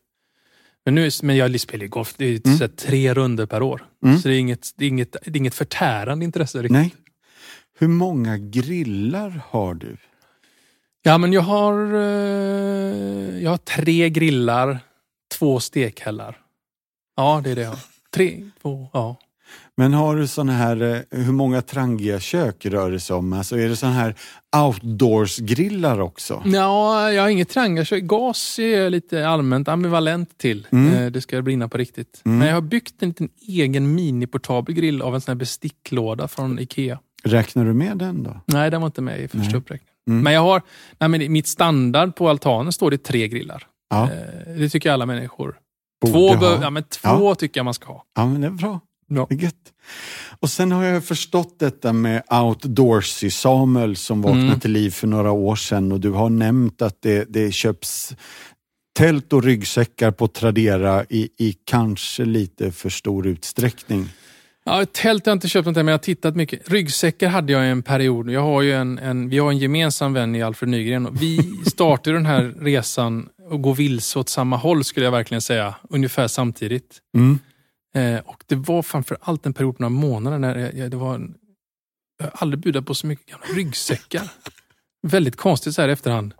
Men, 0.84 0.94
nu, 0.94 1.10
men 1.22 1.36
jag 1.36 1.60
spelar 1.60 1.82
ju 1.82 1.88
golf, 1.88 2.14
det 2.16 2.24
är 2.24 2.40
Mm. 2.46 2.58
så 2.58 2.68
tre 2.68 3.14
runder 3.14 3.46
per 3.46 3.62
år. 3.62 3.84
Mm. 4.04 4.18
Så 4.18 4.28
det 4.28 4.34
är, 4.34 4.38
inget, 4.38 4.70
det, 4.76 4.84
är 4.84 4.88
inget, 4.88 5.12
det 5.24 5.30
är 5.30 5.36
inget 5.36 5.54
förtärande 5.54 6.24
intresse 6.24 6.58
riktigt. 6.58 6.72
nej. 6.72 6.94
Hur 7.78 7.88
många 7.88 8.38
grillar 8.38 9.40
har 9.48 9.74
du? 9.74 9.96
Ja, 11.02 11.18
men 11.18 11.32
jag 11.32 11.40
har, 11.42 11.94
eh, 11.94 13.42
jag 13.42 13.50
har 13.50 13.56
tre 13.58 14.10
grillar, 14.10 14.78
två 15.38 15.60
stekhällar. 15.60 16.38
Ja, 17.16 17.40
det 17.44 17.50
är 17.50 17.54
det 17.56 17.62
jag 17.62 17.70
har. 17.70 17.78
Tre, 18.14 18.50
två, 18.62 18.88
ja. 18.92 19.16
Men 19.76 19.92
har 19.94 20.16
du 20.16 20.26
såna 20.26 20.52
här, 20.52 20.82
eh, 20.82 21.18
hur 21.24 21.32
många 21.32 21.62
Trangia-kök 21.62 22.66
rör 22.66 22.90
det 22.90 23.00
sig 23.00 23.16
om? 23.16 23.32
Alltså 23.32 23.58
är 23.58 23.68
det 23.68 23.76
såna 23.76 23.92
här 23.92 24.14
outdoors-grillar 24.56 26.00
också? 26.00 26.42
Ja, 26.44 27.12
jag 27.12 27.22
har 27.22 27.28
inget 27.28 27.48
tranga. 27.48 27.84
Gas 28.02 28.58
är 28.58 28.80
jag 28.82 28.90
lite 28.90 29.28
allmänt 29.28 29.68
ambivalent 29.68 30.38
till. 30.38 30.66
Mm. 30.70 30.94
Eh, 30.94 31.10
Det 31.10 31.20
ska 31.20 31.42
brinna 31.42 31.68
på 31.68 31.78
riktigt. 31.78 32.22
Mm. 32.24 32.38
Men 32.38 32.48
jag 32.48 32.54
har 32.54 32.60
byggt 32.60 33.02
en 33.02 33.08
liten 33.08 33.28
egen 33.48 33.94
miniportabel 33.94 34.74
grill 34.74 35.02
av 35.02 35.14
en 35.14 35.20
sån 35.20 35.32
här 35.32 35.36
besticklåda 35.38 36.28
från 36.28 36.58
Ikea. 36.58 36.98
Räknar 37.24 37.64
du 37.64 37.72
med 37.72 37.96
den 37.98 38.22
då? 38.22 38.40
Nej, 38.46 38.70
den 38.70 38.80
var 38.80 38.86
inte 38.86 39.02
med 39.02 39.20
i 39.20 39.28
första 39.28 39.56
uppräkningen. 39.56 39.92
Mm. 40.10 40.22
Men 40.24 40.32
jag 40.32 40.40
har, 40.40 40.62
nej, 40.98 41.08
men 41.08 41.32
mitt 41.32 41.46
standard 41.46 42.16
på 42.16 42.28
altanen 42.28 42.72
står 42.72 42.90
det 42.90 42.98
tre 42.98 43.28
grillar. 43.28 43.66
Ja, 43.90 44.02
Eh, 44.12 44.54
Det 44.58 44.68
tycker 44.68 44.90
alla 44.90 45.06
människor. 45.06 45.54
borde 46.12 46.38
Två, 46.38 46.58
ja, 46.62 46.70
men 46.70 46.82
två 46.82 47.34
tycker 47.34 47.58
jag 47.58 47.64
man 47.64 47.74
ska 47.74 47.86
ha. 47.86 48.04
Ja, 48.16 48.26
men 48.26 48.40
det 48.40 48.46
är 48.46 48.50
bra. 48.50 48.80
Ja. 49.16 49.26
Gött. 49.30 49.54
Och 50.40 50.50
sen 50.50 50.72
har 50.72 50.84
jag 50.84 51.04
förstått 51.04 51.58
detta 51.58 51.92
med 51.92 52.22
outdoorsy 52.30 53.30
Samuel 53.30 53.96
som 53.96 54.22
vaknade 54.22 54.46
Mm. 54.46 54.60
till 54.60 54.72
liv 54.72 54.90
för 54.90 55.06
några 55.06 55.30
år 55.30 55.56
sedan 55.56 55.92
och 55.92 56.00
du 56.00 56.10
har 56.10 56.30
nämnt 56.30 56.82
att 56.82 57.02
det, 57.02 57.24
det 57.28 57.52
köps 57.52 58.14
tält 58.98 59.32
och 59.32 59.42
ryggsäckar 59.44 60.10
på 60.10 60.28
Tradera 60.28 61.04
i, 61.08 61.28
i 61.38 61.52
kanske 61.64 62.24
lite 62.24 62.72
för 62.72 62.90
stor 62.90 63.26
utsträckning. 63.26 64.08
Ja, 64.64 64.82
ett 64.82 64.92
tält 64.92 65.26
har 65.26 65.30
jag 65.30 65.36
inte 65.36 65.48
köpt 65.48 65.66
något, 65.66 65.76
men 65.76 65.86
jag 65.86 65.92
har 65.94 65.98
tittat 65.98 66.36
mycket. 66.36 66.68
Ryggsäckar 66.70 67.28
hade 67.28 67.52
jag 67.52 67.68
en 67.70 67.82
period. 67.82 68.30
Jag 68.30 68.40
har 68.42 68.62
ju 68.62 68.72
en, 68.72 68.98
en, 68.98 69.28
vi 69.28 69.38
har 69.38 69.50
en 69.50 69.58
gemensam 69.58 70.12
vän 70.12 70.34
i 70.34 70.42
Alfred 70.42 70.68
Nygren. 70.70 71.06
och 71.06 71.22
Vi 71.22 71.38
startade 71.66 72.16
den 72.16 72.26
här 72.26 72.54
resan 72.60 73.28
och 73.50 73.62
gå 73.62 73.72
vilse 73.72 74.18
åt 74.18 74.28
samma 74.28 74.56
håll 74.56 74.84
skulle 74.84 75.06
jag 75.06 75.10
verkligen 75.12 75.40
säga. 75.42 75.74
Ungefär 75.90 76.28
samtidigt. 76.28 76.98
Mm. 77.16 77.38
Eh, 77.94 78.18
och 78.26 78.44
det 78.46 78.54
var 78.54 78.82
framför 78.82 79.16
allt 79.20 79.46
en 79.46 79.52
period 79.52 79.76
på 79.76 79.82
några 79.82 79.90
månader 80.00 80.38
när 80.38 80.58
jag, 80.58 80.74
jag, 80.74 80.90
det 80.90 80.96
var 80.96 81.14
en, 81.14 81.34
jag 82.18 82.24
har 82.26 82.32
aldrig 82.34 82.60
budat 82.60 82.86
på 82.86 82.94
så 82.94 83.06
mycket 83.06 83.26
gamla 83.26 83.46
ryggsäckar. 83.46 84.22
Väldigt 85.06 85.36
konstigt 85.36 85.74
så 85.74 85.82
här 85.82 85.88
i 85.88 85.92
efterhand. 85.92 86.34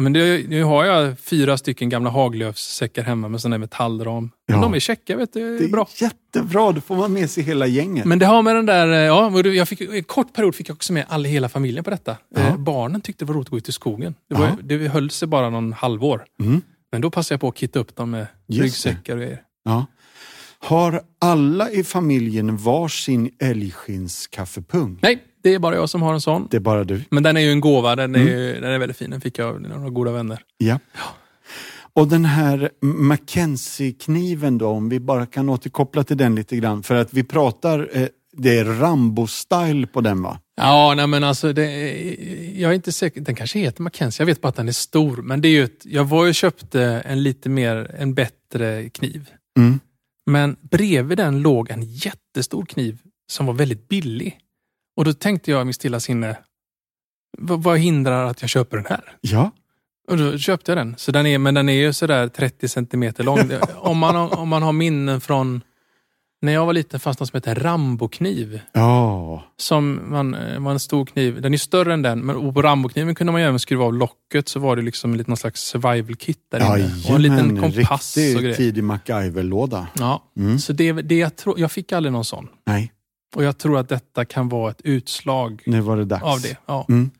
Men 0.00 0.12
det, 0.12 0.48
nu 0.48 0.62
har 0.62 0.84
jag 0.84 1.18
fyra 1.18 1.58
stycken 1.58 1.88
gamla 1.88 2.10
Haglöfssäckar 2.10 3.02
hemma 3.02 3.28
med 3.28 3.40
sån 3.40 3.60
metallram. 3.60 4.30
Men 4.48 4.56
Ja. 4.56 4.62
de 4.62 4.74
är 4.74 4.78
checka, 4.80 5.16
vet 5.16 5.32
du. 5.32 5.58
Det 5.58 5.64
är 5.64 5.68
bra. 5.68 5.88
jättebra, 6.00 6.72
då 6.72 6.80
får 6.80 6.96
man 6.96 7.12
med 7.12 7.30
sig 7.30 7.44
hela 7.44 7.66
gänget. 7.66 8.04
Men 8.04 8.18
det 8.18 8.26
har 8.26 8.42
med 8.42 8.56
den 8.56 8.66
där, 8.66 8.88
eh, 8.88 8.98
ja, 8.98 9.40
jag 9.40 9.68
fick, 9.68 9.80
en 9.80 10.04
kort 10.04 10.32
period 10.32 10.54
fick 10.54 10.68
jag 10.68 10.74
också 10.74 10.92
med 10.92 11.04
alla, 11.08 11.28
hela 11.28 11.48
familjen 11.48 11.84
på 11.84 11.90
detta. 11.90 12.16
Eh, 12.36 12.56
barnen 12.56 13.00
tyckte 13.00 13.24
det 13.24 13.28
var 13.28 13.34
roligt 13.34 13.46
att 13.46 13.50
gå 13.50 13.56
ut 13.58 13.68
i 13.68 13.72
skogen. 13.72 14.14
Det, 14.28 14.34
var, 14.34 14.46
Ja. 14.46 14.56
det 14.62 14.88
höll 14.88 15.10
sig 15.10 15.28
bara 15.28 15.50
någon 15.50 15.72
halvår. 15.72 16.24
Mm. 16.40 16.60
Men 16.92 17.00
då 17.00 17.10
passar 17.10 17.32
jag 17.34 17.40
på 17.40 17.48
att 17.48 17.58
kitta 17.58 17.78
upp 17.78 17.96
dem 17.96 18.10
med 18.10 18.26
Just 18.46 18.62
ryggsäckar 18.62 19.12
och 19.16 19.20
grejer. 19.22 19.42
Ja. 19.64 19.86
Har 20.64 21.00
alla 21.20 21.70
i 21.70 21.84
familjen 21.84 22.56
varsin 22.56 23.30
älgskinnskaffepung? 23.40 24.98
Nej, 25.02 25.18
det 25.42 25.54
är 25.54 25.58
bara 25.58 25.74
jag 25.74 25.90
som 25.90 26.02
har 26.02 26.14
en 26.14 26.20
sån. 26.20 26.48
Det 26.50 26.56
är 26.56 26.60
bara 26.60 26.84
du? 26.84 27.00
Men 27.10 27.22
den 27.22 27.36
är 27.36 27.40
ju 27.40 27.50
en 27.50 27.60
gåva. 27.60 27.96
Den 27.96 28.14
är, 28.14 28.20
Mm. 28.20 28.32
ju- 28.32 28.60
den 28.60 28.70
är 28.72 28.78
väldigt 28.78 28.96
fin. 28.98 29.10
Den 29.10 29.20
fick 29.20 29.38
jag 29.38 29.48
av 29.48 29.60
några 29.60 29.90
goda 29.90 30.12
vänner. 30.12 30.40
Ja. 30.58 30.78
Och 31.94 32.08
den 32.08 32.24
här 32.24 32.70
Mackenzie-kniven 32.82 34.58
då, 34.58 34.68
om 34.68 34.88
vi 34.88 35.00
bara 35.00 35.26
kan 35.26 35.48
återkoppla 35.48 36.04
till 36.04 36.16
den 36.16 36.34
lite 36.34 36.56
grann. 36.56 36.82
För 36.82 36.94
att 36.94 37.14
vi 37.14 37.24
pratar, 37.24 37.88
eh, 37.92 38.06
det 38.36 38.58
är 38.58 38.64
Rambo-style 38.64 39.86
på 39.86 40.00
den 40.00 40.22
va? 40.22 40.38
Ja, 40.56 40.94
nej 40.96 41.06
men 41.06 41.24
alltså, 41.24 41.52
det, 41.52 41.64
jag 42.56 42.70
är 42.70 42.74
inte 42.74 42.92
säker. 42.92 43.20
Den 43.20 43.34
kanske 43.34 43.58
heter 43.58 43.82
Mackenzie. 43.82 44.22
Jag 44.22 44.26
vet 44.26 44.40
bara 44.40 44.48
att 44.48 44.56
den 44.56 44.68
är 44.68 44.72
stor. 44.72 45.16
Men 45.16 45.40
det 45.40 45.48
är 45.48 45.50
ju 45.50 45.64
ett, 45.64 45.80
jag 45.84 46.04
var 46.04 46.24
ju 46.24 46.28
och 46.28 46.34
köpte 46.34 46.82
en 46.84 47.22
lite 47.22 47.48
mer, 47.48 47.94
en 47.98 48.14
bättre 48.14 48.88
kniv. 48.88 49.30
Mm. 49.58 49.80
Men 50.26 50.56
bredvid 50.60 51.18
den 51.18 51.42
låg 51.42 51.70
en 51.70 51.82
jättestor 51.82 52.64
kniv 52.64 52.98
som 53.30 53.46
var 53.46 53.54
väldigt 53.54 53.88
billig. 53.88 54.38
Och 54.96 55.04
då 55.04 55.12
tänkte 55.12 55.50
jag 55.50 55.62
i 55.62 55.64
mitt 55.64 55.76
stilla 55.76 56.00
sinne, 56.00 56.38
vad, 57.38 57.78
hindrar 57.78 58.26
att 58.26 58.40
jag 58.40 58.50
köper 58.50 58.76
den 58.76 58.86
här? 58.86 59.16
Ja. 59.20 59.50
Och 60.08 60.18
då 60.18 60.38
köpte 60.38 60.70
jag 60.70 60.78
den. 60.78 60.94
Så 60.98 61.12
den 61.12 61.26
är, 61.26 61.38
men 61.38 61.54
den 61.54 61.68
är 61.68 61.72
ju 61.72 61.92
sådär 61.92 62.28
30 62.28 62.68
centimeter 62.68 63.24
lång. 63.24 63.50
Om, 63.76 63.98
man, 63.98 64.16
om 64.16 64.48
man 64.48 64.62
har 64.62 64.72
minnen 64.72 65.20
från 65.20 65.62
när 66.42 66.52
jag 66.52 66.66
var 66.66 66.72
liten 66.72 67.00
fanns 67.00 67.16
det 67.16 67.22
något 67.22 67.28
som 67.30 67.36
hette 67.36 67.54
Rambokniv. 67.54 68.60
Ja. 68.72 69.44
Som 69.56 70.00
man, 70.10 70.34
eh, 70.34 70.60
var 70.60 70.72
en 70.72 70.80
stor 70.80 71.06
kniv. 71.06 71.40
Den 71.42 71.54
är 71.54 71.58
större 71.58 71.94
än 71.94 72.02
den, 72.02 72.20
men 72.26 72.54
på 72.54 72.62
Rambokniven 72.62 73.14
kunde 73.14 73.32
man 73.32 73.40
även 73.42 73.58
skruva 73.58 73.84
av 73.84 73.94
locket 73.94 74.48
så 74.48 74.60
var 74.60 74.76
det 74.76 74.82
liksom 74.82 75.14
lite 75.14 75.30
någon 75.30 75.36
slags 75.36 75.60
survival 75.60 76.16
kit 76.16 76.38
där 76.50 76.76
inne. 76.78 76.90
Och 77.08 77.14
en 77.16 77.22
liten 77.22 77.60
kompass 77.60 78.16
och 78.16 78.42
grejer. 78.42 78.54
tidig 78.56 78.84
MacGyver-låda. 78.84 79.86
Ja, 79.98 80.22
Mm. 80.36 80.58
så 80.58 80.72
det, 80.72 80.92
det 80.92 81.18
jag, 81.18 81.36
tror, 81.36 81.60
jag 81.60 81.72
fick 81.72 81.92
aldrig 81.92 82.12
någon 82.12 82.24
sån. 82.24 82.48
Nej, 82.66 82.92
Och 83.36 83.44
jag 83.44 83.58
tror 83.58 83.78
att 83.78 83.88
detta 83.88 84.24
kan 84.24 84.48
vara 84.48 84.70
ett 84.70 84.80
utslag 84.84 85.62
nu 85.66 85.80
var 85.80 85.96
det 85.96 86.04
dags. 86.04 86.22
av 86.22 86.40
det. 86.40 86.56
Ja. 86.66 86.86
Mm. 86.88 87.10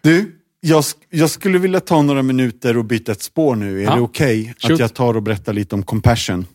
Du, 0.00 0.38
jag, 0.60 0.84
jag 1.10 1.30
skulle 1.30 1.58
vilja 1.58 1.80
ta 1.80 2.02
några 2.02 2.22
minuter 2.22 2.76
och 2.76 2.84
byta 2.84 3.12
ett 3.12 3.22
spår 3.22 3.56
nu. 3.56 3.78
Är 3.80 3.84
Ja. 3.84 3.94
det 3.94 4.00
okej 4.00 4.52
att 4.56 4.62
Shoot. 4.68 4.78
jag 4.80 4.94
tar 4.94 5.16
och 5.16 5.22
berättar 5.22 5.52
lite 5.52 5.74
om 5.74 5.82
compassion? 5.82 6.46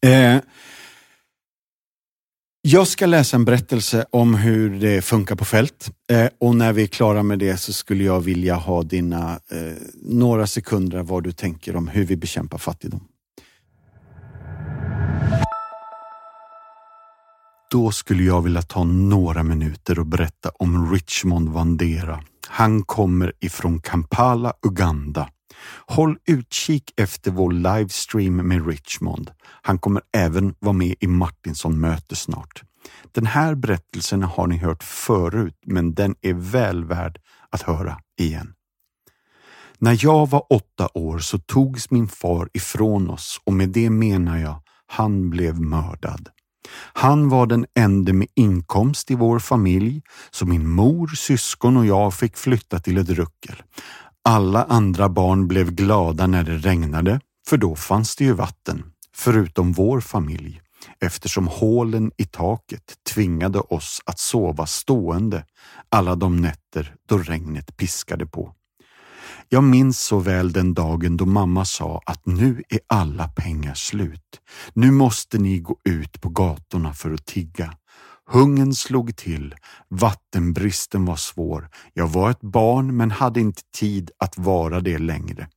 Eh, 0.00 0.36
jag 2.70 2.88
ska 2.88 3.06
läsa 3.06 3.36
en 3.36 3.44
berättelse 3.44 4.06
om 4.10 4.34
hur 4.34 4.80
det 4.80 5.02
funkar 5.02 5.36
på 5.36 5.44
fält. 5.44 5.90
Eh, 6.10 6.26
och 6.40 6.56
när 6.56 6.72
vi 6.72 6.82
är 6.82 6.86
klara 6.86 7.22
med 7.22 7.38
det 7.38 7.56
så 7.56 7.72
skulle 7.72 8.04
jag 8.04 8.20
vilja 8.20 8.54
ha 8.54 8.82
dina 8.82 9.40
eh, 9.50 9.58
några 10.02 10.46
sekunder 10.46 11.02
vad 11.02 11.24
du 11.24 11.32
tänker 11.32 11.76
om 11.76 11.88
hur 11.88 12.04
vi 12.04 12.16
bekämpar 12.16 12.58
fattigdom. 12.58 13.00
Då 17.70 17.90
skulle 17.90 18.22
jag 18.22 18.42
vilja 18.42 18.62
ta 18.62 18.84
några 18.84 19.42
minuter 19.42 19.98
och 19.98 20.06
berätta 20.06 20.50
om 20.58 20.92
Richmond 20.92 21.48
Vandera. 21.48 22.20
Han 22.48 22.82
kommer 22.82 23.32
ifrån 23.40 23.80
Kampala, 23.80 24.52
Uganda. 24.62 25.28
Håll 25.86 26.16
utkik 26.26 26.92
efter 26.96 27.30
vår 27.30 27.52
livestream 27.52 28.36
med 28.36 28.66
Richmond. 28.66 29.30
Han 29.62 29.78
kommer 29.78 30.02
även 30.16 30.54
vara 30.58 30.72
med 30.72 30.94
i 31.00 31.06
Martinsson 31.06 31.80
möte 31.80 32.16
snart. 32.16 32.62
Den 33.12 33.26
här 33.26 33.54
berättelsen 33.54 34.22
har 34.22 34.46
ni 34.46 34.56
hört 34.56 34.82
förut, 34.82 35.58
men 35.66 35.94
den 35.94 36.14
är 36.22 36.34
väl 36.34 36.84
värd 36.84 37.20
att 37.50 37.62
höra 37.62 37.98
igen. 38.20 38.54
När 39.78 39.98
jag 40.04 40.30
var 40.30 40.52
åtta 40.52 40.88
år 40.94 41.18
så 41.18 41.38
togs 41.38 41.90
min 41.90 42.08
far 42.08 42.48
ifrån 42.52 43.10
oss 43.10 43.40
och 43.44 43.52
med 43.52 43.68
det 43.68 43.90
menar 43.90 44.38
jag, 44.38 44.62
han 44.86 45.30
blev 45.30 45.60
mördad. 45.60 46.28
Han 46.92 47.28
var 47.28 47.46
den 47.46 47.66
enda 47.78 48.12
med 48.12 48.28
inkomst 48.34 49.10
i 49.10 49.14
vår 49.14 49.38
familj, 49.38 50.02
så 50.30 50.46
min 50.46 50.68
mor, 50.68 51.06
syskon 51.06 51.76
och 51.76 51.86
jag 51.86 52.14
fick 52.14 52.36
flytta 52.36 52.78
till 52.78 52.98
ett 52.98 53.08
ruckel. 53.08 53.62
Alla 54.30 54.64
andra 54.64 55.08
barn 55.08 55.48
blev 55.48 55.70
glada 55.70 56.26
när 56.26 56.44
det 56.44 56.56
regnade, 56.56 57.20
för 57.48 57.56
då 57.56 57.76
fanns 57.76 58.16
det 58.16 58.24
ju 58.24 58.32
vatten, 58.32 58.84
förutom 59.14 59.72
vår 59.72 60.00
familj, 60.00 60.60
eftersom 61.00 61.46
hålen 61.48 62.10
i 62.16 62.24
taket 62.24 62.94
tvingade 63.14 63.58
oss 63.58 64.00
att 64.04 64.18
sova 64.18 64.66
stående 64.66 65.44
alla 65.88 66.14
de 66.14 66.36
nätter 66.36 66.94
då 67.08 67.18
regnet 67.18 67.76
piskade 67.76 68.26
på. 68.26 68.54
Jag 69.48 69.64
minns 69.64 70.00
så 70.00 70.18
väl 70.18 70.52
den 70.52 70.74
dagen 70.74 71.16
då 71.16 71.26
mamma 71.26 71.64
sa 71.64 72.00
att 72.06 72.26
nu 72.26 72.62
är 72.68 72.80
alla 72.86 73.28
pengar 73.28 73.74
slut. 73.74 74.40
Nu 74.72 74.90
måste 74.90 75.38
ni 75.38 75.58
gå 75.58 75.76
ut 75.84 76.20
på 76.20 76.28
gatorna 76.28 76.94
för 76.94 77.14
att 77.14 77.26
tigga. 77.26 77.74
Hungern 78.30 78.74
slog 78.74 79.16
till, 79.16 79.54
vattenbristen 79.88 81.04
var 81.04 81.16
svår. 81.16 81.68
Jag 81.92 82.08
var 82.08 82.30
ett 82.30 82.40
barn 82.40 82.96
men 82.96 83.10
hade 83.10 83.40
inte 83.40 83.62
tid 83.76 84.10
att 84.18 84.38
vara 84.38 84.80
det 84.80 84.98
längre. 84.98 85.48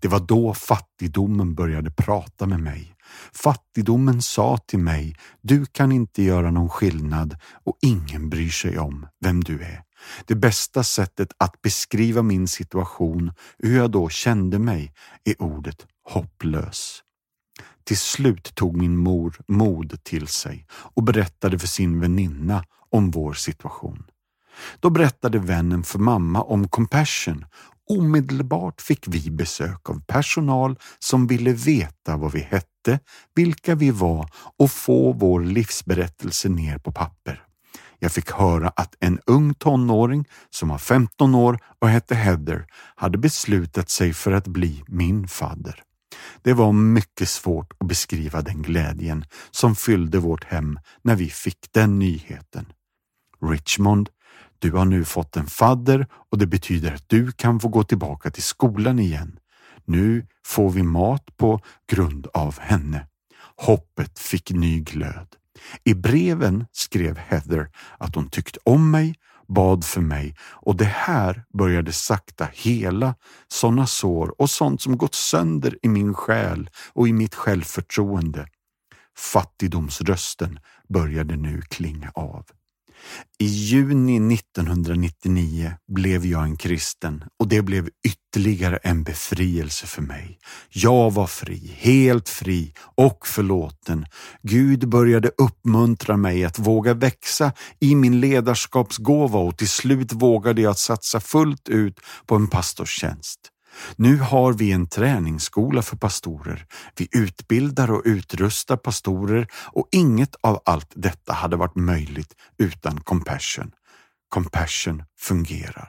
Det 0.00 0.08
var 0.08 0.20
då 0.20 0.54
fattigdomen 0.54 1.54
började 1.54 1.90
prata 1.90 2.46
med 2.46 2.60
mig. 2.60 2.94
Fattigdomen 3.32 4.22
sa 4.22 4.56
till 4.56 4.78
mig, 4.78 5.16
du 5.42 5.66
kan 5.66 5.92
inte 5.92 6.22
göra 6.22 6.50
någon 6.50 6.68
skillnad 6.68 7.36
och 7.64 7.78
ingen 7.82 8.30
bryr 8.30 8.50
sig 8.50 8.78
om 8.78 9.06
vem 9.20 9.44
du 9.44 9.62
är. 9.62 9.82
Det 10.26 10.34
bästa 10.34 10.84
sättet 10.84 11.28
att 11.38 11.62
beskriva 11.62 12.22
min 12.22 12.48
situation, 12.48 13.32
hur 13.58 13.76
jag 13.76 13.90
då 13.90 14.08
kände 14.08 14.58
mig, 14.58 14.92
är 15.24 15.42
ordet 15.42 15.86
hopplös. 16.08 17.00
Till 17.84 17.98
slut 17.98 18.54
tog 18.54 18.76
min 18.76 18.96
mor 18.96 19.36
mod 19.48 20.04
till 20.04 20.26
sig 20.26 20.66
och 20.70 21.02
berättade 21.02 21.58
för 21.58 21.66
sin 21.66 22.00
väninna 22.00 22.64
om 22.90 23.10
vår 23.10 23.32
situation. 23.32 24.04
Då 24.80 24.90
berättade 24.90 25.38
vännen 25.38 25.84
för 25.84 25.98
mamma 25.98 26.42
om 26.42 26.68
Compassion. 26.68 27.44
Omedelbart 27.90 28.80
fick 28.80 29.08
vi 29.08 29.30
besök 29.30 29.90
av 29.90 30.02
personal 30.06 30.78
som 30.98 31.26
ville 31.26 31.52
veta 31.52 32.16
vad 32.16 32.32
vi 32.32 32.40
hette, 32.40 32.98
vilka 33.34 33.74
vi 33.74 33.90
var 33.90 34.30
och 34.58 34.70
få 34.70 35.12
vår 35.12 35.40
livsberättelse 35.40 36.48
ner 36.48 36.78
på 36.78 36.92
papper. 36.92 37.42
Jag 37.98 38.12
fick 38.12 38.30
höra 38.30 38.68
att 38.68 38.94
en 39.00 39.20
ung 39.26 39.54
tonåring 39.54 40.24
som 40.50 40.68
var 40.68 40.78
15 40.78 41.34
år 41.34 41.58
och 41.78 41.88
hette 41.88 42.14
Heather 42.14 42.66
hade 42.96 43.18
beslutat 43.18 43.90
sig 43.90 44.12
för 44.12 44.32
att 44.32 44.46
bli 44.46 44.84
min 44.86 45.28
fadder. 45.28 45.82
Det 46.42 46.52
var 46.52 46.72
mycket 46.72 47.28
svårt 47.28 47.72
att 47.78 47.88
beskriva 47.88 48.42
den 48.42 48.62
glädjen 48.62 49.24
som 49.50 49.76
fyllde 49.76 50.18
vårt 50.18 50.44
hem 50.44 50.78
när 51.02 51.14
vi 51.16 51.30
fick 51.30 51.58
den 51.72 51.98
nyheten. 51.98 52.66
Richmond, 53.42 54.10
du 54.58 54.72
har 54.72 54.84
nu 54.84 55.04
fått 55.04 55.36
en 55.36 55.46
fadder 55.46 56.06
och 56.30 56.38
det 56.38 56.46
betyder 56.46 56.94
att 56.94 57.08
du 57.08 57.32
kan 57.32 57.60
få 57.60 57.68
gå 57.68 57.82
tillbaka 57.82 58.30
till 58.30 58.42
skolan 58.42 58.98
igen. 58.98 59.38
Nu 59.84 60.26
får 60.46 60.70
vi 60.70 60.82
mat 60.82 61.36
på 61.36 61.60
grund 61.90 62.26
av 62.34 62.58
henne. 62.58 63.06
Hoppet 63.56 64.18
fick 64.18 64.50
ny 64.50 64.80
glöd. 64.80 65.26
I 65.84 65.94
breven 65.94 66.66
skrev 66.72 67.16
Heather 67.16 67.70
att 67.98 68.14
hon 68.14 68.28
tyckte 68.28 68.58
om 68.64 68.90
mig, 68.90 69.14
bad 69.48 69.84
för 69.84 70.00
mig 70.00 70.36
och 70.42 70.76
det 70.76 70.84
här 70.84 71.44
började 71.58 71.92
sakta 71.92 72.48
hela 72.52 73.14
sådana 73.48 73.86
sår 73.86 74.34
och 74.40 74.50
sånt 74.50 74.82
som 74.82 74.98
gått 74.98 75.14
sönder 75.14 75.78
i 75.82 75.88
min 75.88 76.14
själ 76.14 76.70
och 76.92 77.08
i 77.08 77.12
mitt 77.12 77.34
självförtroende. 77.34 78.46
Fattigdomsrösten 79.18 80.58
började 80.88 81.36
nu 81.36 81.62
klinga 81.62 82.10
av. 82.14 82.46
I 83.38 83.46
juni 83.46 84.34
1999 84.34 85.72
blev 85.88 86.26
jag 86.26 86.42
en 86.42 86.56
kristen 86.56 87.24
och 87.38 87.48
det 87.48 87.62
blev 87.62 87.88
ytterligare 88.06 88.76
en 88.76 89.02
befrielse 89.02 89.86
för 89.86 90.02
mig. 90.02 90.38
Jag 90.70 91.10
var 91.10 91.26
fri, 91.26 91.76
helt 91.78 92.28
fri 92.28 92.74
och 92.96 93.26
förlåten. 93.26 94.06
Gud 94.42 94.88
började 94.88 95.30
uppmuntra 95.38 96.16
mig 96.16 96.44
att 96.44 96.58
våga 96.58 96.94
växa 96.94 97.52
i 97.80 97.94
min 97.94 98.20
ledarskapsgåva 98.20 99.38
och 99.38 99.58
till 99.58 99.68
slut 99.68 100.12
vågade 100.12 100.62
jag 100.62 100.70
att 100.70 100.78
satsa 100.78 101.20
fullt 101.20 101.68
ut 101.68 102.00
på 102.26 102.34
en 102.34 102.48
pastorstjänst. 102.48 103.53
Nu 103.96 104.18
har 104.18 104.52
vi 104.52 104.72
en 104.72 104.86
träningsskola 104.86 105.82
för 105.82 105.96
pastorer. 105.96 106.66
Vi 106.96 107.08
utbildar 107.12 107.90
och 107.90 108.02
utrustar 108.04 108.76
pastorer 108.76 109.48
och 109.54 109.88
inget 109.92 110.34
av 110.40 110.62
allt 110.64 110.92
detta 110.94 111.32
hade 111.32 111.56
varit 111.56 111.76
möjligt 111.76 112.34
utan 112.58 113.00
Compassion. 113.00 113.70
Compassion 114.28 115.02
fungerar. 115.18 115.88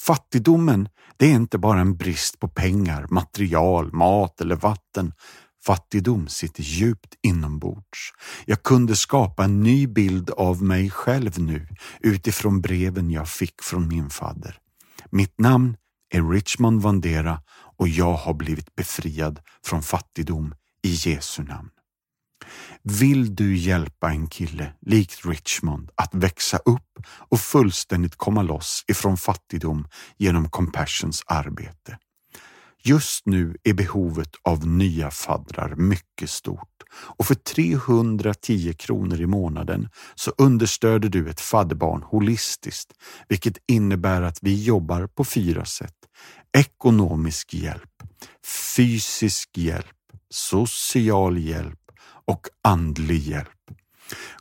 Fattigdomen, 0.00 0.88
det 1.16 1.26
är 1.26 1.34
inte 1.34 1.58
bara 1.58 1.80
en 1.80 1.96
brist 1.96 2.38
på 2.38 2.48
pengar, 2.48 3.06
material, 3.10 3.92
mat 3.92 4.40
eller 4.40 4.56
vatten. 4.56 5.12
Fattigdom 5.64 6.28
sitter 6.28 6.62
djupt 6.62 7.14
inombords. 7.22 8.12
Jag 8.46 8.62
kunde 8.62 8.96
skapa 8.96 9.44
en 9.44 9.62
ny 9.62 9.86
bild 9.86 10.30
av 10.30 10.62
mig 10.62 10.90
själv 10.90 11.38
nu 11.38 11.68
utifrån 12.00 12.60
breven 12.60 13.10
jag 13.10 13.28
fick 13.28 13.62
från 13.62 13.88
min 13.88 14.10
fadder. 14.10 14.58
Mitt 15.10 15.40
namn 15.40 15.76
är 16.10 16.30
Richmond 16.30 16.82
Vandera 16.82 17.42
och 17.76 17.88
jag 17.88 18.12
har 18.14 18.34
blivit 18.34 18.74
befriad 18.74 19.40
från 19.64 19.82
fattigdom 19.82 20.54
i 20.82 20.88
Jesu 20.88 21.42
namn. 21.42 21.70
Vill 22.82 23.34
du 23.34 23.56
hjälpa 23.56 24.10
en 24.10 24.26
kille 24.26 24.72
likt 24.80 25.26
Richmond 25.26 25.90
att 25.94 26.14
växa 26.14 26.56
upp 26.56 27.06
och 27.06 27.40
fullständigt 27.40 28.16
komma 28.16 28.42
loss 28.42 28.84
ifrån 28.88 29.16
fattigdom 29.16 29.88
genom 30.16 30.50
Compassions 30.50 31.22
arbete? 31.26 31.98
Just 32.82 33.26
nu 33.26 33.56
är 33.64 33.74
behovet 33.74 34.30
av 34.42 34.66
nya 34.66 35.10
faddrar 35.10 35.74
mycket 35.76 36.30
stort 36.30 36.77
och 36.92 37.26
för 37.26 37.34
310 37.34 38.74
kronor 38.78 39.20
i 39.20 39.26
månaden 39.26 39.88
så 40.14 40.32
understöder 40.38 41.08
du 41.08 41.30
ett 41.30 41.40
fadderbarn 41.40 42.02
holistiskt, 42.02 42.92
vilket 43.28 43.58
innebär 43.66 44.22
att 44.22 44.38
vi 44.42 44.64
jobbar 44.64 45.06
på 45.06 45.24
fyra 45.24 45.64
sätt. 45.64 45.94
Ekonomisk 46.52 47.54
hjälp, 47.54 48.02
fysisk 48.76 49.58
hjälp, 49.58 49.86
social 50.30 51.38
hjälp 51.38 51.80
och 52.24 52.46
andlig 52.62 53.18
hjälp. 53.18 53.48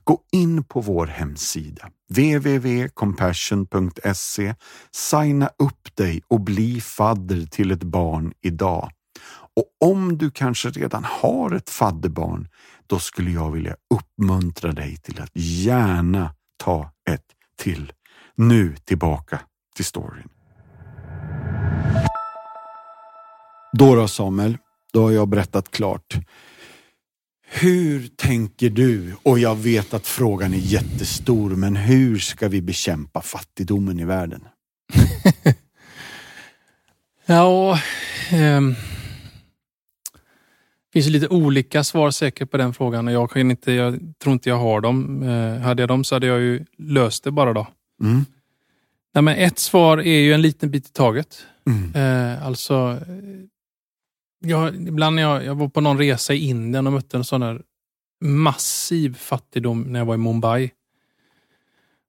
Gå 0.04 0.22
in 0.32 0.64
på 0.64 0.82
vår 0.82 1.08
hemsida 1.08 1.92
www.compassion.se, 2.10 4.56
signa 4.92 5.50
upp 5.60 5.96
dig 5.96 6.22
och 6.28 6.42
bli 6.42 6.82
fadder 6.82 7.46
till 7.46 7.72
ett 7.72 7.84
barn 7.84 8.34
idag. 8.42 8.92
Och 9.58 9.90
om 9.90 10.18
du 10.18 10.32
kanske 10.32 10.70
redan 10.70 11.04
har 11.04 11.52
ett 11.52 11.70
fadderbarn, 11.70 12.48
då 12.88 13.00
skulle 13.00 13.32
jag 13.32 13.52
vilja 13.52 13.76
uppmuntra 13.94 14.72
dig 14.72 14.98
till 14.98 15.22
att 15.22 15.32
gärna 15.34 16.36
ta 16.64 16.92
ett 17.10 17.26
till. 17.60 17.94
Nu 18.36 18.76
tillbaka 18.76 19.40
till 19.76 19.86
storyn. 19.86 20.30
Då 23.74 23.96
då 23.96 24.08
Samuel, 24.08 24.58
då 24.94 25.04
har 25.04 25.12
jag 25.12 25.28
berättat 25.28 25.72
klart. 25.72 26.18
Hur 27.48 28.08
tänker 28.08 28.70
du? 28.70 29.16
Och 29.24 29.40
jag 29.40 29.56
vet 29.56 29.94
att 29.94 30.08
frågan 30.08 30.54
är 30.54 30.58
jättestor, 30.58 31.50
men 31.50 31.76
hur 31.76 32.20
ska 32.20 32.48
vi 32.48 32.62
bekämpa 32.62 33.22
fattigdomen 33.22 34.00
i 34.00 34.06
världen? 34.06 34.48
ja, 37.26 37.80
ehm, 38.32 38.76
finns 41.04 41.10
lite 41.10 41.28
olika 41.28 41.84
svar 41.84 42.12
säkert 42.12 42.52
på 42.52 42.58
den 42.58 42.74
frågan. 42.74 43.08
Jag, 43.08 43.32
kan 43.32 43.52
inte, 43.52 43.72
jag 43.72 44.00
tror 44.20 44.34
inte 44.34 44.50
jag 44.50 44.58
har 44.58 44.82
dem. 44.82 45.24
Eh, 45.24 45.62
hade 45.62 45.82
jag 45.82 45.90
dem 45.90 46.04
så 46.04 46.16
hade 46.16 46.28
jag 46.28 46.40
ju 46.40 46.66
löst 46.78 47.24
det 47.24 47.32
bara 47.32 47.54
då. 47.54 47.68
Mm. 48.04 48.26
Nej, 49.14 49.22
men 49.22 49.36
ett 49.36 49.60
svar 49.60 49.98
är 49.98 50.20
ju 50.20 50.34
en 50.34 50.42
liten 50.42 50.72
bit 50.72 50.88
i 50.88 50.92
taget. 50.92 51.46
Mm. 51.68 51.96
Eh, 51.96 52.46
alltså 52.46 53.00
jag, 54.40 54.76
ibland 54.76 55.16
när 55.16 55.24
jag, 55.24 55.46
jag 55.46 55.56
var 55.56 55.70
på 55.70 55.82
någon 55.82 55.98
resa 55.98 56.34
i 56.34 56.38
Indien 56.38 56.88
och 56.88 56.94
mötte 56.94 57.18
en 57.18 57.24
sån 57.24 57.42
här 57.42 57.62
massiv 58.26 59.16
fattigdom 59.16 59.82
när 59.82 60.00
jag 60.00 60.06
var 60.06 60.16
i 60.16 60.18
Mumbai. 60.18 60.72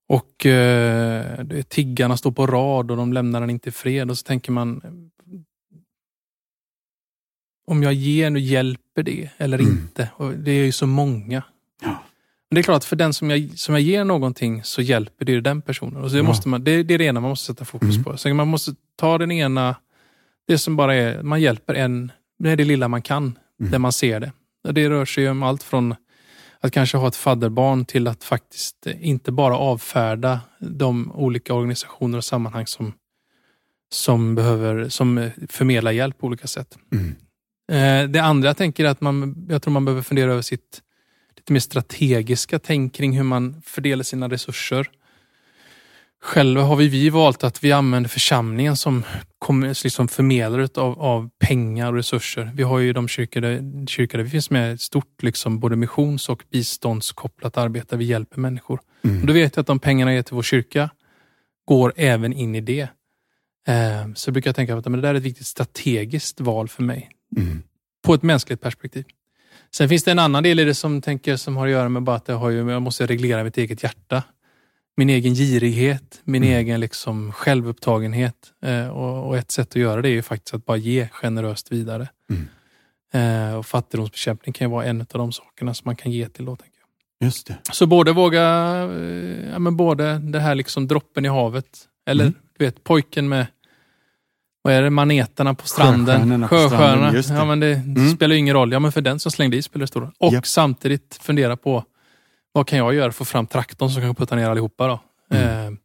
Och 0.09 0.47
eh, 0.47 1.45
tiggarna 1.68 2.16
står 2.16 2.32
på 2.32 2.47
rad 2.47 2.91
och 2.91 2.97
de 2.97 3.12
lämnar 3.12 3.41
den 3.41 3.51
inte 3.51 3.68
i 3.68 3.72
fred. 3.72 4.11
Och 4.11 4.18
så 4.18 4.24
tänker 4.24 4.53
man, 4.53 4.80
om 7.69 7.83
jag 7.83 7.93
ger 7.93 8.31
nu, 8.31 8.39
hjälper 8.41 9.03
det 9.03 9.31
eller 9.39 9.59
mm. 9.59 9.73
inte? 9.73 10.11
Och 10.16 10.33
det 10.33 10.51
är 10.51 10.64
ju 10.64 10.73
så 10.73 10.87
många. 10.87 11.43
Ja. 11.83 12.03
Men 12.51 12.55
det 12.55 12.61
är 12.61 12.62
klart 12.62 12.77
att 12.77 12.85
för 12.85 12.97
den 12.97 13.14
som 13.14 13.31
jag, 13.31 13.51
som 13.55 13.75
jag 13.75 13.83
ger 13.83 14.05
någonting 14.05 14.62
så 14.64 14.83
hjälper 14.83 15.25
det 15.25 15.41
den 15.41 15.62
personen. 15.62 16.03
Och 16.03 16.11
så 16.11 16.16
ja. 16.16 16.23
måste 16.23 16.49
man, 16.49 16.64
det, 16.64 16.83
det, 16.83 16.95
är 16.95 16.99
det 16.99 17.05
ena 17.05 17.21
man 17.21 17.31
måste 17.31 17.47
sätta 17.47 17.64
fokus 17.64 17.95
mm. 17.95 18.05
på. 18.05 18.16
Så 18.16 18.35
man 18.35 18.49
måste 18.49 18.75
ta 18.97 19.19
den 19.19 19.33
ena, 19.33 19.77
det 20.47 20.59
som 20.59 20.77
bara 20.77 20.95
är, 20.95 21.23
man 21.23 21.41
hjälper 21.41 21.75
en 21.75 22.12
det 22.39 22.51
är 22.51 22.57
det 22.57 22.64
lilla 22.64 22.89
man 22.89 23.03
kan, 23.03 23.39
mm. 23.61 23.71
där 23.71 23.79
man 23.79 23.93
ser 23.93 24.21
det. 24.21 24.33
Och 24.64 24.75
det 24.75 24.91
rör 24.91 25.05
sig 25.05 25.31
om 25.31 25.43
allt 25.43 25.62
från 25.62 25.95
att 26.61 26.73
kanske 26.73 26.97
ha 26.97 27.09
ett 27.09 27.16
fadderbarn 27.16 27.85
till 27.85 28.09
att 28.09 28.25
faktiskt 28.25 28.87
inte 28.87 29.33
bara 29.33 29.57
avfärda 29.57 30.41
de 30.59 31.12
olika 31.12 31.55
organisationer 31.55 32.19
och 32.19 32.25
sammanhang 32.25 32.66
som, 32.66 32.93
som, 33.91 34.35
behöver, 34.35 34.89
som 34.89 35.31
förmedlar 35.49 35.93
hjälp 35.93 36.19
på 36.19 36.27
olika 36.27 36.47
sätt. 36.47 36.79
Mm. 36.93 37.14
Eh, 37.73 38.09
det 38.09 38.19
andra 38.19 38.49
jag 38.49 38.57
tänker 38.57 38.85
är 38.85 38.89
att 38.89 39.01
man, 39.01 39.47
jag 39.49 39.62
tror 39.62 39.73
man 39.73 39.85
behöver 39.85 40.03
fundera 40.03 40.33
över 40.33 40.43
sitt 40.43 40.83
lite 41.37 41.53
mer 41.53 41.61
strategiska 41.61 42.59
tänk 42.59 42.95
kring 42.95 43.16
hur 43.16 43.23
man 43.23 43.62
fördelar 43.62 44.03
sina 44.03 44.29
resurser. 44.29 44.91
Själva 46.23 46.62
har 46.62 46.77
vi, 46.77 46.89
vi 46.89 47.11
valt 47.11 47.45
att 47.45 47.64
vi 47.64 47.73
använder 47.73 48.11
församlingen 48.11 48.77
som 48.77 49.05
liksom 49.85 50.09
förmedlare 50.09 50.69
av, 50.75 51.01
av 51.01 51.31
pengar 51.39 51.89
och 51.89 51.95
resurser. 51.95 52.51
Vi 52.55 52.62
har 52.62 52.79
ju 52.79 52.93
de 52.93 53.09
kyrkor 53.09 53.41
där, 53.41 53.87
kyrkor 53.87 54.19
där 54.19 54.25
vi 54.25 54.31
finns 54.31 54.51
med 54.51 54.81
stort 54.81 55.23
liksom 55.23 55.61
både 55.61 55.77
missions 55.77 56.29
och 56.29 56.45
biståndskopplat 56.51 57.57
arbete. 57.57 57.97
Vi 57.97 58.05
hjälper 58.05 58.41
människor. 58.41 58.81
Mm. 59.05 59.21
Och 59.21 59.27
då 59.27 59.33
vet 59.33 59.57
jag 59.57 59.61
att 59.61 59.66
de 59.66 59.79
pengarna 59.79 60.11
jag 60.11 60.16
ger 60.16 60.23
till 60.23 60.35
vår 60.35 60.43
kyrka 60.43 60.91
går 61.64 61.93
även 61.97 62.33
in 62.33 62.55
i 62.55 62.61
det. 62.61 62.89
Eh, 63.69 64.12
så 64.14 64.29
jag 64.29 64.33
brukar 64.33 64.53
tänka 64.53 64.77
att 64.77 64.85
det 64.85 65.01
där 65.01 65.09
är 65.09 65.14
ett 65.14 65.23
viktigt 65.23 65.47
strategiskt 65.47 66.41
val 66.41 66.69
för 66.69 66.83
mig. 66.83 67.11
Mm. 67.37 67.62
På 68.03 68.14
ett 68.14 68.22
mänskligt 68.22 68.61
perspektiv. 68.61 69.05
Sen 69.74 69.89
finns 69.89 70.05
det 70.05 70.11
en 70.11 70.18
annan 70.18 70.43
del 70.43 70.61
i 70.61 70.64
det 70.64 70.74
som, 70.74 71.03
tänker, 71.03 71.37
som 71.37 71.57
har 71.57 71.66
att 71.66 71.72
göra 71.72 71.89
med 71.89 72.03
bara 72.03 72.16
att 72.16 72.29
jag, 72.29 72.37
har 72.37 72.51
ju, 72.51 72.70
jag 72.70 72.83
måste 72.83 73.07
reglera 73.07 73.45
mitt 73.45 73.59
eget 73.59 73.83
hjärta 73.83 74.22
min 74.99 75.11
egen 75.11 75.35
girighet, 75.35 76.20
min 76.24 76.43
mm. 76.43 76.59
egen 76.59 76.81
liksom 76.81 77.33
självupptagenhet. 77.33 78.53
Eh, 78.62 78.89
och, 78.89 79.26
och, 79.26 79.37
ett 79.37 79.51
sätt 79.51 79.68
att 79.68 79.76
göra 79.76 80.03
det 80.03 80.09
är 80.09 80.12
ju 80.12 80.22
faktiskt 80.22 80.55
att 80.55 80.66
bara 80.66 80.76
ge 80.76 81.09
generöst 81.12 81.72
vidare. 81.72 82.09
Mm. 82.31 82.49
Eh, 83.12 83.55
och 83.55 83.66
fattigdomsbekämpning 83.66 84.53
kan 84.53 84.66
ju 84.66 84.70
vara 84.70 84.85
en 84.85 85.01
av 85.01 85.07
de 85.07 85.33
sakerna 85.33 85.74
som 85.74 85.83
man 85.85 85.97
kan 85.97 86.12
ge 86.12 86.29
till. 86.29 86.45
Då, 86.45 86.57
tänker 86.57 86.79
jag. 86.81 87.26
Just 87.26 87.47
det. 87.47 87.59
Så 87.72 87.87
både 87.87 88.12
våga, 88.12 88.43
eh, 88.93 89.51
ja, 89.51 89.59
men 89.59 89.76
både 89.76 90.18
det 90.18 90.41
här 90.41 90.55
liksom 90.55 90.87
droppen 90.89 91.24
i 91.24 91.29
havet, 91.29 91.89
eller 92.07 92.24
mm. 92.24 92.35
du 92.59 92.64
vet 92.64 92.85
pojken 92.85 93.29
med 93.29 93.47
vad 94.63 94.75
är 94.75 94.83
det, 94.83 94.91
maneterna 94.91 95.55
på 95.55 95.67
stranden. 95.67 96.49
Sjöstjärnorna. 96.49 97.23
Ja, 97.29 97.45
men 97.45 97.61
det 97.61 97.75
mm. 97.75 98.11
spelar 98.11 98.37
ingen 98.37 98.55
roll. 98.55 98.73
Ja, 98.73 98.79
men 98.79 98.93
för 98.93 99.01
den 99.01 99.21
som 99.21 99.33
slängde 99.33 99.57
i 99.57 99.63
spelar 99.63 99.81
det 99.81 99.87
stor 99.87 100.01
roll. 100.01 100.13
Och 100.19 100.33
yep. 100.33 100.47
samtidigt 100.47 101.19
fundera 101.23 101.57
på 101.57 101.85
vad 102.53 102.67
kan 102.67 102.79
jag 102.79 102.95
göra 102.95 103.05
för 103.05 103.09
att 103.09 103.17
få 103.17 103.25
fram 103.25 103.47
traktorn 103.47 103.91
som 103.91 104.03
kan 104.03 104.15
putta 104.15 104.37
ner 104.37 104.49
allihopa? 104.51 104.87
Då? 104.87 105.01
Mm. 105.37 105.73
Eh, 105.73 105.79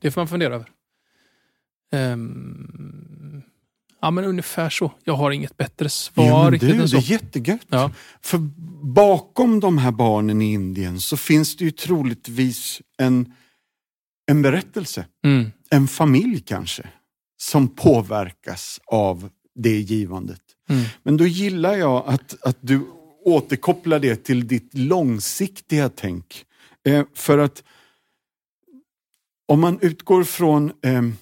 det 0.00 0.10
får 0.10 0.20
man 0.20 0.28
fundera 0.28 0.54
över. 0.54 0.68
Eh, 1.92 2.16
ja, 4.00 4.10
men 4.10 4.24
ungefär 4.24 4.70
så. 4.70 4.92
Jag 5.04 5.14
har 5.14 5.30
inget 5.30 5.56
bättre 5.56 5.88
svar. 5.88 6.26
Ja, 6.26 6.50
men 6.50 6.58
du, 6.58 6.58
det 6.58 6.96
är 6.96 7.10
jättegött. 7.10 7.66
Ja. 7.68 7.90
För 8.22 8.38
bakom 8.82 9.60
de 9.60 9.78
här 9.78 9.90
barnen 9.90 10.42
i 10.42 10.52
Indien 10.52 11.00
så 11.00 11.16
finns 11.16 11.56
det 11.56 11.64
ju 11.64 11.70
troligtvis 11.70 12.82
en, 12.98 13.32
en 14.30 14.42
berättelse. 14.42 15.06
Mm. 15.24 15.52
En 15.70 15.88
familj 15.88 16.40
kanske, 16.40 16.88
som 17.38 17.68
påverkas 17.68 18.80
av 18.86 19.30
det 19.54 19.80
givandet. 19.80 20.42
Mm. 20.68 20.84
Men 21.02 21.16
då 21.16 21.26
gillar 21.26 21.76
jag 21.76 22.04
att, 22.06 22.36
att 22.42 22.56
du 22.60 22.80
återkoppla 23.24 23.98
det 23.98 24.16
till 24.16 24.48
ditt 24.48 24.74
långsiktiga 24.74 25.88
tänk. 25.88 26.44
Eh, 26.84 27.04
för 27.14 27.38
att 27.38 27.62
om 29.46 29.60
man 29.60 29.78
utgår 29.80 30.24
från 30.24 30.72
ehm, 30.82 31.16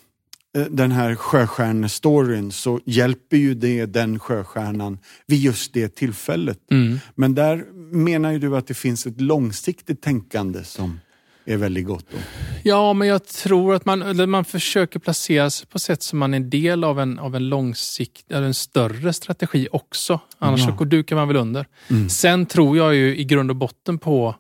eh, 0.57 0.65
den 0.65 0.93
här 0.93 1.15
sjöstjärnestoryn 1.15 2.53
så 2.53 2.81
hjälper 2.85 3.37
ju 3.37 3.55
det 3.55 3.87
den 3.87 4.19
sjöstjärnan 4.19 4.99
vid 5.27 5.41
just 5.41 5.73
det 5.73 5.89
tillfället. 5.89 6.71
Mm. 6.71 6.99
Men 7.15 7.35
där 7.35 7.65
menar 7.93 8.33
ju 8.33 8.39
du 8.39 8.57
att 8.57 8.67
det 8.67 8.75
finns 8.75 9.07
ett 9.07 9.21
långsiktigt 9.21 10.03
tänkande 10.03 10.65
som 10.65 11.01
är 11.47 11.57
väldigt 11.57 11.87
gott. 11.87 12.07
Då. 12.11 12.19
Ja, 12.63 12.93
men 12.93 13.09
jag 13.09 13.27
tror 13.27 13.75
att 13.75 13.85
man, 13.85 14.31
man 14.31 14.45
försöker 14.45 14.99
placera 14.99 15.51
sig 15.51 15.67
på 15.67 15.79
sätt 15.79 16.03
som 16.03 16.19
man 16.19 16.35
är 16.35 16.37
en 16.37 16.51
del 16.51 16.85
av 16.85 17.01
en, 17.01 17.19
av 17.19 17.37
en 17.37 17.49
långsikt, 17.49 18.33
eller 18.33 18.47
en 18.47 18.55
större 18.55 19.13
strategi 19.13 19.69
också. 19.73 20.21
Annars 20.39 20.61
ja. 20.67 20.77
så 20.79 20.85
dukar 20.85 21.17
man 21.17 21.29
väl 21.29 21.37
under. 21.37 21.67
Mm. 21.91 22.09
Sen 22.09 22.47
tror 22.47 22.77
jag 22.77 22.95
ju 22.95 23.17
i 23.17 23.25
grund 23.25 23.51
och 23.51 23.57
botten 23.57 23.99
på, 23.99 24.35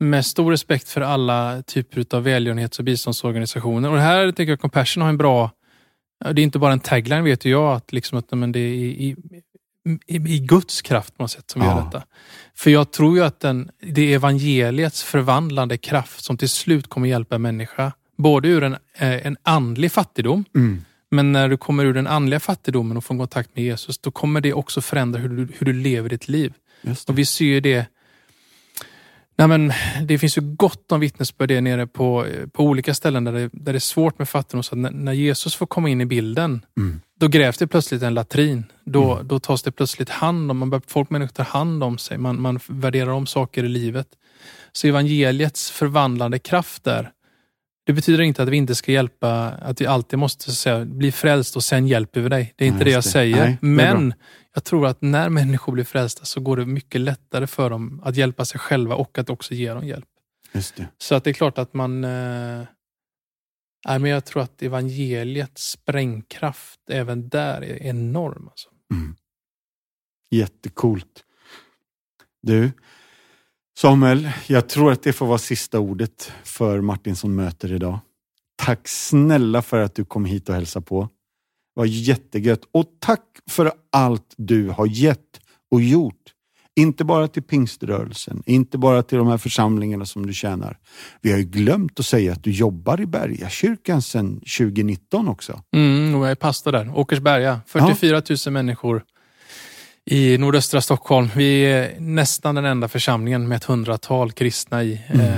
med 0.00 0.26
stor 0.26 0.50
respekt 0.50 0.88
för 0.88 1.00
alla 1.00 1.62
typer 1.62 2.16
av 2.16 2.22
välgörenhets 2.22 2.78
och 2.78 2.84
biståndsorganisationer. 2.84 3.88
Och 3.88 3.96
det 3.96 4.02
här 4.02 4.32
tycker 4.32 4.52
jag 4.52 4.60
Compassion 4.60 5.02
har 5.02 5.08
en 5.08 5.18
bra 5.18 5.50
det 6.24 6.40
är 6.40 6.44
inte 6.44 6.58
bara 6.58 6.72
en 6.72 6.80
tagline 6.80 7.24
vet 7.24 7.44
jag, 7.44 7.72
att, 7.72 7.92
liksom 7.92 8.18
att 8.18 8.30
men 8.30 8.52
det 8.52 8.60
är 8.60 9.16
i, 10.06 10.38
Guds 10.38 10.82
kraft 10.82 11.16
på 11.16 11.22
något 11.22 11.30
sätt 11.30 11.50
som 11.50 11.62
ja. 11.62 11.68
gör 11.68 11.84
detta. 11.84 12.02
För 12.54 12.70
jag 12.70 12.92
tror 12.92 13.16
ju 13.16 13.24
att 13.24 13.40
den, 13.40 13.70
det 13.82 14.02
är 14.02 14.14
evangeliets 14.14 15.02
förvandlande 15.02 15.78
kraft 15.78 16.24
som 16.24 16.36
till 16.36 16.48
slut 16.48 16.88
kommer 16.88 17.08
hjälpa 17.08 17.34
en 17.34 17.42
människa. 17.42 17.92
Både 18.16 18.48
ur 18.48 18.62
en, 18.62 18.72
eh, 18.72 19.26
en 19.26 19.36
andlig 19.42 19.92
fattigdom, 19.92 20.44
mm. 20.54 20.84
men 21.10 21.32
när 21.32 21.48
du 21.48 21.56
kommer 21.56 21.84
ur 21.84 21.94
den 21.94 22.06
andliga 22.06 22.40
fattigdomen 22.40 22.96
och 22.96 23.04
får 23.04 23.18
kontakt 23.18 23.50
med 23.54 23.64
Jesus, 23.64 23.98
då 23.98 24.10
kommer 24.10 24.40
det 24.40 24.52
också 24.52 24.80
förändra 24.80 25.20
hur 25.20 25.28
du, 25.28 25.48
hur 25.58 25.66
du 25.66 25.72
lever 25.72 26.08
ditt 26.08 26.28
liv. 26.28 26.52
Och 27.08 27.18
vi 27.18 27.24
ser 27.24 27.44
ju 27.44 27.60
det 27.60 27.86
Nej, 29.36 29.48
men 29.48 29.72
det 30.02 30.18
finns 30.18 30.38
ju 30.38 30.42
gott 30.42 30.92
om 30.92 31.00
vittnesbörd 31.00 31.50
nere 31.62 31.86
på, 31.86 32.26
på 32.52 32.64
olika 32.64 32.94
ställen 32.94 33.24
där 33.24 33.32
det, 33.32 33.50
där 33.52 33.72
det 33.72 33.76
är 33.76 33.80
svårt 33.80 34.18
med 34.18 34.28
fattigdom. 34.28 34.62
Så 34.62 34.76
när, 34.76 34.90
när 34.90 35.12
Jesus 35.12 35.54
får 35.54 35.66
komma 35.66 35.88
in 35.88 36.00
i 36.00 36.06
bilden, 36.06 36.64
mm 36.78 37.00
då 37.20 37.28
grävs 37.28 37.58
det 37.58 37.66
plötsligt 37.66 38.02
en 38.02 38.14
latrin. 38.14 38.64
Då, 38.84 39.14
mm. 39.14 39.28
då 39.28 39.38
tas 39.38 39.62
det 39.62 39.72
plötsligt 39.72 40.08
hand 40.08 40.50
om, 40.50 40.58
man 40.58 40.70
bör, 40.70 40.82
folk 40.86 41.10
människor 41.10 41.32
tar 41.32 41.44
hand 41.44 41.84
om 41.84 41.98
sig, 41.98 42.18
man, 42.18 42.40
man 42.40 42.60
värderar 42.68 43.10
om 43.10 43.26
saker 43.26 43.64
i 43.64 43.68
livet. 43.68 44.06
Så 44.72 44.86
evangeliets 44.86 45.70
förvandlande 45.70 46.38
kraft 46.38 46.84
där, 46.84 47.10
det 47.86 47.92
betyder 47.92 48.22
inte 48.22 48.42
att 48.42 48.48
vi 48.48 48.56
inte 48.56 48.74
ska 48.74 48.92
hjälpa, 48.92 49.48
att 49.48 49.80
vi 49.80 49.86
alltid 49.86 50.18
måste 50.18 50.52
säga, 50.52 50.84
bli 50.84 51.12
frälst 51.12 51.56
och 51.56 51.64
sen 51.64 51.86
hjälper 51.86 52.20
vi 52.20 52.28
dig. 52.28 52.54
Det 52.56 52.64
är 52.64 52.68
inte 52.68 52.76
Nej, 52.76 52.84
det 52.84 52.90
jag 52.90 53.02
det. 53.02 53.08
säger. 53.08 53.44
Nej, 53.44 53.58
Men 53.60 54.14
jag 54.54 54.64
tror 54.64 54.86
att 54.86 55.02
när 55.02 55.28
människor 55.28 55.72
blir 55.72 55.84
frälsta 55.84 56.24
så 56.24 56.40
går 56.40 56.56
det 56.56 56.66
mycket 56.66 57.00
lättare 57.00 57.46
för 57.46 57.70
dem 57.70 58.02
att 58.04 58.16
hjälpa 58.16 58.44
sig 58.44 58.60
själva 58.60 58.94
och 58.94 59.18
att 59.18 59.30
också 59.30 59.54
ge 59.54 59.74
dem 59.74 59.86
hjälp. 59.86 60.08
Så 60.98 61.14
att 61.14 61.24
det 61.24 61.30
är 61.30 61.34
klart 61.34 61.58
att 61.58 61.74
man 61.74 62.04
eh, 62.04 62.62
Nej, 63.86 63.98
men 63.98 64.10
jag 64.10 64.24
tror 64.24 64.42
att 64.42 64.62
evangeliets 64.62 65.70
sprängkraft 65.70 66.80
även 66.90 67.28
där 67.28 67.62
är 67.62 67.82
enorm. 67.82 68.48
Alltså. 68.48 68.68
Mm. 68.94 69.16
Jättecoolt. 70.30 71.24
Du, 72.42 72.72
Samuel, 73.78 74.30
jag 74.46 74.68
tror 74.68 74.92
att 74.92 75.02
det 75.02 75.12
får 75.12 75.26
vara 75.26 75.38
sista 75.38 75.78
ordet 75.78 76.32
för 76.44 76.80
Martinsson 76.80 77.34
möter 77.34 77.72
idag. 77.72 77.98
Tack 78.56 78.88
snälla 78.88 79.62
för 79.62 79.80
att 79.80 79.94
du 79.94 80.04
kom 80.04 80.24
hit 80.24 80.48
och 80.48 80.54
hälsade 80.54 80.86
på. 80.86 81.02
Det 81.02 81.80
var 81.80 81.84
jättegött 81.84 82.60
och 82.72 82.86
tack 82.98 83.38
för 83.50 83.72
allt 83.92 84.34
du 84.36 84.68
har 84.68 84.86
gett 84.86 85.40
och 85.70 85.82
gjort. 85.82 86.34
Inte 86.80 87.04
bara 87.04 87.28
till 87.28 87.42
pingströrelsen, 87.42 88.42
inte 88.46 88.78
bara 88.78 89.02
till 89.02 89.18
de 89.18 89.26
här 89.26 89.38
församlingarna 89.38 90.06
som 90.06 90.26
du 90.26 90.32
tjänar. 90.32 90.78
Vi 91.20 91.30
har 91.30 91.38
ju 91.38 91.44
glömt 91.44 92.00
att 92.00 92.06
säga 92.06 92.32
att 92.32 92.44
du 92.44 92.50
jobbar 92.50 93.00
i 93.00 93.06
Bergakyrkan 93.06 94.02
sedan 94.02 94.40
2019 94.58 95.28
också. 95.28 95.62
Mm, 95.76 96.14
och 96.14 96.24
jag 96.24 96.30
är 96.30 96.34
pastor 96.34 96.72
där. 96.72 96.98
Åkersberga, 96.98 97.60
44 97.66 98.22
ja. 98.28 98.36
000 98.46 98.52
människor 98.52 99.02
i 100.10 100.38
nordöstra 100.38 100.80
Stockholm. 100.80 101.28
Vi 101.36 101.62
är 101.62 101.94
nästan 101.98 102.54
den 102.54 102.64
enda 102.64 102.88
församlingen 102.88 103.48
med 103.48 103.56
ett 103.56 103.64
hundratal 103.64 104.32
kristna 104.32 104.82
i. 104.82 105.00
Mm. 105.08 105.26
Eh, 105.26 105.32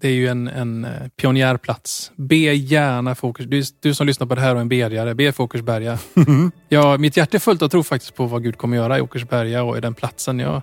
det 0.00 0.08
är 0.08 0.12
ju 0.12 0.28
en, 0.28 0.48
en 0.48 0.84
eh, 0.84 0.90
pionjärplats. 1.16 2.12
Be 2.16 2.36
gärna 2.36 3.16
Åkers, 3.20 3.46
du, 3.46 3.62
du 3.80 3.94
som 3.94 4.06
lyssnar 4.06 4.26
på 4.26 4.34
det 4.34 4.40
här 4.40 4.50
och 4.50 4.56
är 4.56 4.60
en 4.60 4.68
bedjare, 4.68 5.14
be 5.14 5.32
för 5.32 5.44
Åkersberga. 5.44 5.98
Mm. 6.16 6.52
Ja, 6.68 6.96
mitt 6.98 7.16
hjärta 7.16 7.36
är 7.36 7.38
fullt 7.38 7.62
av 7.62 7.68
tro 7.68 7.82
faktiskt 7.82 8.14
på 8.14 8.26
vad 8.26 8.42
Gud 8.42 8.58
kommer 8.58 8.76
göra 8.76 8.98
i 8.98 9.00
Åkersberga 9.00 9.62
och 9.62 9.78
i 9.78 9.80
den 9.80 9.94
platsen. 9.94 10.38
Jag 10.38 10.62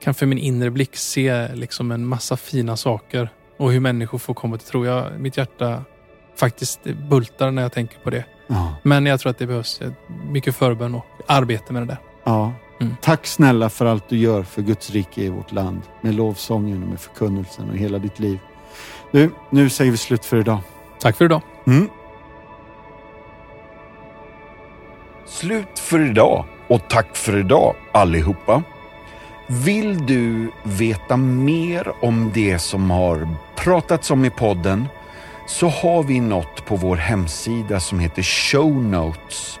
kan 0.00 0.14
för 0.14 0.26
min 0.26 0.38
inre 0.38 0.70
blick 0.70 0.96
se 0.96 1.48
liksom 1.54 1.90
en 1.90 2.06
massa 2.06 2.36
fina 2.36 2.76
saker 2.76 3.28
och 3.58 3.72
hur 3.72 3.80
människor 3.80 4.18
får 4.18 4.34
komma 4.34 4.56
till 4.56 4.68
tro. 4.68 4.86
Jag, 4.86 5.20
mitt 5.20 5.36
hjärta 5.36 5.84
faktiskt 6.36 6.84
bultar 7.10 7.50
när 7.50 7.62
jag 7.62 7.72
tänker 7.72 7.98
på 7.98 8.10
det. 8.10 8.24
Ja. 8.46 8.76
Men 8.82 9.06
jag 9.06 9.20
tror 9.20 9.30
att 9.30 9.38
det 9.38 9.46
behövs 9.46 9.80
mycket 10.30 10.56
förbön 10.56 10.94
och 10.94 11.06
arbete 11.26 11.72
med 11.72 11.82
det 11.82 11.86
där. 11.86 11.98
Ja. 12.26 12.52
Mm. 12.80 12.96
Tack 13.00 13.26
snälla 13.26 13.68
för 13.68 13.86
allt 13.86 14.08
du 14.08 14.18
gör 14.18 14.42
för 14.42 14.62
Guds 14.62 14.90
rike 14.90 15.22
i 15.22 15.28
vårt 15.28 15.52
land. 15.52 15.82
Med 16.00 16.14
lovsången 16.14 16.82
och 16.82 16.88
med 16.88 17.00
förkunnelsen 17.00 17.70
och 17.70 17.76
hela 17.76 17.98
ditt 17.98 18.18
liv. 18.18 18.38
Nu, 19.10 19.30
nu 19.50 19.70
säger 19.70 19.90
vi 19.90 19.96
slut 19.96 20.24
för 20.24 20.36
idag. 20.36 20.58
Tack 21.00 21.16
för 21.16 21.24
idag. 21.24 21.42
Mm. 21.66 21.88
Slut 25.26 25.78
för 25.78 26.10
idag 26.10 26.44
och 26.68 26.88
tack 26.88 27.16
för 27.16 27.38
idag 27.38 27.74
allihopa. 27.92 28.62
Vill 29.46 30.06
du 30.06 30.50
veta 30.62 31.16
mer 31.16 31.92
om 32.04 32.30
det 32.34 32.58
som 32.58 32.90
har 32.90 33.28
pratats 33.56 34.10
om 34.10 34.24
i 34.24 34.30
podden 34.30 34.88
så 35.46 35.68
har 35.68 36.02
vi 36.02 36.20
något 36.20 36.66
på 36.66 36.76
vår 36.76 36.96
hemsida 36.96 37.80
som 37.80 37.98
heter 37.98 38.22
Show 38.22 38.82
Notes. 38.82 39.60